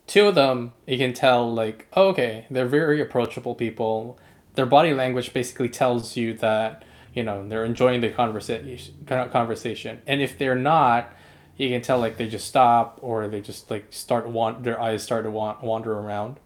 Two 0.07 0.29
of 0.29 0.35
them, 0.35 0.73
you 0.87 0.99
can 0.99 1.13
tell 1.15 1.53
like, 1.53 1.87
oh, 1.95 2.09
okay, 2.09 2.47
they're 2.51 2.67
very 2.67 3.01
approachable 3.01 3.55
people. 3.55 4.19
Their 4.55 4.67
body 4.67 4.95
language 4.95 5.33
basically 5.33 5.69
tells 5.69 6.17
you 6.17 6.35
that 6.35 6.85
you 7.15 7.23
know 7.23 7.47
they're 7.49 7.65
enjoying 7.65 8.01
the 8.03 8.11
conversation. 8.11 8.95
Conversation, 9.09 10.03
and 10.07 10.21
if 10.21 10.39
they're 10.39 10.55
not, 10.55 11.13
you 11.57 11.69
can 11.69 11.81
tell 11.83 11.99
like 11.99 12.17
they 12.17 12.29
just 12.29 12.47
stop 12.47 12.99
or 13.03 13.29
they 13.29 13.41
just 13.41 13.71
like 13.71 13.87
start 13.91 14.29
want 14.29 14.63
their 14.65 14.81
eyes 14.81 15.03
start 15.03 15.25
to 15.25 15.31
want 15.31 15.63
wander 15.63 15.93
around. 15.99 16.39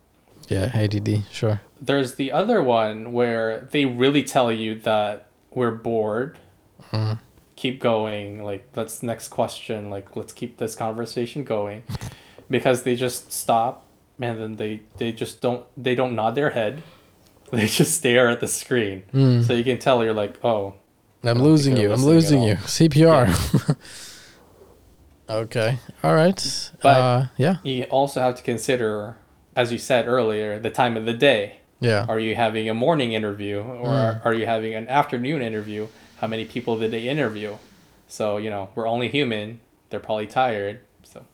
yeah, 0.48 0.70
ADD, 0.74 1.24
sure. 1.30 1.60
there's 1.80 2.14
the 2.14 2.32
other 2.32 2.62
one 2.62 3.12
where 3.12 3.68
they 3.72 3.84
really 3.86 4.22
tell 4.22 4.50
you 4.52 4.74
that 4.80 5.26
we're 5.54 5.70
bored 5.72 6.38
Mhm. 6.92 7.18
keep 7.56 7.80
going 7.80 8.42
like 8.42 8.64
let's 8.74 9.02
next 9.02 9.28
question 9.28 9.90
like 9.90 10.16
let's 10.16 10.32
keep 10.32 10.56
this 10.58 10.74
conversation 10.74 11.44
going 11.44 11.82
because 12.50 12.82
they 12.84 12.96
just 12.96 13.30
stop 13.32 13.84
and 14.20 14.38
then 14.40 14.56
they 14.56 14.80
they 14.98 15.12
just 15.12 15.40
don't 15.40 15.64
they 15.76 15.94
don't 15.94 16.14
nod 16.14 16.34
their 16.34 16.50
head 16.50 16.82
they 17.52 17.66
just 17.66 17.92
stare 17.98 18.28
at 18.28 18.40
the 18.40 18.48
screen 18.48 19.02
Mm. 19.14 19.44
so 19.46 19.52
you 19.52 19.62
can 19.64 19.78
tell 19.78 20.02
you're 20.04 20.14
like 20.24 20.42
oh 20.44 20.74
I'm 21.22 21.42
losing 21.42 21.76
you. 21.76 21.92
I'm 21.92 22.02
losing 22.04 22.42
you. 22.42 22.54
CPR. 22.64 23.28
okay. 25.30 25.78
All 26.02 26.14
right. 26.14 26.70
But- 26.82 26.88
uh, 27.00 27.26
yeah. 27.36 27.56
you 27.62 27.84
also 27.84 28.20
have 28.20 28.36
to 28.36 28.42
consider 28.42 29.16
as 29.56 29.72
you 29.72 29.78
said 29.78 30.06
earlier 30.06 30.58
the 30.58 30.70
time 30.70 30.96
of 30.96 31.04
the 31.06 31.12
day 31.14 31.56
Yeah. 31.80 32.04
Are 32.08 32.20
you 32.20 32.34
having 32.36 32.68
a 32.68 32.74
morning 32.74 33.12
interview 33.14 33.58
or 33.60 33.88
Mm. 33.88 34.26
are 34.26 34.34
you 34.34 34.44
having 34.46 34.74
an 34.74 34.86
afternoon 34.88 35.40
interview? 35.42 35.88
How 36.20 36.26
many 36.26 36.44
people 36.44 36.78
did 36.78 36.90
they 36.90 37.08
interview? 37.08 37.56
So, 38.06 38.36
you 38.36 38.50
know, 38.50 38.68
we're 38.74 38.86
only 38.86 39.08
human. 39.08 39.60
They're 39.88 40.00
probably 40.00 40.26
tired. 40.26 40.80
So, 41.04 41.24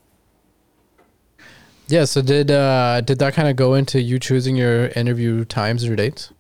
Yeah. 1.89 2.05
So 2.05 2.23
did 2.23 2.51
uh, 2.51 3.01
did 3.01 3.19
that 3.19 3.35
kind 3.35 3.49
of 3.49 3.57
go 3.57 3.75
into 3.75 4.01
you 4.01 4.19
choosing 4.19 4.57
your 4.57 4.89
interview 4.89 5.45
times 5.45 5.85
or 5.85 5.97
dates? 5.97 6.33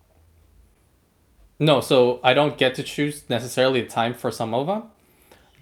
no, 1.58 1.80
so 1.80 2.20
I 2.22 2.34
don't 2.34 2.58
get 2.58 2.74
to 2.74 2.82
choose 2.82 3.24
necessarily 3.30 3.80
the 3.80 3.88
time 3.88 4.12
for 4.14 4.30
some 4.30 4.52
of 4.54 4.66
them. 4.66 4.82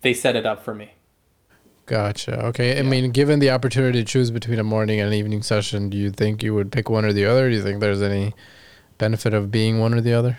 They 0.03 0.13
set 0.13 0.35
it 0.37 0.45
up 0.45 0.63
for 0.65 0.75
me. 0.75 0.91
Gotcha. 1.87 2.47
Okay. 2.47 2.79
I 2.79 2.83
mean, 2.83 3.11
given 3.11 3.41
the 3.41 3.51
opportunity 3.51 4.01
to 4.01 4.05
choose 4.05 4.31
between 4.31 4.59
a 4.59 4.65
morning 4.65 5.01
and 5.01 5.09
an 5.09 5.15
evening 5.15 5.43
session, 5.43 5.91
do 5.91 5.99
you 5.99 6.11
think 6.11 6.43
you 6.43 6.55
would 6.55 6.73
pick 6.73 6.89
one 6.89 7.05
or 7.05 7.13
the 7.13 7.27
other? 7.27 7.51
Do 7.51 7.57
you 7.57 7.63
think 7.63 7.81
there's 7.81 8.03
any 8.03 8.35
benefit 8.97 9.35
of 9.35 9.51
being 9.51 9.81
one 9.81 9.93
or 9.93 10.01
the 10.01 10.15
other? 10.15 10.39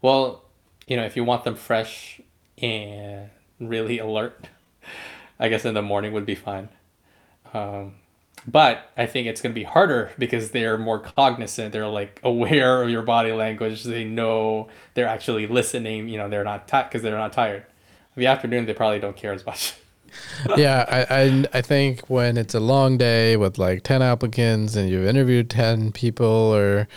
Well, 0.00 0.44
you 0.86 0.96
know, 0.96 1.04
if 1.04 1.14
you 1.14 1.24
want 1.24 1.44
them 1.44 1.56
fresh 1.56 2.20
and 2.58 3.28
really 3.60 3.98
alert, 3.98 4.48
I 5.38 5.48
guess 5.48 5.64
in 5.64 5.74
the 5.74 5.82
morning 5.82 6.12
would 6.12 6.26
be 6.26 6.34
fine. 6.34 6.70
Um, 7.52 7.96
but 8.46 8.90
I 8.96 9.06
think 9.06 9.26
it's 9.26 9.40
going 9.40 9.52
to 9.52 9.58
be 9.58 9.64
harder 9.64 10.10
because 10.18 10.50
they're 10.50 10.78
more 10.78 10.98
cognizant. 10.98 11.72
They're 11.72 11.86
like 11.86 12.18
aware 12.24 12.82
of 12.82 12.90
your 12.90 13.02
body 13.02 13.32
language. 13.32 13.84
They 13.84 14.04
know 14.04 14.68
they're 14.94 15.06
actually 15.06 15.46
listening. 15.46 16.08
You 16.08 16.18
know, 16.18 16.28
they're 16.28 16.44
not 16.44 16.66
tired 16.66 16.88
because 16.88 17.02
they're 17.02 17.16
not 17.16 17.32
tired. 17.32 17.66
In 18.16 18.20
the 18.20 18.26
afternoon, 18.26 18.66
they 18.66 18.74
probably 18.74 18.98
don't 18.98 19.16
care 19.16 19.32
as 19.32 19.44
much. 19.46 19.74
yeah, 20.56 20.84
I, 20.88 21.22
I 21.22 21.44
I 21.58 21.62
think 21.62 22.00
when 22.08 22.36
it's 22.36 22.54
a 22.54 22.60
long 22.60 22.98
day 22.98 23.36
with 23.36 23.58
like 23.58 23.82
ten 23.82 24.02
applicants 24.02 24.76
and 24.76 24.88
you've 24.88 25.06
interviewed 25.06 25.50
ten 25.50 25.92
people, 25.92 26.26
or 26.26 26.88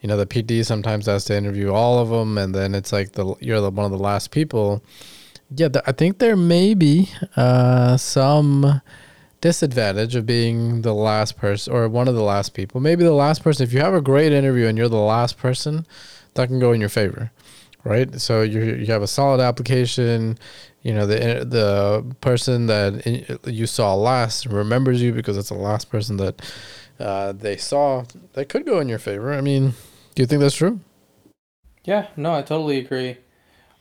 you 0.00 0.08
know 0.08 0.16
the 0.16 0.26
PD 0.26 0.64
sometimes 0.64 1.06
has 1.06 1.24
to 1.26 1.36
interview 1.36 1.72
all 1.72 1.98
of 1.98 2.08
them, 2.08 2.38
and 2.38 2.54
then 2.54 2.74
it's 2.74 2.92
like 2.92 3.12
the 3.12 3.34
you're 3.40 3.60
the 3.60 3.70
one 3.70 3.86
of 3.86 3.92
the 3.92 3.98
last 3.98 4.30
people. 4.30 4.82
Yeah, 5.54 5.68
th- 5.68 5.84
I 5.86 5.92
think 5.92 6.18
there 6.18 6.36
may 6.36 6.74
be 6.74 7.10
uh, 7.36 7.96
some 7.96 8.80
disadvantage 9.40 10.14
of 10.14 10.26
being 10.26 10.82
the 10.82 10.92
last 10.94 11.36
person 11.36 11.72
or 11.72 11.88
one 11.88 12.08
of 12.08 12.14
the 12.14 12.22
last 12.22 12.54
people. 12.54 12.80
Maybe 12.80 13.04
the 13.04 13.12
last 13.12 13.42
person. 13.42 13.64
If 13.64 13.72
you 13.72 13.80
have 13.80 13.94
a 13.94 14.00
great 14.00 14.32
interview 14.32 14.66
and 14.66 14.76
you're 14.76 14.88
the 14.88 14.96
last 14.96 15.38
person, 15.38 15.86
that 16.34 16.48
can 16.48 16.60
go 16.60 16.72
in 16.72 16.80
your 16.80 16.88
favor, 16.88 17.30
right? 17.84 18.20
So 18.20 18.42
you 18.42 18.60
you 18.60 18.86
have 18.92 19.02
a 19.02 19.06
solid 19.06 19.40
application. 19.40 20.38
You 20.82 20.94
know 20.94 21.06
the 21.06 21.44
the 21.44 22.16
person 22.20 22.66
that 22.66 23.40
you 23.46 23.66
saw 23.66 23.94
last 23.94 24.46
remembers 24.46 25.02
you 25.02 25.12
because 25.12 25.36
it's 25.36 25.50
the 25.50 25.54
last 25.54 25.90
person 25.90 26.16
that 26.16 26.40
uh, 26.98 27.32
they 27.32 27.56
saw. 27.56 28.04
That 28.34 28.48
could 28.48 28.64
go 28.64 28.80
in 28.80 28.88
your 28.88 28.98
favor. 28.98 29.32
I 29.32 29.40
mean, 29.40 29.74
do 30.14 30.22
you 30.22 30.26
think 30.26 30.40
that's 30.40 30.54
true? 30.54 30.80
Yeah, 31.84 32.08
no, 32.16 32.34
I 32.34 32.42
totally 32.42 32.78
agree. 32.78 33.18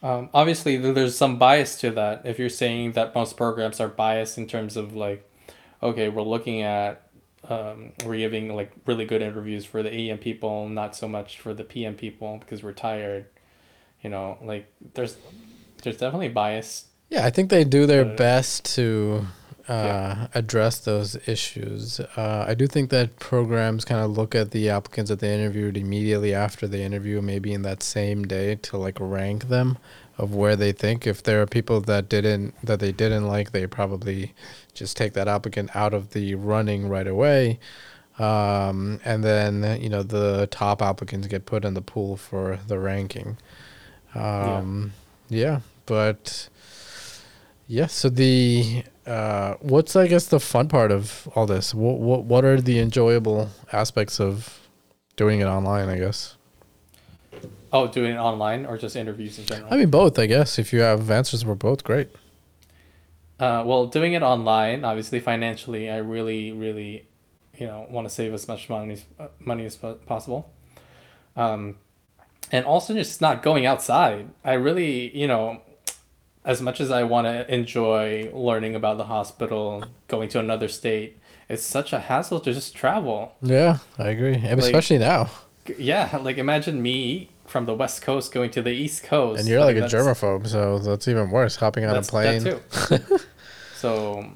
Um, 0.01 0.29
obviously, 0.33 0.77
there's 0.77 1.17
some 1.17 1.37
bias 1.37 1.79
to 1.81 1.91
that. 1.91 2.21
If 2.25 2.39
you're 2.39 2.49
saying 2.49 2.93
that 2.93 3.13
most 3.13 3.35
programs 3.35 3.79
are 3.79 3.89
biased 3.89 4.37
in 4.37 4.47
terms 4.47 4.77
of 4.77 4.95
like, 4.95 5.29
okay, 5.83 6.07
we're 6.07 6.21
looking 6.21 6.61
at, 6.61 7.09
um, 7.49 7.91
we're 8.05 8.17
giving 8.17 8.55
like 8.55 8.71
really 8.85 9.05
good 9.05 9.21
interviews 9.21 9.65
for 9.65 9.83
the 9.83 9.93
AM 9.93 10.17
people, 10.17 10.69
not 10.69 10.95
so 10.95 11.07
much 11.07 11.39
for 11.39 11.53
the 11.53 11.63
PM 11.63 11.95
people 11.95 12.37
because 12.37 12.63
we're 12.63 12.73
tired. 12.73 13.25
You 14.01 14.09
know, 14.09 14.37
like 14.41 14.71
there's, 14.93 15.17
there's 15.83 15.97
definitely 15.97 16.29
bias. 16.29 16.85
Yeah, 17.09 17.25
I 17.25 17.29
think 17.29 17.49
they 17.49 17.63
do 17.63 17.85
their 17.85 18.05
Uh, 18.05 18.15
best 18.15 18.65
to 18.75 19.27
uh, 19.67 19.73
yeah. 19.73 20.27
address 20.33 20.79
those 20.79 21.15
issues. 21.27 21.99
Uh, 21.99 22.45
I 22.47 22.53
do 22.53 22.67
think 22.67 22.89
that 22.91 23.19
programs 23.19 23.85
kind 23.85 24.01
of 24.01 24.11
look 24.11 24.35
at 24.35 24.51
the 24.51 24.69
applicants 24.69 25.09
that 25.09 25.19
they 25.19 25.33
interviewed 25.33 25.77
immediately 25.77 26.33
after 26.33 26.67
the 26.67 26.81
interview, 26.81 27.21
maybe 27.21 27.53
in 27.53 27.61
that 27.63 27.83
same 27.83 28.25
day, 28.25 28.55
to 28.55 28.77
like 28.77 28.97
rank 28.99 29.47
them 29.49 29.77
of 30.17 30.33
where 30.35 30.55
they 30.55 30.71
think. 30.71 31.07
If 31.07 31.23
there 31.23 31.41
are 31.41 31.45
people 31.47 31.81
that 31.81 32.09
didn't 32.09 32.53
that 32.63 32.79
they 32.79 32.91
didn't 32.91 33.27
like, 33.27 33.51
they 33.51 33.65
probably 33.67 34.33
just 34.73 34.97
take 34.97 35.13
that 35.13 35.27
applicant 35.27 35.75
out 35.75 35.93
of 35.93 36.11
the 36.11 36.35
running 36.35 36.89
right 36.89 37.07
away. 37.07 37.59
Um, 38.19 38.99
and 39.05 39.23
then 39.23 39.81
you 39.81 39.89
know 39.89 40.03
the 40.03 40.47
top 40.51 40.81
applicants 40.81 41.27
get 41.27 41.45
put 41.45 41.63
in 41.65 41.73
the 41.73 41.81
pool 41.81 42.17
for 42.17 42.59
the 42.67 42.77
ranking. 42.79 43.37
Um, 44.15 44.93
yeah, 45.29 45.61
but 45.85 46.49
yeah. 47.69 47.85
So 47.85 48.09
the 48.09 48.83
uh, 49.05 49.53
what's 49.61 49.95
I 49.95 50.07
guess 50.07 50.25
the 50.25 50.39
fun 50.39 50.67
part 50.67 50.91
of 50.91 51.29
all 51.35 51.45
this? 51.45 51.73
What 51.73 51.99
what 51.99 52.23
what 52.23 52.43
are 52.43 52.59
the 52.59 52.79
enjoyable 52.79 53.49
aspects 53.71 54.19
of 54.19 54.59
doing 55.15 55.39
it 55.39 55.45
online? 55.45 55.87
I 55.87 55.97
guess. 55.99 56.35
Oh, 57.71 57.87
doing 57.87 58.13
it 58.15 58.17
online 58.17 58.65
or 58.65 58.79
just 58.79 58.95
interviews 58.95 59.37
in 59.37 59.45
general? 59.45 59.71
I 59.71 59.77
mean, 59.77 59.91
both, 59.91 60.17
I 60.17 60.25
guess. 60.25 60.57
If 60.57 60.73
you 60.73 60.79
have 60.79 61.11
answers 61.11 61.43
for 61.43 61.53
both, 61.53 61.83
great. 61.83 62.09
Uh, 63.39 63.63
well, 63.63 63.85
doing 63.85 64.13
it 64.13 64.23
online, 64.23 64.83
obviously 64.83 65.19
financially, 65.19 65.87
I 65.87 65.97
really, 65.97 66.51
really, 66.51 67.05
you 67.55 67.67
know, 67.67 67.85
want 67.87 68.09
to 68.09 68.13
save 68.13 68.33
as 68.33 68.47
much 68.47 68.69
money 68.69 68.93
as 68.93 69.05
uh, 69.19 69.27
money 69.39 69.65
as 69.65 69.75
possible. 69.75 70.51
Um, 71.35 71.75
and 72.51 72.65
also 72.65 72.95
just 72.95 73.21
not 73.21 73.43
going 73.43 73.67
outside. 73.67 74.29
I 74.43 74.53
really, 74.53 75.15
you 75.15 75.27
know, 75.27 75.61
as 76.45 76.61
much 76.61 76.79
as 76.79 76.91
I 76.91 77.03
want 77.03 77.25
to 77.25 77.53
enjoy 77.53 78.31
learning 78.33 78.75
about 78.75 78.97
the 78.97 79.05
hospital, 79.05 79.83
going 80.07 80.29
to 80.29 80.39
another 80.39 80.67
state, 80.67 81.17
it's 81.47 81.63
such 81.63 81.93
a 81.93 81.99
hassle 81.99 82.39
to 82.41 82.53
just 82.53 82.75
travel. 82.75 83.35
Yeah, 83.41 83.79
I 83.97 84.09
agree. 84.09 84.35
And 84.35 84.59
especially 84.59 84.99
now. 84.99 85.29
Yeah, 85.77 86.17
like 86.21 86.37
imagine 86.37 86.81
me 86.81 87.29
from 87.45 87.65
the 87.65 87.73
west 87.73 88.01
coast 88.01 88.31
going 88.31 88.51
to 88.51 88.61
the 88.61 88.71
east 88.71 89.03
coast. 89.03 89.39
And 89.39 89.49
you're 89.49 89.59
like 89.59 89.75
a 89.75 89.81
germaphobe, 89.81 90.47
so 90.47 90.79
that's 90.79 91.07
even 91.07 91.31
worse. 91.31 91.55
Hopping 91.55 91.85
on 91.85 91.95
a 91.95 92.01
plane. 92.01 92.43
That 92.43 93.07
too. 93.07 93.19
so, 93.75 94.31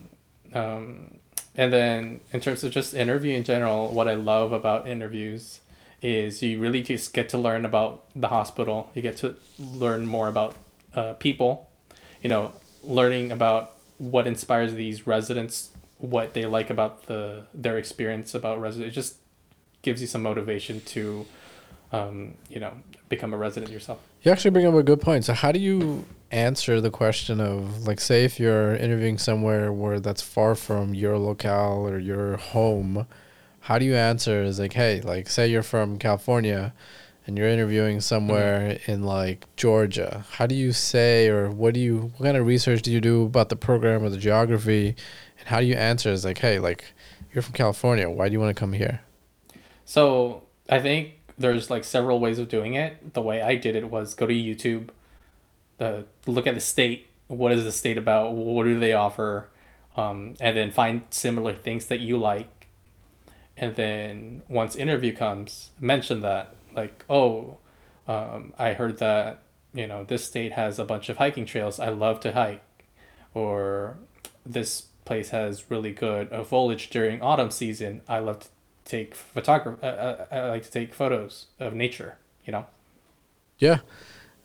um, 0.53 1.19
and 1.55 1.71
then 1.71 2.19
in 2.31 2.41
terms 2.41 2.63
of 2.63 2.71
just 2.71 2.93
interview 2.93 3.35
in 3.35 3.43
general, 3.43 3.89
what 3.89 4.07
I 4.07 4.15
love 4.15 4.51
about 4.51 4.87
interviews 4.87 5.61
is 6.01 6.41
you 6.41 6.59
really 6.59 6.81
just 6.81 7.13
get 7.13 7.29
to 7.29 7.37
learn 7.37 7.65
about 7.65 8.03
the 8.15 8.27
hospital. 8.27 8.89
You 8.93 9.01
get 9.01 9.17
to 9.17 9.35
learn 9.57 10.05
more 10.05 10.27
about 10.27 10.55
uh, 10.95 11.13
people. 11.13 11.69
You 12.23 12.29
know, 12.29 12.53
learning 12.83 13.31
about 13.31 13.75
what 13.97 14.25
inspires 14.25 14.73
these 14.73 15.05
residents, 15.05 15.69
what 15.97 16.33
they 16.33 16.45
like 16.45 16.69
about 16.69 17.05
the 17.05 17.43
their 17.53 17.77
experience 17.77 18.33
about 18.33 18.59
residents. 18.59 18.91
It 18.91 18.95
just 18.95 19.17
gives 19.83 20.01
you 20.01 20.07
some 20.07 20.23
motivation 20.23 20.81
to, 20.81 21.25
um, 21.91 22.33
you 22.49 22.59
know, 22.59 22.73
become 23.09 23.33
a 23.33 23.37
resident 23.37 23.71
yourself. 23.71 23.99
You 24.23 24.31
actually 24.31 24.51
bring 24.51 24.65
up 24.65 24.73
a 24.73 24.83
good 24.83 25.01
point. 25.01 25.25
So, 25.25 25.33
how 25.33 25.51
do 25.51 25.59
you 25.59 26.05
answer 26.31 26.81
the 26.81 26.89
question 26.89 27.39
of, 27.39 27.85
like, 27.87 27.99
say, 27.99 28.23
if 28.23 28.39
you're 28.39 28.75
interviewing 28.75 29.17
somewhere 29.17 29.71
where 29.71 29.99
that's 29.99 30.21
far 30.21 30.55
from 30.55 30.95
your 30.95 31.17
locale 31.17 31.87
or 31.87 31.99
your 31.99 32.37
home, 32.37 33.05
how 33.61 33.77
do 33.77 33.85
you 33.85 33.95
answer? 33.95 34.43
Is 34.43 34.59
like, 34.59 34.73
hey, 34.73 35.01
like, 35.01 35.29
say 35.29 35.47
you're 35.47 35.63
from 35.63 35.99
California 35.99 36.73
and 37.25 37.37
you're 37.37 37.47
interviewing 37.47 38.01
somewhere 38.01 38.79
in 38.85 39.03
like 39.03 39.45
Georgia. 39.55 40.25
How 40.31 40.45
do 40.45 40.55
you 40.55 40.71
say, 40.71 41.29
or 41.29 41.49
what 41.49 41.73
do 41.73 41.79
you, 41.79 42.11
what 42.17 42.25
kind 42.25 42.37
of 42.37 42.45
research 42.45 42.81
do 42.81 42.91
you 42.91 42.99
do 42.99 43.23
about 43.23 43.49
the 43.49 43.55
program 43.55 44.03
or 44.03 44.09
the 44.09 44.17
geography? 44.17 44.95
And 45.39 45.47
how 45.47 45.59
do 45.59 45.65
you 45.65 45.75
answer? 45.75 46.11
Is 46.11 46.25
like, 46.25 46.39
hey, 46.39 46.59
like, 46.59 46.85
you're 47.33 47.41
from 47.41 47.53
California. 47.53 48.09
Why 48.09 48.27
do 48.27 48.33
you 48.33 48.39
want 48.39 48.55
to 48.55 48.59
come 48.59 48.73
here? 48.73 49.01
So 49.85 50.43
I 50.69 50.79
think 50.79 51.19
there's 51.37 51.69
like 51.69 51.83
several 51.83 52.19
ways 52.19 52.39
of 52.39 52.49
doing 52.49 52.75
it. 52.75 53.13
The 53.13 53.21
way 53.21 53.41
I 53.41 53.55
did 53.55 53.75
it 53.75 53.89
was 53.89 54.13
go 54.13 54.27
to 54.27 54.33
YouTube, 54.33 54.89
the 55.77 56.05
look 56.27 56.45
at 56.45 56.55
the 56.55 56.61
state. 56.61 57.07
What 57.27 57.51
is 57.51 57.63
the 57.63 57.71
state 57.71 57.97
about? 57.97 58.33
What 58.33 58.65
do 58.65 58.79
they 58.79 58.93
offer? 58.93 59.49
Um, 59.95 60.35
and 60.39 60.57
then 60.57 60.71
find 60.71 61.03
similar 61.09 61.53
things 61.53 61.85
that 61.87 61.99
you 61.99 62.17
like. 62.17 62.67
And 63.55 63.75
then 63.75 64.41
once 64.47 64.75
interview 64.75 65.15
comes, 65.15 65.69
mention 65.79 66.21
that 66.21 66.55
like, 66.75 67.03
oh, 67.09 67.57
um, 68.07 68.53
I 68.57 68.73
heard 68.73 68.97
that 68.99 69.43
you 69.73 69.87
know 69.87 70.03
this 70.03 70.23
state 70.25 70.53
has 70.53 70.79
a 70.79 70.85
bunch 70.85 71.09
of 71.09 71.17
hiking 71.17 71.45
trails. 71.45 71.79
I 71.79 71.89
love 71.89 72.19
to 72.21 72.33
hike, 72.33 72.63
or 73.33 73.97
this 74.45 74.87
place 75.05 75.29
has 75.29 75.69
really 75.69 75.91
good 75.91 76.31
uh, 76.31 76.43
foliage 76.43 76.89
during 76.89 77.21
autumn 77.21 77.51
season. 77.51 78.01
I 78.07 78.19
love 78.19 78.39
to 78.39 78.47
take 78.85 79.15
photography. 79.15 79.81
Uh, 79.83 79.87
uh, 79.87 80.25
I 80.31 80.49
like 80.49 80.63
to 80.63 80.71
take 80.71 80.93
photos 80.93 81.47
of 81.59 81.73
nature. 81.73 82.17
You 82.45 82.53
know. 82.53 82.65
Yeah. 83.57 83.79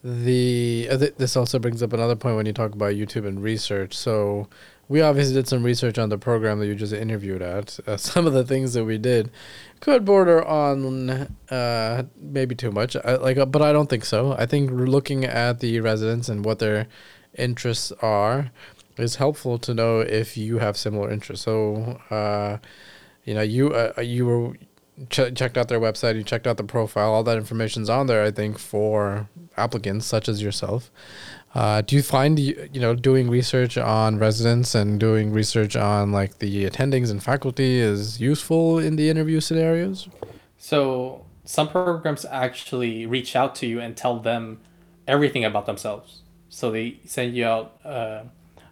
The 0.04 0.88
uh, 0.90 0.96
th- 0.96 1.14
this 1.16 1.36
also 1.36 1.58
brings 1.58 1.82
up 1.82 1.92
another 1.92 2.14
point 2.14 2.36
when 2.36 2.46
you 2.46 2.52
talk 2.52 2.72
about 2.72 2.94
YouTube 2.94 3.26
and 3.26 3.42
research. 3.42 3.94
So 3.96 4.48
we 4.88 5.02
obviously 5.02 5.34
did 5.34 5.46
some 5.46 5.62
research 5.62 5.98
on 5.98 6.08
the 6.08 6.18
program 6.18 6.58
that 6.58 6.66
you 6.66 6.74
just 6.74 6.92
interviewed 6.92 7.42
at. 7.42 7.78
Uh, 7.86 7.96
some 7.98 8.26
of 8.26 8.32
the 8.32 8.44
things 8.44 8.72
that 8.74 8.84
we 8.84 8.98
did 8.98 9.30
could 9.80 10.04
border 10.04 10.44
on 10.44 11.28
uh, 11.50 12.02
maybe 12.16 12.54
too 12.54 12.70
much. 12.70 12.96
I, 12.96 13.16
like, 13.16 13.36
uh, 13.36 13.46
but 13.46 13.62
I 13.62 13.72
don't 13.72 13.88
think 13.88 14.04
so. 14.04 14.32
I 14.32 14.46
think 14.46 14.70
looking 14.70 15.24
at 15.24 15.60
the 15.60 15.80
residents 15.80 16.28
and 16.28 16.44
what 16.44 16.58
their 16.58 16.88
interests 17.36 17.92
are 18.02 18.50
is 18.96 19.16
helpful 19.16 19.58
to 19.58 19.74
know 19.74 20.00
if 20.00 20.36
you 20.36 20.58
have 20.58 20.76
similar 20.76 21.10
interests. 21.10 21.44
So, 21.44 22.00
uh, 22.10 22.58
you 23.24 23.34
know, 23.34 23.42
you 23.42 23.72
uh, 23.74 24.00
you 24.00 24.26
were 24.26 24.54
ch- 25.10 25.34
checked 25.34 25.56
out 25.56 25.68
their 25.68 25.80
website, 25.80 26.16
you 26.16 26.24
checked 26.24 26.46
out 26.46 26.56
the 26.56 26.64
profile, 26.64 27.12
all 27.12 27.22
that 27.24 27.36
information's 27.36 27.88
on 27.88 28.06
there. 28.06 28.24
I 28.24 28.30
think 28.30 28.58
for 28.58 29.28
applicants 29.56 30.06
such 30.06 30.28
as 30.28 30.42
yourself. 30.42 30.90
Uh, 31.54 31.80
do 31.80 31.96
you 31.96 32.02
find 32.02 32.38
you 32.38 32.68
know 32.74 32.94
doing 32.94 33.28
research 33.28 33.78
on 33.78 34.18
residents 34.18 34.74
and 34.74 35.00
doing 35.00 35.32
research 35.32 35.76
on 35.76 36.12
like 36.12 36.38
the 36.38 36.68
attendings 36.68 37.10
and 37.10 37.22
faculty 37.22 37.78
is 37.78 38.20
useful 38.20 38.78
in 38.78 38.96
the 38.96 39.08
interview 39.08 39.40
scenarios? 39.40 40.08
So 40.58 41.24
some 41.44 41.68
programs 41.68 42.26
actually 42.26 43.06
reach 43.06 43.34
out 43.34 43.54
to 43.56 43.66
you 43.66 43.80
and 43.80 43.96
tell 43.96 44.18
them 44.18 44.60
everything 45.06 45.44
about 45.44 45.64
themselves. 45.64 46.20
So 46.50 46.70
they 46.70 47.00
send 47.06 47.34
you 47.34 47.46
out 47.46 47.78
uh, 47.84 48.24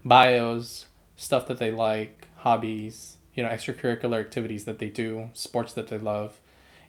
bios, 0.04 0.86
stuff 1.16 1.46
that 1.48 1.58
they 1.58 1.70
like, 1.70 2.28
hobbies, 2.36 3.16
you 3.34 3.42
know, 3.42 3.48
extracurricular 3.48 4.20
activities 4.20 4.64
that 4.66 4.78
they 4.78 4.88
do, 4.88 5.30
sports 5.32 5.72
that 5.72 5.88
they 5.88 5.98
love. 5.98 6.38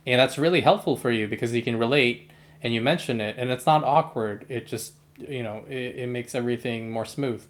And 0.05 0.19
that's 0.19 0.38
really 0.38 0.61
helpful 0.61 0.97
for 0.97 1.11
you 1.11 1.27
because 1.27 1.53
you 1.53 1.61
can 1.61 1.77
relate 1.77 2.29
and 2.61 2.73
you 2.73 2.81
mention 2.81 3.21
it 3.21 3.35
and 3.38 3.49
it's 3.49 3.65
not 3.65 3.83
awkward. 3.83 4.45
It 4.49 4.67
just, 4.67 4.93
you 5.18 5.43
know, 5.43 5.63
it, 5.68 5.95
it 5.95 6.07
makes 6.07 6.36
everything 6.36 6.91
more 6.91 7.05
smooth. 7.05 7.43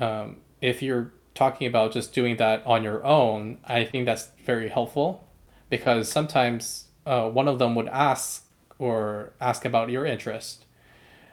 Um, 0.00 0.36
if 0.60 0.82
you're 0.82 1.12
talking 1.34 1.66
about 1.66 1.92
just 1.92 2.12
doing 2.12 2.36
that 2.36 2.64
on 2.66 2.82
your 2.82 3.04
own, 3.04 3.58
I 3.64 3.84
think 3.84 4.06
that's 4.06 4.28
very 4.44 4.68
helpful 4.68 5.26
because 5.70 6.10
sometimes 6.10 6.86
uh, 7.06 7.28
one 7.28 7.48
of 7.48 7.58
them 7.58 7.74
would 7.74 7.88
ask 7.88 8.44
or 8.78 9.32
ask 9.40 9.64
about 9.64 9.90
your 9.90 10.04
interest. 10.04 10.64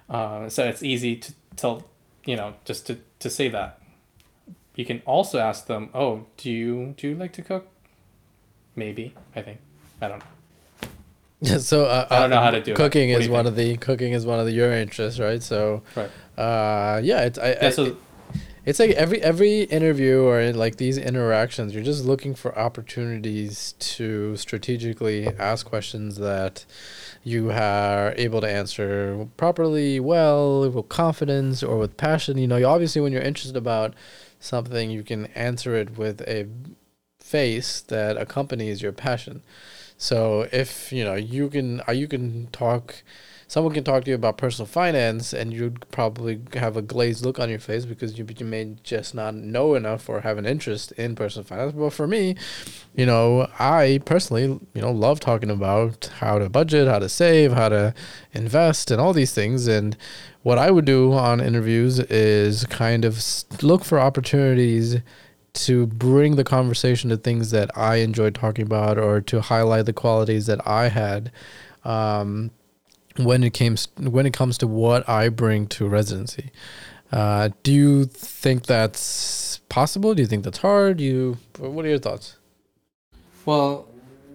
Uh, 0.09 0.49
so 0.49 0.65
it's 0.65 0.83
easy 0.83 1.15
to 1.15 1.33
tell, 1.55 1.85
you 2.25 2.35
know, 2.35 2.53
just 2.65 2.87
to, 2.87 2.99
to 3.19 3.29
say 3.29 3.49
that. 3.49 3.79
You 4.75 4.85
can 4.85 5.01
also 5.05 5.39
ask 5.39 5.67
them, 5.67 5.89
"Oh, 5.93 6.25
do 6.35 6.51
you 6.51 6.93
do 6.97 7.09
you 7.09 7.15
like 7.15 7.31
to 7.33 7.41
cook?" 7.41 7.67
Maybe 8.75 9.15
I 9.33 9.41
think 9.41 9.59
I 10.01 10.09
don't 10.09 10.19
know. 10.19 10.34
So 11.59 11.85
uh, 11.85 12.07
I 12.09 12.19
don't 12.19 12.29
know 12.29 12.37
uh, 12.37 12.43
how 12.43 12.51
to 12.51 12.61
do 12.61 12.71
it. 12.71 12.75
Cooking 12.77 13.09
do 13.09 13.17
is 13.17 13.29
one 13.29 13.45
think? 13.45 13.51
of 13.51 13.55
the 13.55 13.77
cooking 13.77 14.13
is 14.13 14.25
one 14.25 14.39
of 14.39 14.45
the 14.45 14.51
your 14.51 14.71
interests, 14.71 15.19
right? 15.19 15.41
So, 15.41 15.83
Right. 15.95 16.09
uh, 16.37 16.99
yeah, 17.03 17.21
it's 17.21 17.37
I, 17.39 17.49
Yeah. 17.51 17.57
I- 17.67 17.69
So 17.69 17.97
it's 18.65 18.79
like 18.79 18.91
every 18.91 19.21
every 19.21 19.61
interview 19.63 20.21
or 20.21 20.39
in 20.39 20.57
like 20.57 20.77
these 20.77 20.97
interactions, 20.97 21.73
you're 21.75 21.83
just 21.83 22.03
looking 22.05 22.33
for 22.35 22.57
opportunities 22.57 23.75
to 23.79 24.35
strategically 24.37 25.27
ask 25.37 25.65
questions 25.67 26.17
that 26.17 26.65
you 27.23 27.51
are 27.51 28.13
able 28.17 28.41
to 28.41 28.49
answer 28.49 29.27
properly, 29.37 29.99
well, 29.99 30.69
with 30.69 30.89
confidence 30.89 31.61
or 31.63 31.77
with 31.77 31.95
passion. 31.97 32.37
You 32.37 32.47
know, 32.47 32.57
you 32.57 32.65
obviously 32.65 33.01
when 33.01 33.11
you're 33.13 33.21
interested 33.21 33.57
about 33.57 33.93
something, 34.39 34.89
you 34.91 35.03
can 35.03 35.27
answer 35.35 35.75
it 35.75 35.97
with 35.97 36.21
a 36.21 36.47
face 37.19 37.81
that 37.81 38.17
accompanies 38.17 38.81
your 38.81 38.91
passion. 38.91 39.41
So 39.97 40.47
if 40.51 40.91
you 40.91 41.03
know 41.03 41.15
you 41.15 41.49
can 41.49 41.81
uh, 41.87 41.93
you 41.93 42.07
can 42.07 42.47
talk 42.47 43.03
someone 43.47 43.73
can 43.73 43.83
talk 43.83 44.03
to 44.03 44.09
you 44.09 44.15
about 44.15 44.37
personal 44.37 44.65
finance 44.65 45.31
and 45.31 45.53
you'd 45.53 45.89
probably 45.91 46.41
have 46.55 46.75
a 46.75 46.81
glazed 46.81 47.23
look 47.23 47.39
on 47.39 47.49
your 47.49 47.59
face 47.59 47.85
because 47.85 48.17
you, 48.17 48.25
you 48.37 48.45
may 48.45 48.75
just 48.83 49.13
not 49.13 49.35
know 49.35 49.75
enough 49.75 50.09
or 50.09 50.21
have 50.21 50.37
an 50.37 50.45
interest 50.45 50.91
in 50.93 51.15
personal 51.15 51.45
finance. 51.45 51.73
But 51.73 51.91
for 51.91 52.07
me 52.07 52.35
you 52.95 53.05
know 53.05 53.47
i 53.59 53.99
personally 54.05 54.43
you 54.43 54.81
know 54.81 54.91
love 54.91 55.19
talking 55.19 55.51
about 55.51 56.09
how 56.19 56.39
to 56.39 56.49
budget 56.49 56.87
how 56.87 56.99
to 56.99 57.09
save 57.09 57.53
how 57.53 57.69
to 57.69 57.93
invest 58.33 58.91
and 58.91 58.99
all 58.99 59.13
these 59.13 59.33
things. 59.33 59.67
And 59.67 59.95
what 60.43 60.57
i 60.57 60.69
would 60.69 60.85
do 60.85 61.13
on 61.13 61.39
interviews 61.39 61.99
is 61.99 62.65
kind 62.65 63.05
of 63.05 63.23
look 63.61 63.85
for 63.85 63.99
opportunities 63.99 64.97
to 65.55 65.87
bring 65.87 66.35
the 66.35 66.43
conversation 66.43 67.09
to 67.09 67.17
things 67.17 67.51
that 67.51 67.75
I 67.77 67.97
enjoy 67.97 68.31
talking 68.31 68.65
about 68.65 68.97
or 68.97 69.21
to 69.21 69.41
highlight 69.41 69.85
the 69.85 69.93
qualities 69.93 70.45
that 70.45 70.65
I 70.67 70.89
had 70.89 71.31
um, 71.83 72.51
when 73.17 73.43
it 73.43 73.53
came 73.53 73.75
when 73.99 74.25
it 74.25 74.33
comes 74.33 74.57
to 74.59 74.67
what 74.67 75.07
I 75.07 75.29
bring 75.29 75.67
to 75.67 75.87
residency. 75.87 76.51
Uh, 77.11 77.49
do 77.63 77.71
you 77.71 78.05
think 78.05 78.65
that's 78.65 79.59
possible? 79.69 80.13
Do 80.13 80.21
you 80.21 80.27
think 80.27 80.43
that's 80.43 80.57
hard? 80.59 80.99
You 80.99 81.37
what 81.57 81.85
are 81.85 81.89
your 81.89 81.99
thoughts? 81.99 82.37
Well, 83.45 83.87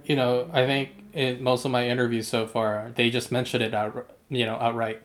you 0.04 0.16
know, 0.16 0.48
I 0.52 0.66
think 0.66 0.90
in 1.12 1.42
most 1.42 1.64
of 1.64 1.70
my 1.70 1.88
interviews 1.88 2.28
so 2.28 2.46
far, 2.46 2.92
they 2.94 3.10
just 3.10 3.32
mentioned 3.32 3.62
it 3.62 3.74
out, 3.74 4.10
you 4.28 4.46
know, 4.46 4.56
outright. 4.56 5.02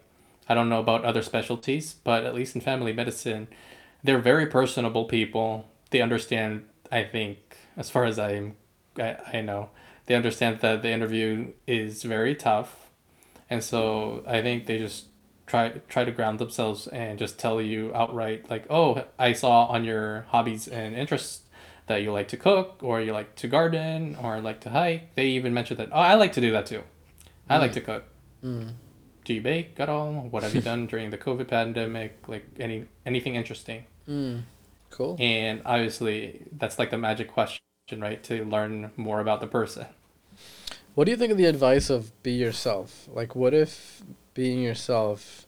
I 0.48 0.54
don't 0.54 0.70
know 0.70 0.80
about 0.80 1.04
other 1.04 1.24
specialties, 1.24 1.96
but 2.04 2.24
at 2.24 2.36
least 2.36 2.56
in 2.56 2.62
family 2.62 2.94
medicine, 2.94 3.48
they're 4.04 4.20
very 4.20 4.46
personable 4.46 5.06
people. 5.06 5.68
They 5.96 6.02
understand, 6.02 6.66
I 6.92 7.06
think, 7.06 7.38
as 7.78 7.90
far 7.90 8.04
as 8.04 8.20
I'm, 8.20 8.58
I, 9.00 9.16
I 9.32 9.40
know, 9.40 9.70
they 10.08 10.16
understand 10.16 10.60
that 10.60 10.82
the 10.82 10.92
interview 10.92 11.54
is 11.66 12.04
very 12.04 12.36
tough, 12.36 12.90
and 13.50 13.64
so 13.64 14.22
I 14.28 14.42
think 14.42 14.66
they 14.66 14.78
just 14.78 15.06
try 15.48 15.70
try 15.88 16.04
to 16.04 16.12
ground 16.12 16.40
themselves 16.40 16.88
and 16.88 17.18
just 17.18 17.40
tell 17.40 17.62
you 17.62 17.94
outright 17.96 18.50
like, 18.50 18.66
oh, 18.70 19.06
I 19.18 19.32
saw 19.32 19.68
on 19.68 19.86
your 19.86 20.26
hobbies 20.32 20.68
and 20.68 20.94
interests 20.98 21.44
that 21.88 22.02
you 22.04 22.12
like 22.12 22.28
to 22.28 22.36
cook 22.36 22.80
or 22.82 23.00
you 23.00 23.14
like 23.14 23.34
to 23.36 23.48
garden 23.48 24.18
or 24.22 24.42
like 24.42 24.60
to 24.66 24.72
hike. 24.72 25.16
They 25.16 25.28
even 25.28 25.54
mentioned 25.54 25.80
that 25.80 25.92
oh, 25.94 26.06
I 26.12 26.16
like 26.16 26.34
to 26.34 26.42
do 26.42 26.52
that 26.52 26.66
too. 26.66 26.84
I 27.48 27.56
mm. 27.56 27.62
like 27.62 27.72
to 27.72 27.80
cook. 27.80 28.04
Mm. 28.44 28.74
Do 29.24 29.34
you 29.34 29.40
bake 29.40 29.80
at 29.80 29.88
all? 29.88 30.12
What 30.12 30.44
have 30.44 30.54
you 30.54 30.62
done 30.72 30.88
during 30.88 31.12
the 31.12 31.18
COVID 31.18 31.48
pandemic? 31.48 32.28
Like 32.28 32.48
any 32.60 32.84
anything 33.06 33.36
interesting? 33.36 33.86
Mm. 34.10 34.42
Cool. 34.96 35.18
And 35.20 35.62
obviously, 35.66 36.44
that's 36.54 36.80
like 36.80 36.90
the 36.90 36.98
magic 36.98 37.28
question, 37.28 37.60
right? 37.98 38.24
To 38.24 38.46
learn 38.46 38.92
more 38.96 39.20
about 39.20 39.42
the 39.42 39.48
person. 39.48 39.88
What 40.94 41.04
do 41.04 41.12
you 41.12 41.18
think 41.18 41.34
of 41.34 41.38
the 41.38 41.46
advice 41.46 41.90
of 41.90 42.24
be 42.24 42.32
yourself? 42.32 43.10
Like, 43.12 43.36
what 43.36 43.54
if 43.54 44.04
being 44.34 44.62
yourself 44.62 45.46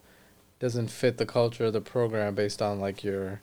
doesn't 0.59 0.89
fit 0.89 1.17
the 1.17 1.25
culture 1.25 1.65
of 1.65 1.73
the 1.73 1.79
program 1.79 2.35
based 2.35 2.61
on 2.61 2.81
like 2.81 3.05
your 3.05 3.39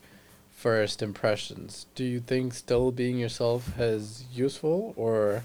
first 0.50 1.00
impressions? 1.00 1.86
Do 1.94 2.04
you 2.04 2.20
think 2.20 2.52
still 2.52 2.92
being 2.92 3.18
yourself 3.18 3.80
is 3.80 4.26
useful, 4.30 4.92
or 4.98 5.42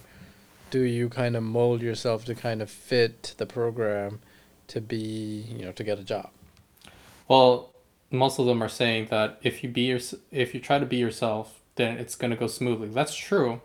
do 0.71 0.81
you 0.81 1.07
kind 1.07 1.37
of 1.37 1.43
mold 1.43 1.81
yourself 1.81 2.25
to 2.25 2.35
kind 2.35 2.61
of 2.61 2.69
fit 2.69 3.33
the 3.37 3.45
program 3.45 4.19
to 4.67 4.81
be, 4.81 5.45
you 5.47 5.63
know, 5.63 5.71
to 5.71 5.85
get 5.85 5.99
a 5.99 6.03
job? 6.03 6.29
Well, 7.29 7.71
most 8.11 8.39
of 8.39 8.45
them 8.45 8.61
are 8.61 8.69
saying 8.69 9.07
that 9.09 9.39
if 9.43 9.63
you 9.63 9.69
be 9.69 9.81
your, 9.81 9.99
if 10.31 10.53
you 10.53 10.59
try 10.59 10.79
to 10.79 10.85
be 10.85 10.97
yourself, 10.97 11.59
then 11.75 11.97
it's 11.97 12.15
going 12.15 12.31
to 12.31 12.37
go 12.37 12.47
smoothly. 12.47 12.89
That's 12.89 13.15
true 13.15 13.61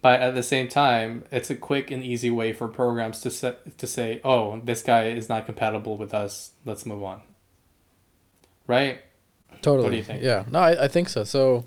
but 0.00 0.20
at 0.20 0.34
the 0.34 0.42
same 0.42 0.68
time, 0.68 1.24
it's 1.32 1.50
a 1.50 1.56
quick 1.56 1.90
and 1.90 2.04
easy 2.04 2.30
way 2.30 2.52
for 2.52 2.68
programs 2.68 3.20
to 3.22 3.30
set, 3.30 3.76
to 3.78 3.86
say, 3.86 4.20
"Oh, 4.24 4.60
this 4.62 4.82
guy 4.82 5.08
is 5.08 5.28
not 5.28 5.46
compatible 5.46 5.96
with 5.96 6.14
us. 6.14 6.52
Let's 6.64 6.86
move 6.86 7.02
on." 7.02 7.22
Right? 8.66 9.00
Totally. 9.60 9.84
What 9.84 9.90
do 9.90 9.96
you 9.96 10.04
think? 10.04 10.22
Yeah. 10.22 10.44
No, 10.50 10.60
I, 10.60 10.84
I 10.84 10.88
think 10.88 11.08
so. 11.08 11.24
So, 11.24 11.64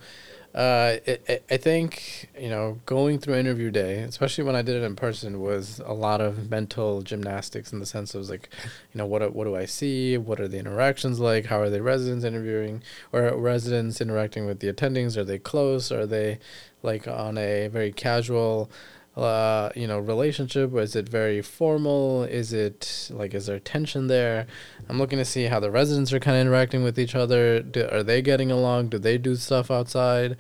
uh, 0.54 0.98
it, 1.06 1.44
I 1.50 1.58
think 1.58 2.30
you 2.38 2.50
know 2.50 2.80
going 2.86 3.20
through 3.20 3.36
interview 3.36 3.72
day, 3.72 4.00
especially 4.00 4.44
when 4.44 4.56
I 4.56 4.62
did 4.62 4.76
it 4.76 4.84
in 4.84 4.96
person, 4.96 5.40
was 5.40 5.80
a 5.86 5.94
lot 5.94 6.20
of 6.20 6.50
mental 6.50 7.02
gymnastics 7.02 7.72
in 7.72 7.80
the 7.80 7.86
sense 7.86 8.14
of 8.14 8.30
like, 8.30 8.50
you 8.94 8.98
know, 8.98 9.06
what 9.06 9.34
what 9.34 9.46
do 9.46 9.56
I 9.56 9.66
see? 9.66 10.18
What 10.18 10.42
are 10.42 10.50
the 10.50 10.60
interactions 10.60 11.20
like? 11.20 11.46
How 11.46 11.62
are 11.62 11.70
the 11.70 11.82
residents 11.82 12.26
interviewing 12.26 12.84
or 13.14 13.34
residents 13.38 14.02
interacting 14.02 14.46
with 14.46 14.60
the 14.60 14.72
attendings? 14.72 15.16
Are 15.16 15.24
they 15.24 15.40
close? 15.40 15.92
Are 15.92 16.06
they 16.06 16.40
like 16.84 17.08
on 17.08 17.38
a 17.38 17.68
very 17.68 17.94
casual 17.94 18.70
uh, 19.16 19.70
you 19.76 19.88
know, 19.88 20.00
relationship? 20.00 20.74
Is 20.76 20.96
it 20.96 21.10
very 21.10 21.42
formal? 21.42 22.24
Is 22.24 22.54
it 22.54 23.10
like, 23.12 23.34
is 23.34 23.48
there 23.48 23.60
tension 23.60 24.08
there? 24.08 24.48
I'm 24.88 24.98
looking 24.98 25.20
to 25.20 25.26
see 25.26 25.46
how 25.46 25.60
the 25.60 25.72
residents 25.72 26.14
are 26.14 26.20
kind 26.20 26.38
of 26.38 26.42
interacting 26.42 26.84
with 26.84 26.98
each 26.98 27.16
other. 27.16 27.62
Do, 27.62 27.88
are 27.92 28.04
they 28.04 28.22
getting 28.22 28.52
along? 28.52 28.90
Do 28.90 29.00
they 29.00 29.18
do 29.18 29.36
stuff 29.36 29.70
outside 29.70 30.38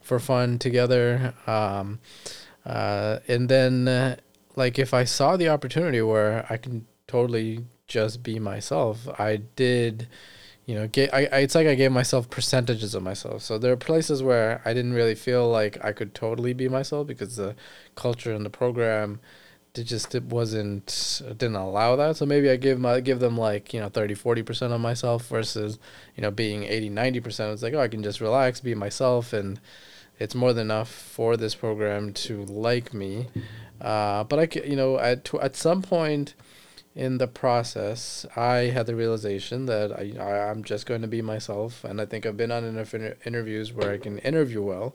for 0.00 0.18
fun 0.18 0.58
together? 0.58 1.34
Um, 1.46 1.98
uh, 2.64 3.18
and 3.26 3.48
then, 3.48 3.88
uh, 3.88 4.16
like, 4.54 4.78
if 4.78 4.94
I 4.94 5.04
saw 5.04 5.36
the 5.36 5.48
opportunity 5.48 6.00
where 6.00 6.46
I 6.48 6.56
can 6.58 6.86
totally 7.08 7.64
just 7.88 8.22
be 8.22 8.38
myself, 8.38 9.08
I 9.18 9.36
did 9.36 10.06
you 10.72 10.78
know, 10.78 10.88
I, 11.12 11.28
I, 11.30 11.38
it's 11.40 11.54
like 11.54 11.66
I 11.66 11.74
gave 11.74 11.92
myself 11.92 12.30
percentages 12.30 12.94
of 12.94 13.02
myself. 13.02 13.42
So 13.42 13.58
there 13.58 13.70
are 13.72 13.76
places 13.76 14.22
where 14.22 14.62
I 14.64 14.72
didn't 14.72 14.94
really 14.94 15.14
feel 15.14 15.50
like 15.50 15.76
I 15.84 15.92
could 15.92 16.14
totally 16.14 16.54
be 16.54 16.66
myself 16.66 17.06
because 17.06 17.36
the 17.36 17.54
culture 17.94 18.32
and 18.32 18.42
the 18.42 18.48
program 18.48 19.20
it 19.74 19.84
just 19.84 20.14
it 20.14 20.24
wasn't 20.24 21.20
didn't 21.28 21.56
allow 21.56 21.94
that. 21.96 22.16
So 22.16 22.24
maybe 22.24 22.48
i 22.48 22.56
give 22.56 22.80
my 22.80 23.00
give 23.00 23.20
them 23.20 23.36
like 23.36 23.74
you 23.74 23.80
know 23.80 23.90
30 23.90 24.14
40% 24.14 24.72
of 24.72 24.80
myself 24.80 25.26
versus 25.26 25.78
you 26.16 26.22
know 26.22 26.30
being 26.30 26.64
80 26.64 26.88
90% 26.88 27.52
it's 27.52 27.62
like 27.62 27.74
oh 27.74 27.80
i 27.80 27.88
can 27.88 28.02
just 28.02 28.22
relax 28.22 28.60
be 28.60 28.74
myself 28.74 29.34
and 29.34 29.60
it's 30.18 30.34
more 30.34 30.54
than 30.54 30.68
enough 30.68 30.90
for 30.90 31.36
this 31.36 31.54
program 31.54 32.14
to 32.14 32.44
like 32.44 32.94
me. 32.94 33.26
Uh, 33.78 34.24
but 34.24 34.38
i 34.38 34.60
you 34.66 34.76
know 34.76 34.98
at 34.98 35.34
at 35.34 35.54
some 35.54 35.82
point 35.82 36.32
in 36.94 37.18
the 37.18 37.26
process, 37.26 38.26
I 38.36 38.70
had 38.70 38.86
the 38.86 38.94
realization 38.94 39.66
that 39.66 39.92
I, 39.92 40.14
I 40.20 40.50
am 40.50 40.62
just 40.62 40.86
going 40.86 41.02
to 41.02 41.08
be 41.08 41.22
myself, 41.22 41.84
and 41.84 42.00
I 42.00 42.06
think 42.06 42.26
I've 42.26 42.36
been 42.36 42.52
on 42.52 42.64
enough 42.64 42.92
inter- 42.94 43.16
interviews 43.24 43.72
where 43.72 43.92
I 43.92 43.98
can 43.98 44.18
interview 44.18 44.62
well, 44.62 44.94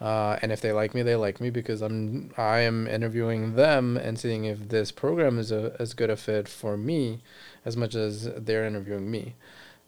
uh, 0.00 0.38
and 0.40 0.52
if 0.52 0.60
they 0.60 0.72
like 0.72 0.94
me, 0.94 1.02
they 1.02 1.16
like 1.16 1.40
me 1.40 1.50
because 1.50 1.82
I'm 1.82 2.30
I 2.36 2.60
am 2.60 2.86
interviewing 2.86 3.56
them 3.56 3.96
and 3.96 4.18
seeing 4.18 4.44
if 4.44 4.68
this 4.68 4.92
program 4.92 5.38
is 5.38 5.50
a 5.50 5.74
as 5.78 5.92
good 5.92 6.08
a 6.08 6.16
fit 6.16 6.48
for 6.48 6.76
me, 6.76 7.20
as 7.64 7.76
much 7.76 7.94
as 7.94 8.24
they're 8.36 8.64
interviewing 8.64 9.10
me. 9.10 9.34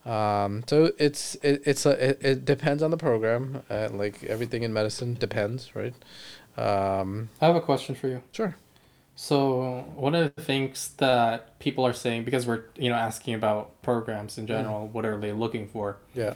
Um, 0.04 0.64
so 0.66 0.92
it's 0.98 1.36
it, 1.36 1.62
it's 1.64 1.86
a, 1.86 2.10
it, 2.10 2.18
it 2.20 2.44
depends 2.44 2.82
on 2.82 2.90
the 2.90 2.96
program. 2.96 3.62
Uh, 3.70 3.88
like 3.92 4.24
everything 4.24 4.62
in 4.62 4.72
medicine 4.72 5.14
depends, 5.14 5.76
right? 5.76 5.94
Um, 6.56 7.28
I 7.40 7.46
have 7.46 7.56
a 7.56 7.60
question 7.60 7.94
for 7.94 8.08
you. 8.08 8.22
Sure. 8.32 8.56
So 9.22 9.84
one 9.96 10.14
of 10.14 10.34
the 10.34 10.42
things 10.42 10.94
that 10.96 11.58
people 11.58 11.86
are 11.86 11.92
saying 11.92 12.24
because 12.24 12.46
we're 12.46 12.62
you 12.76 12.88
know 12.88 12.96
asking 12.96 13.34
about 13.34 13.82
programs 13.82 14.38
in 14.38 14.46
general, 14.46 14.88
mm. 14.88 14.92
what 14.92 15.04
are 15.04 15.20
they 15.20 15.32
looking 15.32 15.68
for? 15.68 15.98
Yeah. 16.14 16.32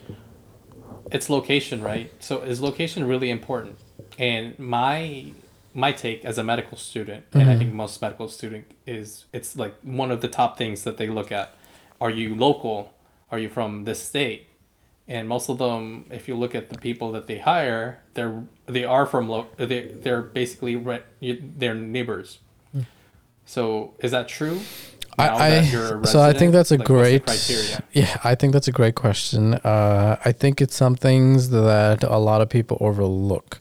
It's 1.11 1.31
location, 1.31 1.81
right? 1.83 2.13
So 2.23 2.43
is 2.43 2.61
location 2.61 3.07
really 3.09 3.31
important? 3.31 3.79
And 4.19 4.59
my 4.59 5.33
my 5.73 5.93
take 5.93 6.27
as 6.27 6.37
a 6.37 6.45
medical 6.45 6.77
student, 6.77 7.25
mm-hmm. 7.31 7.41
and 7.41 7.49
I 7.49 7.53
mm-hmm. 7.55 7.61
think 7.61 7.73
most 7.73 8.03
medical 8.03 8.29
student 8.29 8.67
is 8.87 9.25
it's 9.33 9.57
like 9.57 9.75
one 9.81 10.11
of 10.11 10.21
the 10.21 10.29
top 10.29 10.59
things 10.59 10.85
that 10.85 10.99
they 10.99 11.09
look 11.09 11.33
at. 11.33 11.55
Are 12.03 12.11
you 12.11 12.35
local? 12.35 12.93
Are 13.33 13.39
you 13.39 13.49
from 13.49 13.85
this 13.85 14.03
state? 14.03 14.49
And 15.09 15.27
most 15.27 15.49
of 15.49 15.57
them, 15.57 16.05
if 16.11 16.29
you 16.29 16.35
look 16.35 16.55
at 16.55 16.69
the 16.69 16.77
people 16.77 17.13
that 17.13 17.29
they 17.29 17.39
hire, 17.39 18.03
they're 18.13 18.45
they 18.67 18.85
are 18.85 19.07
from 19.07 19.31
lo- 19.31 19.49
they 19.57 19.87
they're 20.03 20.21
basically 20.21 20.77
re- 20.77 21.05
they're 21.21 21.75
neighbors 21.75 22.41
so 23.45 23.95
is 24.01 24.11
that 24.11 24.29
true? 24.29 24.61
I, 25.17 25.59
I 25.59 25.63
so 26.03 26.21
I 26.21 26.33
think 26.33 26.53
that's 26.53 26.73
a 26.73 26.77
like, 26.77 26.87
great 26.89 27.23
yeah 27.93 28.19
I 28.25 28.35
think 28.35 28.53
that's 28.53 28.67
a 28.67 28.73
great 28.73 28.97
question. 28.97 29.55
Uh, 29.55 30.17
I 30.25 30.33
think 30.33 30.61
it's 30.61 30.75
some 30.75 30.97
things 30.97 31.51
that 31.51 32.03
a 32.03 32.19
lot 32.19 32.41
of 32.41 32.49
people 32.49 32.79
overlook, 32.81 33.61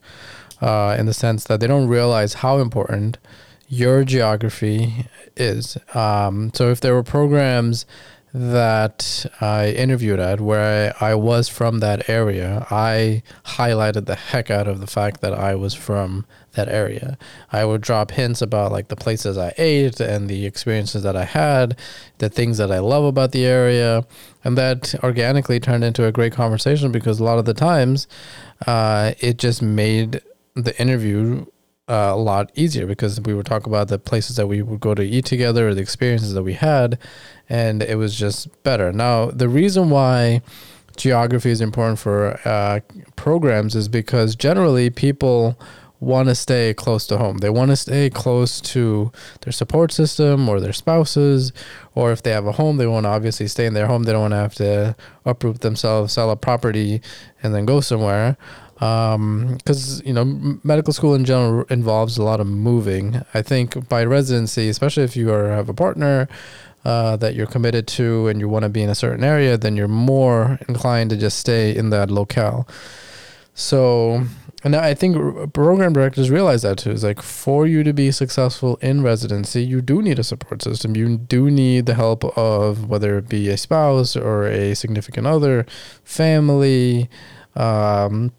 uh, 0.62 0.96
in 0.98 1.06
the 1.06 1.14
sense 1.14 1.44
that 1.44 1.60
they 1.60 1.68
don't 1.68 1.88
realize 1.88 2.36
how 2.36 2.58
important 2.58 3.20
your 3.68 4.04
geography 4.04 5.08
is. 5.36 5.78
Um, 5.94 6.52
so 6.54 6.70
if 6.70 6.80
there 6.82 6.94
were 6.94 7.04
programs 7.04 7.86
that 8.34 9.26
I 9.42 9.70
interviewed 9.72 10.20
at 10.20 10.42
where 10.42 10.94
I, 11.00 11.12
I, 11.12 11.16
was 11.16 11.50
from 11.50 11.80
that 11.80 12.10
area, 12.10 12.66
I 12.72 13.22
highlighted 13.46 14.06
the 14.06 14.16
heck 14.16 14.50
out 14.50 14.68
of 14.68 14.80
the 14.80 14.88
fact 14.88 15.22
that 15.22 15.34
I 15.34 15.54
was 15.54 15.76
from 15.76 16.26
that 16.54 16.70
area. 16.70 17.18
I 17.52 17.66
would 17.66 17.82
drop 17.82 18.12
hints 18.12 18.42
about 18.42 18.72
like 18.72 18.88
the 18.88 18.96
places 18.96 19.38
I 19.38 19.54
ate 19.58 20.00
and 20.00 20.30
the 20.30 20.46
experiences 20.46 21.04
that 21.04 21.16
I 21.16 21.26
had, 21.26 21.78
the 22.20 22.30
things 22.30 22.58
that 22.58 22.72
I 22.72 22.80
love 22.80 23.04
about 23.04 23.32
the 23.32 23.46
area, 23.46 24.06
and 24.44 24.58
that 24.58 24.96
organically 25.04 25.60
turned 25.60 25.84
into 25.84 26.06
a 26.06 26.12
great 26.12 26.34
conversation 26.34 26.92
because 26.92 27.20
a 27.20 27.24
lot 27.24 27.40
of 27.40 27.46
the 27.46 27.54
times 27.54 28.08
uh, 28.68 29.14
it 29.20 29.38
just 29.38 29.62
made 29.62 30.22
the 30.56 30.80
interview 30.80 31.46
uh, 31.90 32.12
a 32.14 32.16
lot 32.16 32.52
easier 32.56 32.86
because 32.86 33.20
we 33.22 33.34
would 33.34 33.46
talk 33.46 33.66
about 33.66 33.90
the 33.90 34.00
places 34.00 34.38
that 34.38 34.48
we 34.48 34.62
would 34.62 34.80
go 34.80 34.96
to 34.96 35.04
eat 35.04 35.26
together 35.26 35.70
or 35.70 35.74
the 35.74 35.82
experiences 35.82 36.34
that 36.34 36.44
we 36.44 36.54
had, 36.54 36.98
and 37.50 37.84
it 37.84 37.98
was 37.98 38.18
just 38.18 38.64
better. 38.64 38.94
Now, 38.94 39.32
the 39.32 39.50
reason 39.50 39.90
why 39.90 40.42
geography 40.96 41.50
is 41.50 41.62
important 41.62 42.00
for 42.00 42.40
uh, 42.46 42.80
programs 43.16 43.76
is 43.76 43.88
because 43.88 44.36
generally 44.36 44.90
people 44.90 45.60
want 46.04 46.30
to 46.30 46.36
stay 46.36 46.74
close 46.74 47.08
to 47.08 47.18
home. 47.18 47.40
They 47.40 47.50
want 47.50 47.72
to 47.72 47.76
stay 47.76 48.10
close 48.10 48.62
to 48.62 49.12
their 49.42 49.54
support 49.54 49.92
system 49.92 50.50
or 50.50 50.60
their 50.60 50.74
spouses, 50.74 51.52
or 51.96 52.12
if 52.12 52.24
they 52.24 52.32
have 52.32 52.46
a 52.46 52.54
home, 52.54 52.78
they 52.78 52.88
want 52.88 53.06
to 53.06 53.10
obviously 53.10 53.48
stay 53.48 53.66
in 53.66 53.74
their 53.74 53.88
home. 53.88 54.04
They 54.04 54.12
don't 54.12 54.22
want 54.22 54.34
to 54.34 54.38
have 54.38 54.56
to 54.56 54.96
uproot 55.26 55.62
themselves, 55.62 56.14
sell 56.14 56.30
a 56.30 56.36
property, 56.36 57.02
and 57.42 57.54
then 57.54 57.66
go 57.66 57.82
somewhere 57.82 58.38
because 58.76 60.02
um, 60.02 60.06
you 60.06 60.14
know 60.14 60.26
medical 60.64 60.92
school 60.92 61.16
in 61.16 61.24
general 61.24 61.66
involves 61.70 62.18
a 62.18 62.24
lot 62.24 62.40
of 62.40 62.48
moving. 62.48 63.22
I 63.34 63.42
think 63.42 63.88
by 63.88 64.04
residency, 64.04 64.68
especially 64.68 65.04
if 65.04 65.16
you 65.16 65.32
are 65.32 65.50
have 65.50 65.70
a 65.70 65.74
partner 65.74 66.28
uh, 66.84 67.16
that 67.18 67.36
you're 67.36 67.48
committed 67.48 67.88
to 67.88 68.28
and 68.28 68.40
you 68.40 68.50
want 68.50 68.64
to 68.64 68.70
be 68.70 68.84
in 68.84 68.90
a 68.90 68.96
certain 68.96 69.24
area, 69.24 69.58
then 69.58 69.78
you're 69.78 69.88
more 69.88 70.60
inclined 70.68 71.12
to 71.12 71.18
just 71.18 71.38
stay 71.38 71.74
in 71.76 71.92
that 71.92 72.12
locale. 72.12 72.68
So, 73.54 74.24
and 74.64 74.76
I 74.76 74.94
think 74.94 75.54
program 75.54 75.94
directors 75.94 76.32
realize 76.32 76.64
that 76.64 76.80
too. 76.80 76.92
It's 76.92 77.04
like 77.04 77.22
for 77.22 77.68
you 77.68 77.84
to 77.84 77.94
be 77.94 78.12
successful 78.12 78.78
in 78.78 79.04
residency, 79.04 79.64
you 79.64 79.82
do 79.82 80.02
need 80.02 80.20
a 80.20 80.24
support 80.24 80.64
system. 80.64 80.96
You 80.96 81.18
do 81.18 81.52
need 81.52 81.86
the 81.86 81.94
help 81.94 82.24
of 82.38 82.90
whether 82.90 83.18
it 83.18 83.30
be 83.30 83.50
a 83.50 83.58
spouse 83.58 84.16
or 84.16 84.48
a 84.48 84.74
significant 84.74 85.28
other, 85.28 85.66
family. 86.04 87.10
Um, 87.56 88.32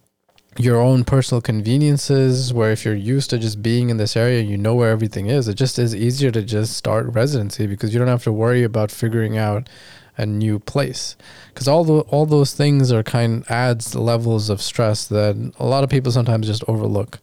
your 0.56 0.80
own 0.80 1.04
personal 1.04 1.40
conveniences 1.40 2.52
where 2.52 2.70
if 2.70 2.84
you're 2.84 2.94
used 2.94 3.30
to 3.30 3.38
just 3.38 3.60
being 3.60 3.90
in 3.90 3.96
this 3.96 4.16
area 4.16 4.40
you 4.40 4.56
know 4.56 4.74
where 4.74 4.90
everything 4.90 5.26
is 5.26 5.48
it 5.48 5.54
just 5.54 5.78
is 5.78 5.94
easier 5.96 6.30
to 6.30 6.42
just 6.42 6.76
start 6.76 7.06
residency 7.06 7.66
because 7.66 7.92
you 7.92 7.98
don't 7.98 8.08
have 8.08 8.22
to 8.22 8.32
worry 8.32 8.62
about 8.62 8.90
figuring 8.90 9.36
out 9.36 9.68
a 10.16 10.24
new 10.26 10.58
place 10.58 11.16
because 11.48 11.66
all 11.66 11.84
the 11.84 12.00
all 12.02 12.26
those 12.26 12.52
things 12.52 12.92
are 12.92 13.02
kind 13.02 13.44
adds 13.48 13.94
levels 13.94 14.48
of 14.48 14.60
stress 14.62 15.06
that 15.06 15.52
a 15.58 15.66
lot 15.66 15.84
of 15.84 15.90
people 15.90 16.12
sometimes 16.12 16.46
just 16.46 16.64
overlook 16.68 17.18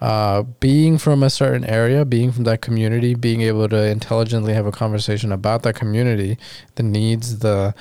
uh, 0.00 0.42
being 0.60 0.98
from 0.98 1.22
a 1.22 1.30
certain 1.30 1.64
area 1.64 2.04
being 2.04 2.30
from 2.30 2.44
that 2.44 2.60
community 2.60 3.14
being 3.14 3.40
able 3.40 3.68
to 3.68 3.86
intelligently 3.86 4.52
have 4.52 4.66
a 4.66 4.72
conversation 4.72 5.32
about 5.32 5.62
that 5.62 5.74
community 5.74 6.36
the 6.74 6.82
needs 6.82 7.38
the 7.38 7.74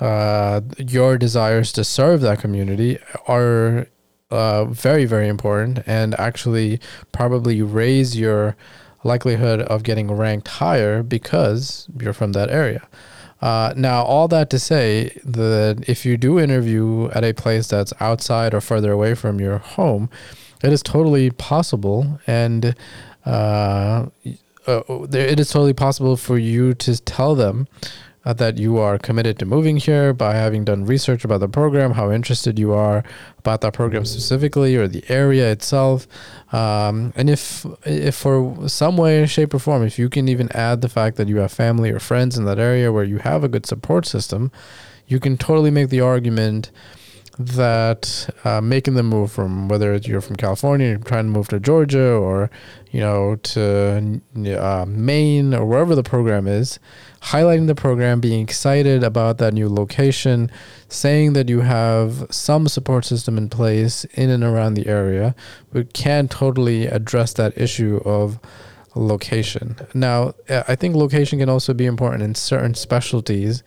uh, 0.00 0.60
your 0.76 1.16
desires 1.16 1.72
to 1.72 1.84
serve 1.84 2.20
that 2.20 2.40
community 2.40 2.98
are 3.28 3.86
uh, 4.30 4.64
very, 4.64 5.04
very 5.04 5.28
important 5.28 5.80
and 5.86 6.18
actually 6.18 6.80
probably 7.12 7.62
raise 7.62 8.16
your 8.18 8.56
likelihood 9.04 9.60
of 9.60 9.82
getting 9.82 10.10
ranked 10.10 10.48
higher 10.48 11.02
because 11.02 11.88
you're 12.00 12.12
from 12.12 12.32
that 12.32 12.50
area. 12.50 12.82
Uh, 13.44 13.74
now, 13.76 14.02
all 14.02 14.26
that 14.26 14.48
to 14.48 14.58
say 14.58 15.10
that 15.22 15.84
if 15.86 16.06
you 16.06 16.16
do 16.16 16.40
interview 16.40 17.10
at 17.10 17.22
a 17.22 17.34
place 17.34 17.68
that's 17.68 17.92
outside 18.00 18.54
or 18.54 18.60
further 18.62 18.90
away 18.90 19.14
from 19.14 19.38
your 19.38 19.58
home, 19.58 20.08
it 20.62 20.72
is 20.72 20.82
totally 20.82 21.30
possible 21.30 22.18
and 22.26 22.74
uh, 23.26 24.06
uh, 24.66 24.80
it 25.12 25.38
is 25.38 25.50
totally 25.50 25.74
possible 25.74 26.16
for 26.16 26.38
you 26.38 26.72
to 26.72 26.98
tell 27.02 27.34
them 27.34 27.68
that 28.32 28.56
you 28.56 28.78
are 28.78 28.98
committed 28.98 29.38
to 29.38 29.44
moving 29.44 29.76
here 29.76 30.14
by 30.14 30.34
having 30.34 30.64
done 30.64 30.86
research 30.86 31.24
about 31.24 31.40
the 31.40 31.48
program, 31.48 31.92
how 31.92 32.10
interested 32.10 32.58
you 32.58 32.72
are 32.72 33.04
about 33.38 33.60
that 33.60 33.74
program 33.74 34.04
specifically 34.06 34.76
or 34.76 34.88
the 34.88 35.04
area 35.08 35.52
itself. 35.52 36.06
Um, 36.52 37.12
and 37.16 37.28
if, 37.28 37.66
if 37.84 38.14
for 38.14 38.66
some 38.68 38.96
way, 38.96 39.26
shape, 39.26 39.52
or 39.52 39.58
form, 39.58 39.82
if 39.82 39.98
you 39.98 40.08
can 40.08 40.28
even 40.28 40.50
add 40.52 40.80
the 40.80 40.88
fact 40.88 41.16
that 41.18 41.28
you 41.28 41.36
have 41.36 41.52
family 41.52 41.90
or 41.90 41.98
friends 41.98 42.38
in 42.38 42.46
that 42.46 42.58
area 42.58 42.90
where 42.90 43.04
you 43.04 43.18
have 43.18 43.44
a 43.44 43.48
good 43.48 43.66
support 43.66 44.06
system, 44.06 44.50
you 45.06 45.20
can 45.20 45.36
totally 45.36 45.70
make 45.70 45.90
the 45.90 46.00
argument 46.00 46.70
that 47.38 48.28
uh, 48.44 48.60
making 48.60 48.94
the 48.94 49.02
move 49.02 49.32
from 49.32 49.68
whether 49.68 49.96
you're 49.96 50.20
from 50.20 50.36
California, 50.36 50.90
you're 50.90 50.98
trying 50.98 51.24
to 51.24 51.30
move 51.30 51.48
to 51.48 51.58
Georgia, 51.58 52.12
or 52.12 52.50
you 52.92 53.00
know 53.00 53.36
to 53.36 54.20
uh, 54.56 54.84
Maine 54.86 55.52
or 55.52 55.66
wherever 55.66 55.94
the 55.94 56.02
program 56.02 56.46
is, 56.46 56.78
highlighting 57.24 57.66
the 57.66 57.74
program, 57.74 58.20
being 58.20 58.42
excited 58.42 59.02
about 59.02 59.38
that 59.38 59.54
new 59.54 59.68
location, 59.68 60.50
saying 60.88 61.32
that 61.32 61.48
you 61.48 61.60
have 61.60 62.26
some 62.30 62.68
support 62.68 63.04
system 63.04 63.38
in 63.38 63.48
place 63.48 64.04
in 64.14 64.28
and 64.30 64.44
around 64.44 64.74
the 64.74 64.86
area, 64.86 65.34
we 65.72 65.84
can 65.84 66.28
totally 66.28 66.86
address 66.86 67.32
that 67.32 67.56
issue 67.56 68.00
of 68.04 68.38
location. 68.94 69.76
Now, 69.94 70.34
I 70.48 70.76
think 70.76 70.94
location 70.94 71.38
can 71.38 71.48
also 71.48 71.72
be 71.72 71.86
important 71.86 72.22
in 72.22 72.34
certain 72.34 72.74
specialties 72.74 73.62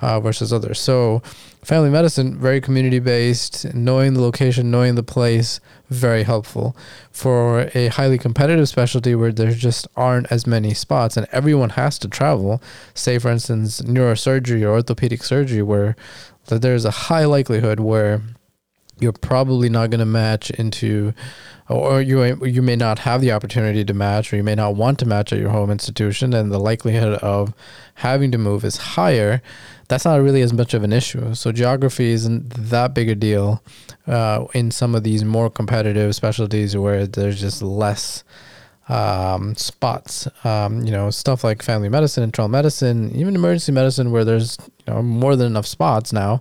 uh, 0.00 0.20
versus 0.20 0.52
others. 0.52 0.80
So, 0.80 1.22
family 1.64 1.90
medicine, 1.90 2.36
very 2.38 2.60
community 2.60 2.98
based, 2.98 3.72
knowing 3.72 4.14
the 4.14 4.20
location, 4.20 4.70
knowing 4.70 4.96
the 4.96 5.02
place, 5.02 5.60
very 5.88 6.24
helpful. 6.24 6.76
For 7.10 7.70
a 7.74 7.86
highly 7.88 8.18
competitive 8.18 8.68
specialty 8.68 9.14
where 9.14 9.32
there 9.32 9.52
just 9.52 9.86
aren't 9.96 10.30
as 10.32 10.46
many 10.46 10.74
spots 10.74 11.16
and 11.16 11.26
everyone 11.30 11.70
has 11.70 11.98
to 12.00 12.08
travel, 12.08 12.60
say, 12.94 13.18
for 13.18 13.30
instance, 13.30 13.80
neurosurgery 13.82 14.62
or 14.62 14.70
orthopedic 14.70 15.22
surgery, 15.22 15.62
where 15.62 15.94
there's 16.46 16.84
a 16.84 16.90
high 16.90 17.24
likelihood 17.24 17.78
where 17.78 18.20
you're 18.98 19.12
probably 19.12 19.68
not 19.68 19.90
going 19.90 20.00
to 20.00 20.06
match 20.06 20.50
into 20.50 21.12
or 21.68 22.00
you 22.02 22.22
you 22.44 22.62
may 22.62 22.76
not 22.76 23.00
have 23.00 23.20
the 23.20 23.32
opportunity 23.32 23.84
to 23.84 23.94
match 23.94 24.32
or 24.32 24.36
you 24.36 24.44
may 24.44 24.54
not 24.54 24.76
want 24.76 24.98
to 24.98 25.06
match 25.06 25.32
at 25.32 25.38
your 25.38 25.50
home 25.50 25.70
institution 25.70 26.32
and 26.32 26.52
the 26.52 26.58
likelihood 26.58 27.14
of 27.14 27.52
having 27.94 28.30
to 28.30 28.38
move 28.38 28.64
is 28.64 28.76
higher 28.76 29.42
that's 29.92 30.06
not 30.06 30.22
really 30.22 30.40
as 30.40 30.54
much 30.54 30.72
of 30.72 30.84
an 30.84 30.92
issue. 30.92 31.34
So 31.34 31.52
geography 31.52 32.12
isn't 32.12 32.48
that 32.48 32.94
big 32.94 33.10
a 33.10 33.14
deal 33.14 33.62
uh, 34.06 34.46
in 34.54 34.70
some 34.70 34.94
of 34.94 35.02
these 35.02 35.22
more 35.22 35.50
competitive 35.50 36.14
specialties 36.14 36.74
where 36.74 37.06
there's 37.06 37.38
just 37.38 37.60
less 37.60 38.24
um, 38.88 39.54
spots. 39.54 40.26
Um, 40.44 40.82
you 40.82 40.92
know, 40.92 41.10
stuff 41.10 41.44
like 41.44 41.62
family 41.62 41.90
medicine, 41.90 42.22
and 42.22 42.28
internal 42.28 42.48
medicine, 42.48 43.14
even 43.14 43.34
emergency 43.34 43.70
medicine, 43.70 44.10
where 44.10 44.24
there's 44.24 44.56
you 44.86 44.94
know 44.94 45.02
more 45.02 45.36
than 45.36 45.46
enough 45.46 45.66
spots 45.66 46.10
now. 46.10 46.40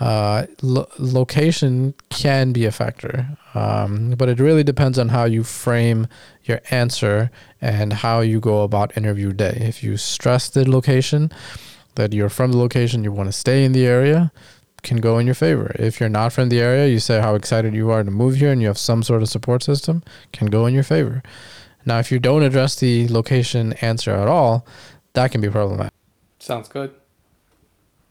Uh, 0.00 0.46
lo- 0.60 0.88
location 0.98 1.94
can 2.08 2.52
be 2.52 2.64
a 2.64 2.72
factor, 2.72 3.28
um, 3.54 4.14
but 4.16 4.28
it 4.28 4.40
really 4.40 4.64
depends 4.64 4.98
on 4.98 5.10
how 5.10 5.24
you 5.24 5.44
frame 5.44 6.08
your 6.42 6.60
answer 6.70 7.30
and 7.60 7.92
how 7.92 8.20
you 8.20 8.40
go 8.40 8.62
about 8.62 8.96
interview 8.96 9.32
day. 9.32 9.58
If 9.60 9.84
you 9.84 9.96
stress 9.96 10.48
the 10.48 10.68
location, 10.68 11.30
that 11.94 12.12
you're 12.12 12.28
from 12.28 12.52
the 12.52 12.58
location, 12.58 13.04
you 13.04 13.12
want 13.12 13.28
to 13.28 13.32
stay 13.32 13.64
in 13.64 13.72
the 13.72 13.86
area, 13.86 14.32
can 14.82 14.98
go 14.98 15.18
in 15.18 15.26
your 15.26 15.34
favor. 15.34 15.74
If 15.78 16.00
you're 16.00 16.08
not 16.08 16.32
from 16.32 16.48
the 16.48 16.60
area, 16.60 16.86
you 16.88 16.98
say 16.98 17.20
how 17.20 17.34
excited 17.34 17.74
you 17.74 17.90
are 17.90 18.02
to 18.02 18.10
move 18.10 18.36
here 18.36 18.50
and 18.50 18.60
you 18.60 18.68
have 18.68 18.78
some 18.78 19.02
sort 19.02 19.22
of 19.22 19.28
support 19.28 19.62
system, 19.62 20.02
can 20.32 20.48
go 20.48 20.66
in 20.66 20.74
your 20.74 20.82
favor. 20.82 21.22
Now, 21.84 21.98
if 21.98 22.12
you 22.12 22.18
don't 22.18 22.42
address 22.42 22.76
the 22.76 23.08
location 23.08 23.72
answer 23.74 24.12
at 24.12 24.28
all, 24.28 24.66
that 25.14 25.32
can 25.32 25.40
be 25.40 25.48
problematic. 25.48 25.92
Sounds 26.38 26.68
good. 26.68 26.94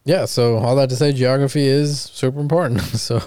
Yeah, 0.06 0.26
so 0.26 0.58
all 0.58 0.76
that 0.78 0.90
to 0.90 0.96
say, 0.96 1.12
geography 1.12 1.66
is 1.66 2.02
super 2.02 2.40
important. 2.40 2.82
so 2.82 3.22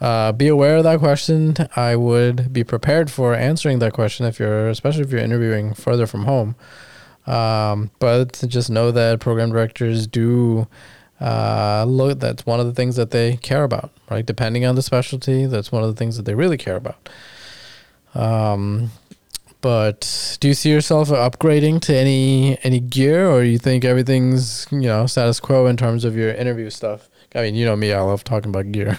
uh, 0.00 0.32
be 0.32 0.48
aware 0.48 0.78
of 0.78 0.84
that 0.84 0.98
question. 0.98 1.54
I 1.76 1.96
would 1.96 2.52
be 2.52 2.64
prepared 2.64 3.10
for 3.10 3.34
answering 3.34 3.78
that 3.80 3.92
question 3.92 4.26
if 4.26 4.40
you're, 4.40 4.68
especially 4.68 5.02
if 5.02 5.12
you're 5.12 5.20
interviewing 5.20 5.74
further 5.74 6.06
from 6.06 6.24
home. 6.24 6.56
Um, 7.28 7.90
but 7.98 8.42
just 8.48 8.70
know 8.70 8.90
that 8.90 9.20
program 9.20 9.50
directors 9.50 10.06
do 10.06 10.66
uh, 11.20 11.84
look. 11.86 12.20
That's 12.20 12.46
one 12.46 12.58
of 12.58 12.66
the 12.66 12.72
things 12.72 12.96
that 12.96 13.10
they 13.10 13.36
care 13.36 13.64
about, 13.64 13.90
right? 14.10 14.24
Depending 14.24 14.64
on 14.64 14.76
the 14.76 14.82
specialty, 14.82 15.44
that's 15.44 15.70
one 15.70 15.82
of 15.82 15.90
the 15.90 15.96
things 15.96 16.16
that 16.16 16.24
they 16.24 16.34
really 16.34 16.56
care 16.56 16.76
about. 16.76 17.08
Um, 18.14 18.90
but 19.60 20.38
do 20.40 20.48
you 20.48 20.54
see 20.54 20.70
yourself 20.70 21.08
upgrading 21.08 21.82
to 21.82 21.94
any 21.94 22.58
any 22.62 22.80
gear, 22.80 23.28
or 23.28 23.42
you 23.42 23.58
think 23.58 23.84
everything's 23.84 24.66
you 24.70 24.82
know 24.82 25.06
status 25.06 25.38
quo 25.38 25.66
in 25.66 25.76
terms 25.76 26.04
of 26.04 26.16
your 26.16 26.32
interview 26.32 26.70
stuff? 26.70 27.10
I 27.34 27.42
mean, 27.42 27.56
you 27.56 27.66
know 27.66 27.76
me, 27.76 27.92
I 27.92 28.00
love 28.00 28.24
talking 28.24 28.48
about 28.48 28.72
gear. 28.72 28.98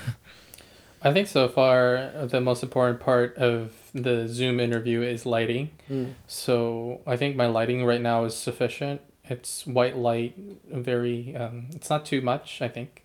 I 1.02 1.14
think 1.14 1.30
so 1.30 1.48
far 1.48 2.12
the 2.28 2.42
most 2.42 2.62
important 2.62 3.00
part 3.00 3.38
of 3.38 3.74
the 3.94 4.28
Zoom 4.28 4.60
interview 4.60 5.02
is 5.02 5.26
lighting. 5.26 5.72
Mm. 5.90 6.14
So 6.28 7.02
I 7.08 7.18
think 7.18 7.36
my 7.36 7.48
lighting 7.48 7.86
right 7.86 8.02
now 8.02 8.26
is 8.26 8.36
sufficient. 8.36 9.02
It's 9.26 9.66
white 9.66 9.98
light, 9.98 10.36
very. 10.72 11.36
Um, 11.36 11.68
it's 11.76 11.90
not 11.90 12.06
too 12.06 12.22
much, 12.22 12.62
I 12.62 12.68
think, 12.68 13.04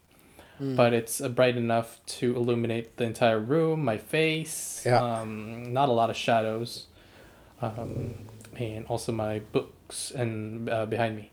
mm. 0.61 0.75
but 0.75 0.95
it's 0.95 1.21
uh, 1.21 1.29
bright 1.29 1.57
enough 1.57 2.01
to 2.07 2.35
illuminate 2.35 2.97
the 2.97 3.05
entire 3.05 3.39
room, 3.39 3.85
my 3.85 3.99
face. 3.99 4.83
Yeah. 4.87 5.03
Um, 5.03 5.73
not 5.73 5.89
a 5.89 5.93
lot 5.93 6.09
of 6.09 6.17
shadows, 6.17 6.87
um, 7.61 8.15
and 8.57 8.87
also 8.87 9.13
my 9.13 9.41
books 9.41 10.11
and 10.13 10.71
uh, 10.71 10.87
behind 10.87 11.17
me. 11.17 11.31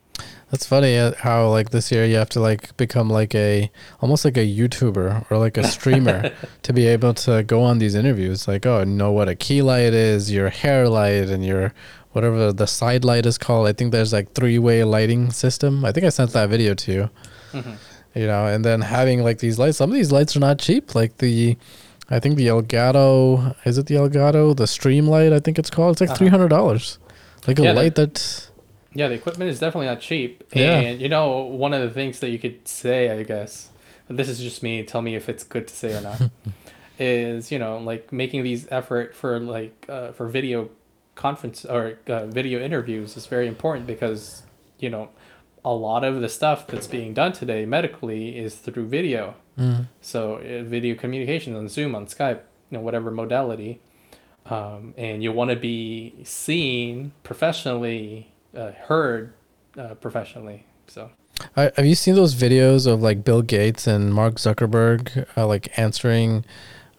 That's 0.52 0.66
funny 0.66 0.98
how 1.18 1.48
like 1.48 1.70
this 1.70 1.94
year 1.94 2.06
you 2.06 2.18
have 2.18 2.28
to 2.32 2.42
like 2.42 2.76
become 2.76 3.10
like 3.10 3.34
a 3.34 3.72
almost 4.02 4.26
like 4.26 4.36
a 4.36 4.46
YouTuber 4.46 5.32
or 5.32 5.38
like 5.38 5.58
a 5.58 5.66
streamer 5.66 6.30
to 6.64 6.74
be 6.74 6.88
able 6.88 7.14
to 7.14 7.44
go 7.44 7.64
on 7.64 7.80
these 7.80 7.96
interviews. 7.96 8.50
Like, 8.50 8.66
oh, 8.66 8.84
know 8.84 9.14
what 9.14 9.30
a 9.30 9.36
key 9.36 9.62
light 9.62 9.94
is, 9.94 10.30
your 10.30 10.50
hair 10.50 10.90
light, 10.90 11.30
and 11.30 11.46
your 11.46 11.74
whatever 12.12 12.52
the 12.52 12.68
side 12.68 13.06
light 13.06 13.26
is 13.26 13.38
called. 13.38 13.66
I 13.66 13.72
think 13.72 13.94
there's 13.94 14.12
like 14.12 14.34
three 14.34 14.60
way 14.60 14.84
lighting 14.84 15.32
system. 15.32 15.86
I 15.86 15.94
think 15.94 16.06
I 16.06 16.10
sent 16.10 16.34
that 16.34 16.50
video 16.50 16.74
to 16.74 16.92
you. 16.92 17.10
Mm-hmm. 17.54 17.74
You 18.20 18.28
know, 18.28 18.46
and 18.46 18.66
then 18.66 18.82
having 18.82 19.24
like 19.24 19.40
these 19.40 19.58
lights. 19.58 19.78
Some 19.78 19.90
of 19.90 19.96
these 19.96 20.12
lights 20.12 20.36
are 20.36 20.42
not 20.42 20.60
cheap. 20.60 20.96
Like 20.96 21.20
the, 21.20 21.58
I 22.10 22.20
think 22.20 22.36
the 22.36 22.48
Elgato 22.48 23.56
is 23.66 23.78
it 23.78 23.86
the 23.86 23.96
Elgato 23.96 24.54
the 24.54 24.66
Streamlight? 24.66 25.32
I 25.32 25.40
think 25.40 25.58
it's 25.58 25.70
called. 25.70 25.94
It's 25.94 26.02
like 26.02 26.10
uh-huh. 26.10 26.18
three 26.18 26.28
hundred 26.28 26.50
dollars. 26.50 27.00
Like 27.48 27.58
a 27.58 27.64
yeah, 27.64 27.72
light 27.72 27.96
that 27.96 28.51
yeah, 28.94 29.08
the 29.08 29.16
equipment 29.16 29.50
is 29.50 29.60
definitely 29.60 29.88
not 29.88 30.02
cheap. 30.02 30.44
Yeah. 30.54 30.80
And 30.80 31.02
you 31.02 31.10
know, 31.10 31.40
one 31.40 31.74
of 31.74 31.82
the 31.82 31.90
things 31.90 32.20
that 32.20 32.30
you 32.30 32.40
could 32.40 32.68
say, 32.68 33.10
I 33.10 33.24
guess, 33.24 33.70
this 34.08 34.28
is 34.28 34.40
just 34.40 34.62
me, 34.64 34.84
tell 34.84 35.02
me 35.02 35.16
if 35.16 35.30
it's 35.30 35.44
good 35.44 35.68
to 35.68 35.76
say 35.76 35.96
or 35.96 36.02
not, 36.02 36.22
is, 37.00 37.52
you 37.52 37.60
know, 37.60 37.78
like 37.78 38.12
making 38.12 38.44
these 38.44 38.68
effort 38.70 39.16
for 39.16 39.40
like 39.40 39.86
uh, 39.88 40.12
for 40.12 40.28
video 40.28 40.70
conference 41.16 41.66
or 41.66 42.00
uh, 42.08 42.26
video 42.28 42.60
interviews 42.60 43.16
is 43.16 43.28
very 43.28 43.48
important 43.48 43.88
because, 43.88 44.44
you 44.80 44.90
know, 44.90 45.10
a 45.64 45.74
lot 45.74 46.04
of 46.04 46.22
the 46.22 46.30
stuff 46.30 46.68
that's 46.68 46.88
being 46.88 47.14
done 47.14 47.32
today 47.32 47.66
medically 47.66 48.38
is 48.38 48.56
through 48.56 48.88
video. 48.88 49.36
Mm. 49.58 49.88
So 50.02 50.36
uh, 50.36 50.64
video 50.64 50.96
communication 50.96 51.56
on 51.56 51.70
Zoom, 51.70 51.96
on 51.96 52.08
Skype, 52.08 52.42
you 52.70 52.78
know, 52.78 52.82
whatever 52.82 53.12
modality. 53.12 53.80
Um, 54.48 54.96
and 54.98 55.22
you 55.22 55.32
want 55.32 55.52
to 55.52 55.56
be 55.56 56.16
seen 56.24 57.12
professionally 57.24 58.31
uh, 58.56 58.72
heard 58.72 59.34
uh, 59.78 59.96
professionally. 59.96 60.66
So. 60.88 61.12
I, 61.56 61.72
have 61.76 61.86
you 61.86 61.96
seen 61.96 62.16
those 62.16 62.36
videos 62.36 62.86
of 62.86 63.02
like 63.02 63.24
Bill 63.24 63.42
Gates 63.42 63.88
and 63.88 64.14
Mark 64.14 64.36
Zuckerberg 64.36 65.26
uh, 65.36 65.48
like 65.48 65.78
answering 65.78 66.46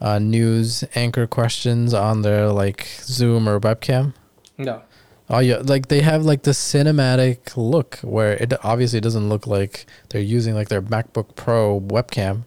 uh, 0.01 0.19
news 0.19 0.85
anchor 0.95 1.27
questions 1.27 1.95
on 1.95 2.23
their 2.23 2.49
like 2.49 2.89
Zoom 3.03 3.49
or 3.49 3.61
webcam? 3.61 4.15
No. 4.59 4.83
Oh 5.31 5.39
yeah, 5.39 5.59
like 5.63 5.89
they 5.89 6.01
have 6.03 6.25
like 6.25 6.43
the 6.43 6.51
cinematic 6.51 7.57
look 7.57 7.97
where 8.03 8.33
it 8.35 8.53
obviously 8.65 9.01
doesn't 9.01 9.29
look 9.29 9.47
like 9.47 9.87
they're 10.11 10.21
using 10.21 10.55
like 10.55 10.69
their 10.69 10.83
MacBook 10.83 11.37
Pro 11.37 11.81
webcam, 11.81 12.45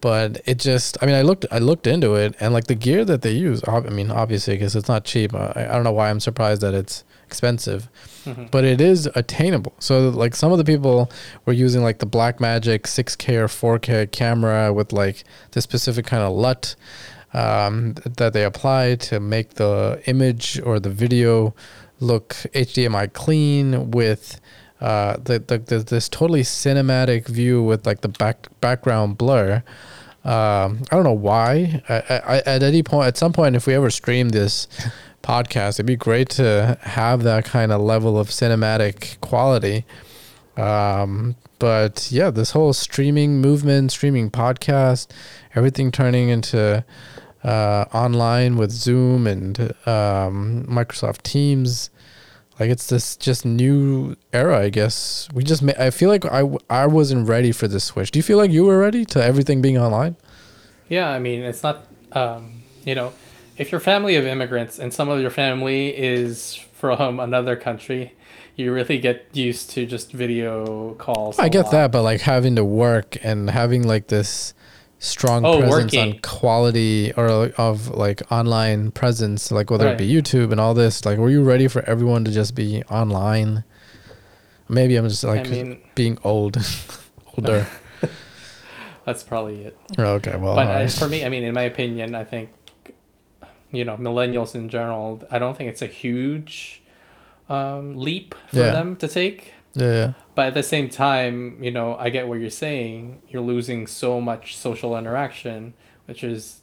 but 0.00 0.40
it 0.46 0.58
just 0.58 0.96
I 1.02 1.06
mean 1.06 1.14
I 1.14 1.22
looked 1.22 1.46
I 1.50 1.58
looked 1.58 1.86
into 1.86 2.14
it 2.14 2.36
and 2.38 2.52
like 2.52 2.66
the 2.66 2.74
gear 2.74 3.04
that 3.04 3.22
they 3.22 3.32
use 3.32 3.62
I 3.66 3.80
mean 3.80 4.10
obviously 4.10 4.54
because 4.54 4.76
it's 4.76 4.88
not 4.88 5.04
cheap 5.04 5.34
I, 5.34 5.66
I 5.70 5.74
don't 5.74 5.84
know 5.84 5.92
why 5.92 6.10
I'm 6.10 6.20
surprised 6.20 6.60
that 6.62 6.74
it's 6.74 7.04
expensive 7.30 7.82
Mhm. 8.26 8.50
but 8.50 8.62
it 8.72 8.80
is 8.92 9.08
attainable 9.22 9.72
so 9.78 9.94
like 10.22 10.34
some 10.42 10.52
of 10.54 10.58
the 10.58 10.64
people 10.72 11.10
were 11.46 11.54
using 11.66 11.82
like 11.88 11.98
the 12.04 12.10
Blackmagic 12.16 12.80
6K 12.96 13.24
or 13.44 13.48
4K 13.48 14.10
camera 14.20 14.62
with 14.78 14.92
like 15.02 15.18
the 15.52 15.60
specific 15.68 16.04
kind 16.12 16.22
of 16.22 16.32
LUT 16.44 16.62
um, 17.32 17.94
that 18.18 18.32
they 18.34 18.44
apply 18.44 18.96
to 19.08 19.20
make 19.20 19.48
the 19.54 19.74
image 20.06 20.60
or 20.66 20.80
the 20.80 20.90
video 20.90 21.54
look 22.00 22.28
HDMI 22.54 23.06
clean 23.12 23.90
with 23.92 24.40
uh, 24.80 25.16
the, 25.28 25.38
the, 25.38 25.58
the 25.58 25.78
this 25.92 26.08
totally 26.08 26.42
cinematic 26.42 27.22
view 27.28 27.62
with 27.62 27.86
like 27.86 28.00
the 28.00 28.08
back 28.08 28.48
background 28.60 29.16
blur. 29.18 29.62
Um, 30.24 30.82
I 30.90 30.96
don't 30.96 31.04
know 31.04 31.12
why. 31.30 31.82
I, 31.88 31.94
I, 32.34 32.36
at 32.54 32.62
any 32.62 32.82
point, 32.82 33.06
at 33.08 33.16
some 33.16 33.32
point, 33.32 33.56
if 33.56 33.66
we 33.66 33.74
ever 33.74 33.90
stream 33.90 34.30
this 34.30 34.66
podcast, 35.22 35.76
it'd 35.76 35.86
be 35.86 35.96
great 35.96 36.28
to 36.30 36.78
have 36.82 37.22
that 37.22 37.44
kind 37.44 37.72
of 37.72 37.80
level 37.80 38.18
of 38.18 38.28
cinematic 38.28 39.20
quality. 39.20 39.84
Um, 40.56 41.36
but 41.58 42.08
yeah, 42.10 42.30
this 42.30 42.52
whole 42.52 42.72
streaming 42.72 43.40
movement, 43.40 43.92
streaming 43.92 44.30
podcast, 44.30 45.08
everything 45.54 45.90
turning 45.90 46.28
into 46.28 46.84
uh, 47.44 47.84
online 47.92 48.56
with 48.56 48.70
Zoom 48.70 49.26
and 49.26 49.60
um, 49.86 50.64
Microsoft 50.68 51.22
Teams. 51.22 51.90
Like 52.58 52.68
it's 52.68 52.88
this 52.88 53.16
just 53.16 53.46
new 53.46 54.16
era, 54.32 54.58
I 54.58 54.68
guess. 54.68 55.28
We 55.32 55.44
just, 55.44 55.62
ma- 55.62 55.72
I 55.78 55.90
feel 55.90 56.10
like 56.10 56.26
I, 56.26 56.86
wasn't 56.86 57.26
ready 57.26 57.52
for 57.52 57.68
this 57.68 57.84
switch. 57.84 58.10
Do 58.10 58.18
you 58.18 58.22
feel 58.22 58.36
like 58.36 58.50
you 58.50 58.64
were 58.64 58.78
ready 58.78 59.06
to 59.06 59.24
everything 59.24 59.62
being 59.62 59.78
online? 59.78 60.16
Yeah, 60.88 61.08
I 61.08 61.18
mean, 61.18 61.40
it's 61.40 61.62
not, 61.62 61.86
um, 62.12 62.62
you 62.84 62.94
know, 62.94 63.14
if 63.60 63.70
you're 63.70 63.80
family 63.80 64.16
of 64.16 64.24
immigrants 64.24 64.78
and 64.78 64.92
some 64.92 65.10
of 65.10 65.20
your 65.20 65.30
family 65.30 65.94
is 65.94 66.56
from 66.72 67.20
another 67.20 67.56
country, 67.56 68.14
you 68.56 68.72
really 68.72 68.98
get 68.98 69.26
used 69.34 69.68
to 69.70 69.84
just 69.84 70.12
video 70.12 70.94
calls. 70.94 71.38
I 71.38 71.50
get 71.50 71.66
lot. 71.66 71.72
that, 71.72 71.92
but 71.92 72.02
like 72.02 72.22
having 72.22 72.56
to 72.56 72.64
work 72.64 73.18
and 73.22 73.50
having 73.50 73.86
like 73.86 74.06
this 74.06 74.54
strong 74.98 75.44
Oh, 75.44 75.60
presence 75.60 75.94
on 75.94 76.20
quality 76.22 77.12
or 77.18 77.28
of 77.58 77.88
like 77.88 78.22
online 78.32 78.92
presence, 78.92 79.52
like 79.52 79.70
whether 79.70 79.88
it 79.88 79.98
be 79.98 80.10
YouTube 80.10 80.52
and 80.52 80.60
all 80.60 80.72
this, 80.72 81.04
like 81.04 81.18
were 81.18 81.30
you 81.30 81.42
ready 81.42 81.68
for 81.68 81.82
everyone 81.82 82.24
to 82.24 82.30
just 82.30 82.54
be 82.54 82.82
online? 82.84 83.64
Maybe 84.70 84.96
I'm 84.96 85.06
just 85.06 85.22
like 85.22 85.46
I 85.46 85.50
mean, 85.50 85.82
being 85.94 86.16
old, 86.24 86.56
older. 87.36 87.66
that's 89.04 89.22
probably 89.22 89.64
it. 89.64 89.76
okay, 89.98 90.36
well, 90.36 90.54
but 90.54 90.66
uh, 90.66 90.70
alright. 90.70 90.92
for 90.92 91.08
me, 91.08 91.26
I 91.26 91.28
mean, 91.28 91.42
in 91.42 91.52
my 91.52 91.62
opinion, 91.62 92.14
I 92.14 92.24
think, 92.24 92.50
you 93.72 93.84
know, 93.84 93.96
millennials 93.96 94.54
in 94.54 94.68
general, 94.68 95.22
I 95.30 95.38
don't 95.38 95.56
think 95.56 95.70
it's 95.70 95.82
a 95.82 95.86
huge 95.86 96.82
um, 97.48 97.96
leap 97.96 98.34
for 98.48 98.56
Yeah. 98.58 98.70
them 98.72 98.96
to 98.96 99.08
take. 99.08 99.54
yeah, 99.74 99.92
yeah, 99.92 100.12
But 100.34 100.48
at 100.48 100.54
the 100.54 100.62
same 100.62 100.88
time, 100.88 101.62
you 101.62 101.70
know, 101.70 101.94
I 101.96 102.10
get 102.10 102.26
what 102.28 102.40
you're 102.40 102.50
saying. 102.50 103.22
You're 103.28 103.42
losing 103.42 103.86
so 103.86 104.20
much 104.20 104.56
social 104.56 104.96
interaction, 104.96 105.74
which 106.06 106.22
is 106.24 106.60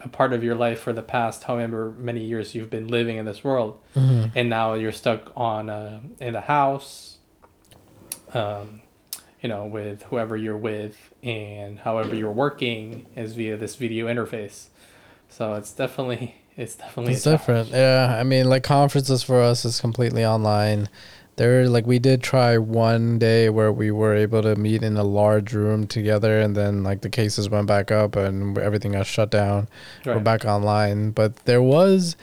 a 0.00 0.08
part 0.08 0.32
of 0.32 0.44
your 0.44 0.54
life 0.54 0.80
for 0.80 0.92
the 0.92 1.02
past 1.02 1.44
however 1.44 1.92
many 1.98 2.22
years 2.24 2.54
you've 2.54 2.70
been 2.70 2.88
living 2.88 3.16
in 3.16 3.24
this 3.24 3.42
world. 3.42 3.78
Mhm. 3.96 4.30
And 4.34 4.48
now 4.50 4.74
you're 4.74 4.92
stuck 4.92 5.32
on 5.36 5.68
uh, 5.70 6.00
in 6.20 6.32
the 6.34 6.42
house, 6.42 7.18
um, 8.34 8.82
you 9.42 9.48
know, 9.48 9.64
with 9.66 10.02
whoever 10.04 10.36
you're 10.36 10.56
with, 10.56 10.96
and 11.22 11.78
however 11.80 12.14
you're 12.14 12.32
working 12.32 13.06
is 13.16 13.34
via 13.34 13.56
this 13.56 13.76
video 13.76 14.06
interface. 14.06 14.66
So 15.28 15.54
it's 15.54 15.72
definitely 15.72 16.36
it's 16.56 16.76
definitely 16.76 17.14
it's 17.14 17.22
different. 17.24 17.70
Yeah, 17.70 18.16
I 18.18 18.22
mean, 18.24 18.48
like 18.48 18.62
conferences 18.62 19.22
for 19.22 19.40
us 19.40 19.64
is 19.64 19.80
completely 19.80 20.24
online. 20.24 20.88
There, 21.36 21.68
like, 21.68 21.84
we 21.84 21.98
did 21.98 22.22
try 22.22 22.58
one 22.58 23.18
day 23.18 23.48
where 23.48 23.72
we 23.72 23.90
were 23.90 24.14
able 24.14 24.40
to 24.42 24.54
meet 24.54 24.84
in 24.84 24.96
a 24.96 25.02
large 25.02 25.52
room 25.52 25.88
together, 25.88 26.40
and 26.40 26.56
then 26.56 26.84
like 26.84 27.00
the 27.00 27.10
cases 27.10 27.50
went 27.50 27.66
back 27.66 27.90
up 27.90 28.14
and 28.14 28.56
everything 28.56 28.92
got 28.92 29.06
shut 29.06 29.30
down. 29.30 29.66
challenge. 30.04 30.20
We're 30.20 30.24
back 30.24 30.44
online, 30.44 31.10
but 31.10 31.44
there 31.44 31.60
was, 31.60 32.16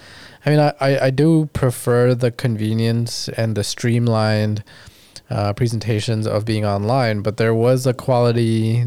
I 0.45 0.49
mean, 0.49 0.59
I, 0.59 0.73
I, 0.79 0.99
I 1.07 1.09
do 1.09 1.49
prefer 1.51 2.15
the 2.15 2.32
convenience 2.32 3.27
and 3.27 3.55
the 3.55 3.65
streamlined 3.65 4.63
uh, 5.29 5.51
presentations 5.53 6.25
of 6.25 6.45
being 6.45 6.65
online, 6.65 7.21
but 7.21 7.36
there 7.36 7.53
was 7.53 7.86
a 7.86 7.93
quality 7.93 8.86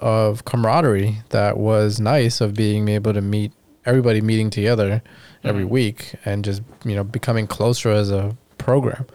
of 0.00 0.44
camaraderie 0.46 1.18
that 1.30 1.58
was 1.58 2.00
nice 2.00 2.40
of 2.40 2.54
being 2.54 2.88
able 2.88 3.12
to 3.12 3.20
meet 3.20 3.52
everybody 3.86 4.20
meeting 4.20 4.50
together 4.50 5.02
every 5.44 5.64
Mhm. 5.64 5.68
week 5.70 6.14
and 6.24 6.44
just 6.44 6.62
you 6.84 6.94
know 6.94 7.04
becoming 7.04 7.46
closer 7.46 7.90
as 7.90 8.10
a 8.10 8.36
program. 8.58 9.06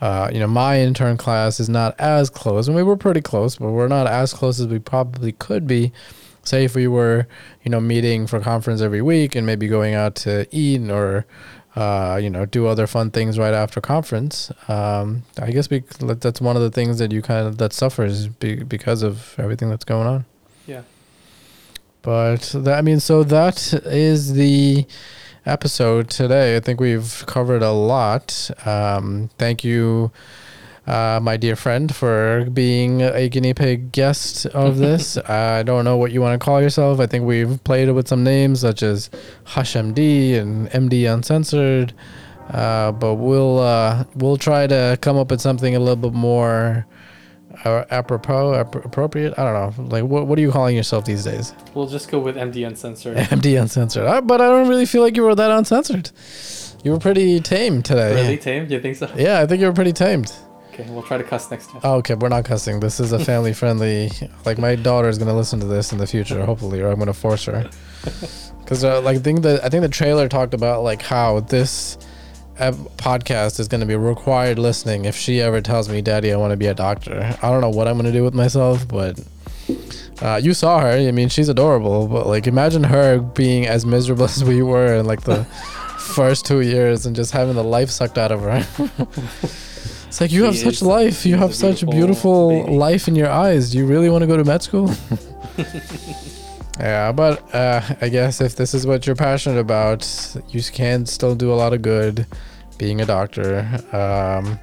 Uh, 0.00 0.30
you 0.32 0.40
know, 0.40 0.46
my 0.46 0.80
intern 0.80 1.16
class 1.18 1.60
is 1.60 1.68
not 1.68 1.94
as 2.00 2.30
close. 2.30 2.68
I 2.68 2.72
mean, 2.72 2.86
we're 2.86 2.96
pretty 2.96 3.20
close, 3.20 3.56
but 3.56 3.70
we're 3.70 3.86
not 3.88 4.06
as 4.06 4.32
close 4.32 4.58
as 4.58 4.66
we 4.66 4.78
probably 4.78 5.32
could 5.32 5.66
be. 5.66 5.92
Say 6.42 6.64
if 6.64 6.74
we 6.74 6.88
were, 6.88 7.26
you 7.64 7.70
know, 7.70 7.80
meeting 7.80 8.26
for 8.26 8.40
conference 8.40 8.80
every 8.80 9.02
week 9.02 9.34
and 9.36 9.46
maybe 9.46 9.68
going 9.68 9.92
out 9.94 10.14
to 10.24 10.46
eat 10.50 10.90
or, 10.90 11.26
uh, 11.76 12.18
you 12.20 12.30
know, 12.30 12.46
do 12.46 12.66
other 12.66 12.86
fun 12.86 13.10
things 13.10 13.38
right 13.38 13.52
after 13.52 13.78
conference. 13.82 14.50
Um, 14.68 15.24
I 15.38 15.50
guess 15.50 15.68
we, 15.68 15.82
that's 16.00 16.40
one 16.40 16.56
of 16.56 16.62
the 16.62 16.70
things 16.70 16.98
that 16.98 17.12
you 17.12 17.20
kind 17.20 17.46
of 17.46 17.58
that 17.58 17.74
suffers 17.74 18.26
be, 18.26 18.56
because 18.64 19.02
of 19.02 19.34
everything 19.36 19.68
that's 19.68 19.84
going 19.84 20.06
on. 20.08 20.24
Yeah. 20.66 20.80
But 22.02 22.40
that, 22.54 22.78
I 22.78 22.82
mean, 22.82 23.00
so 23.00 23.22
that 23.24 23.72
is 23.72 24.34
the 24.34 24.86
episode 25.46 26.10
today. 26.10 26.56
I 26.56 26.60
think 26.60 26.80
we've 26.80 27.24
covered 27.26 27.62
a 27.62 27.72
lot. 27.72 28.50
Um, 28.64 29.30
thank 29.38 29.64
you, 29.64 30.10
uh, 30.86 31.20
my 31.22 31.36
dear 31.36 31.56
friend, 31.56 31.94
for 31.94 32.48
being 32.52 33.02
a 33.02 33.28
guinea 33.28 33.54
pig 33.54 33.92
guest 33.92 34.46
of 34.46 34.78
this. 34.86 35.16
I 35.18 35.62
don't 35.62 35.84
know 35.84 35.96
what 35.96 36.12
you 36.12 36.20
want 36.20 36.40
to 36.40 36.44
call 36.44 36.62
yourself. 36.62 37.00
I 37.00 37.06
think 37.06 37.24
we've 37.24 37.62
played 37.64 37.90
with 37.90 38.08
some 38.08 38.24
names 38.24 38.60
such 38.60 38.82
as 38.82 39.10
Hush 39.44 39.74
MD 39.74 40.38
and 40.38 40.68
MD 40.70 41.12
Uncensored. 41.12 41.92
Uh, 42.50 42.90
but 42.90 43.14
we'll 43.14 43.60
uh, 43.60 44.04
we'll 44.16 44.36
try 44.36 44.66
to 44.66 44.98
come 45.00 45.16
up 45.16 45.30
with 45.30 45.40
something 45.40 45.76
a 45.76 45.78
little 45.78 45.94
bit 45.94 46.12
more 46.12 46.84
apropos, 47.64 48.54
ap- 48.54 48.84
appropriate. 48.84 49.38
I 49.38 49.44
don't 49.44 49.78
know. 49.78 49.84
Like, 49.96 50.04
what 50.04 50.26
what 50.26 50.38
are 50.38 50.42
you 50.42 50.50
calling 50.50 50.76
yourself 50.76 51.04
these 51.04 51.24
days? 51.24 51.52
We'll 51.74 51.86
just 51.88 52.10
go 52.10 52.18
with 52.18 52.36
MD 52.36 52.66
Uncensored. 52.66 53.16
MD 53.16 53.60
uncensored. 53.60 54.06
Uh, 54.06 54.20
but 54.20 54.40
I 54.40 54.48
don't 54.48 54.68
really 54.68 54.86
feel 54.86 55.02
like 55.02 55.16
you 55.16 55.22
were 55.22 55.34
that 55.34 55.50
uncensored. 55.50 56.10
You 56.82 56.92
were 56.92 56.98
pretty 56.98 57.40
tame 57.40 57.82
today. 57.82 58.14
really 58.14 58.38
tame? 58.38 58.66
Do 58.66 58.74
you 58.74 58.80
think 58.80 58.96
so? 58.96 59.10
Yeah, 59.16 59.40
I 59.40 59.46
think 59.46 59.60
you 59.60 59.66
were 59.66 59.72
pretty 59.74 59.92
tamed. 59.92 60.32
Okay, 60.72 60.86
we'll 60.90 61.02
try 61.02 61.18
to 61.18 61.24
cuss 61.24 61.50
next 61.50 61.68
time. 61.70 61.80
Oh, 61.84 61.94
okay, 61.96 62.14
we're 62.14 62.28
not 62.28 62.44
cussing. 62.44 62.80
This 62.80 63.00
is 63.00 63.12
a 63.12 63.18
family 63.18 63.52
friendly. 63.52 64.10
Like 64.46 64.58
my 64.58 64.74
daughter 64.76 65.08
is 65.08 65.18
gonna 65.18 65.36
listen 65.36 65.60
to 65.60 65.66
this 65.66 65.92
in 65.92 65.98
the 65.98 66.06
future, 66.06 66.44
hopefully, 66.46 66.80
or 66.80 66.88
I'm 66.90 66.98
gonna 66.98 67.12
force 67.12 67.44
her. 67.46 67.68
Because 68.60 68.84
uh, 68.84 69.00
like 69.00 69.16
I 69.16 69.18
think 69.18 69.42
the 69.42 69.60
I 69.64 69.68
think 69.68 69.82
the 69.82 69.88
trailer 69.88 70.28
talked 70.28 70.54
about 70.54 70.84
like 70.84 71.02
how 71.02 71.40
this 71.40 71.98
podcast 72.98 73.58
is 73.58 73.68
gonna 73.68 73.86
be 73.86 73.96
required 73.96 74.58
listening 74.58 75.04
if 75.06 75.16
she 75.16 75.40
ever 75.40 75.60
tells 75.60 75.88
me, 75.88 76.00
"Daddy, 76.02 76.32
I 76.32 76.36
want 76.36 76.50
to 76.52 76.56
be 76.56 76.66
a 76.66 76.74
doctor." 76.74 77.36
I 77.42 77.50
don't 77.50 77.60
know 77.60 77.70
what 77.70 77.88
I'm 77.88 77.96
gonna 77.96 78.12
do 78.12 78.22
with 78.24 78.34
myself, 78.34 78.86
but 78.86 79.18
uh, 80.22 80.40
you 80.42 80.52
saw 80.54 80.80
her. 80.80 80.88
I 80.90 81.10
mean, 81.10 81.28
she's 81.28 81.48
adorable, 81.48 82.06
but 82.06 82.26
like 82.26 82.46
imagine 82.46 82.84
her 82.84 83.18
being 83.18 83.66
as 83.66 83.84
miserable 83.86 84.24
as 84.36 84.44
we 84.44 84.62
were 84.62 84.94
in 84.94 85.06
like 85.06 85.22
the 85.22 85.44
first 85.98 86.44
two 86.46 86.60
years 86.60 87.06
and 87.06 87.16
just 87.16 87.32
having 87.32 87.54
the 87.54 87.64
life 87.64 87.90
sucked 87.90 88.18
out 88.18 88.32
of 88.32 88.40
her. 88.42 88.66
it's 90.06 90.20
like 90.20 90.30
you 90.32 90.40
She 90.40 90.46
have 90.46 90.56
such 90.58 90.82
life. 90.82 91.24
You 91.24 91.36
have 91.36 91.50
a 91.50 91.54
such 91.54 91.80
beautiful 91.80 91.92
beautiful 91.92 92.64
baby. 92.64 92.76
life 92.76 93.08
in 93.08 93.16
your 93.16 93.30
eyes. 93.30 93.70
Do 93.70 93.78
you 93.78 93.86
really 93.86 94.10
want 94.10 94.22
to 94.22 94.26
go 94.26 94.36
to 94.36 94.44
med 94.44 94.62
school? 94.62 94.90
Yeah, 96.80 97.12
but 97.12 97.54
uh, 97.54 97.82
I 98.00 98.08
guess 98.08 98.40
if 98.40 98.56
this 98.56 98.74
is 98.74 98.86
what 98.86 99.06
you're 99.06 99.16
passionate 99.16 99.58
about, 99.58 100.06
you 100.48 100.62
can 100.62 101.06
still 101.06 101.34
do 101.34 101.52
a 101.52 101.54
lot 101.54 101.72
of 101.72 101.82
good 101.82 102.26
being 102.78 103.00
a 103.00 103.06
doctor. 103.06 103.60
Um, 103.92 104.58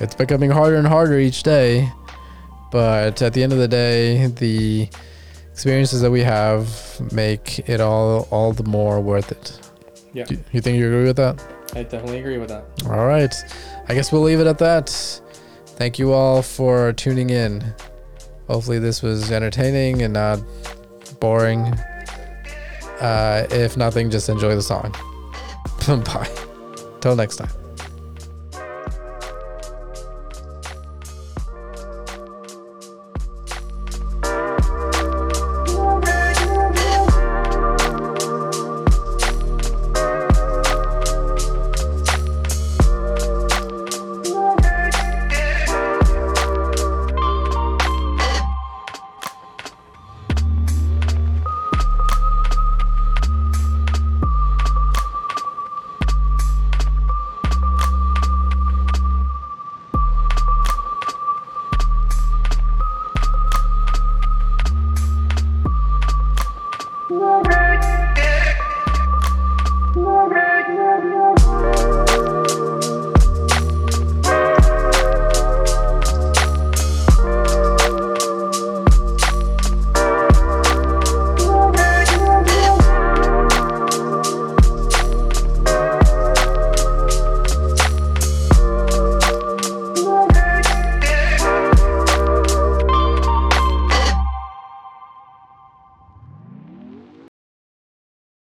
it's 0.00 0.14
becoming 0.14 0.50
harder 0.50 0.76
and 0.76 0.86
harder 0.86 1.18
each 1.18 1.42
day, 1.42 1.90
but 2.70 3.22
at 3.22 3.32
the 3.32 3.42
end 3.42 3.52
of 3.52 3.58
the 3.58 3.68
day, 3.68 4.26
the 4.26 4.88
experiences 5.52 6.02
that 6.02 6.10
we 6.10 6.20
have 6.22 6.68
make 7.12 7.60
it 7.68 7.80
all 7.80 8.28
all 8.30 8.52
the 8.52 8.64
more 8.64 9.00
worth 9.00 9.32
it. 9.32 9.58
Yeah. 10.12 10.24
Do- 10.24 10.38
You 10.52 10.60
think 10.60 10.78
you 10.78 10.86
agree 10.86 11.04
with 11.04 11.16
that? 11.16 11.42
I 11.74 11.82
definitely 11.82 12.18
agree 12.20 12.38
with 12.38 12.48
that. 12.50 12.64
All 12.86 13.06
right. 13.06 13.34
I 13.88 13.94
guess 13.94 14.12
we'll 14.12 14.22
leave 14.22 14.40
it 14.40 14.46
at 14.46 14.58
that. 14.58 14.88
Thank 15.78 15.98
you 15.98 16.12
all 16.12 16.42
for 16.42 16.92
tuning 16.92 17.30
in. 17.30 17.62
Hopefully, 18.48 18.78
this 18.78 19.02
was 19.02 19.30
entertaining 19.32 20.02
and 20.02 20.12
not 20.14 20.40
boring. 21.20 21.74
Uh, 23.00 23.46
if 23.50 23.76
nothing, 23.76 24.10
just 24.10 24.28
enjoy 24.28 24.54
the 24.54 24.62
song. 24.62 24.94
Bye. 25.86 26.28
Till 27.00 27.16
next 27.16 27.36
time. 27.36 27.65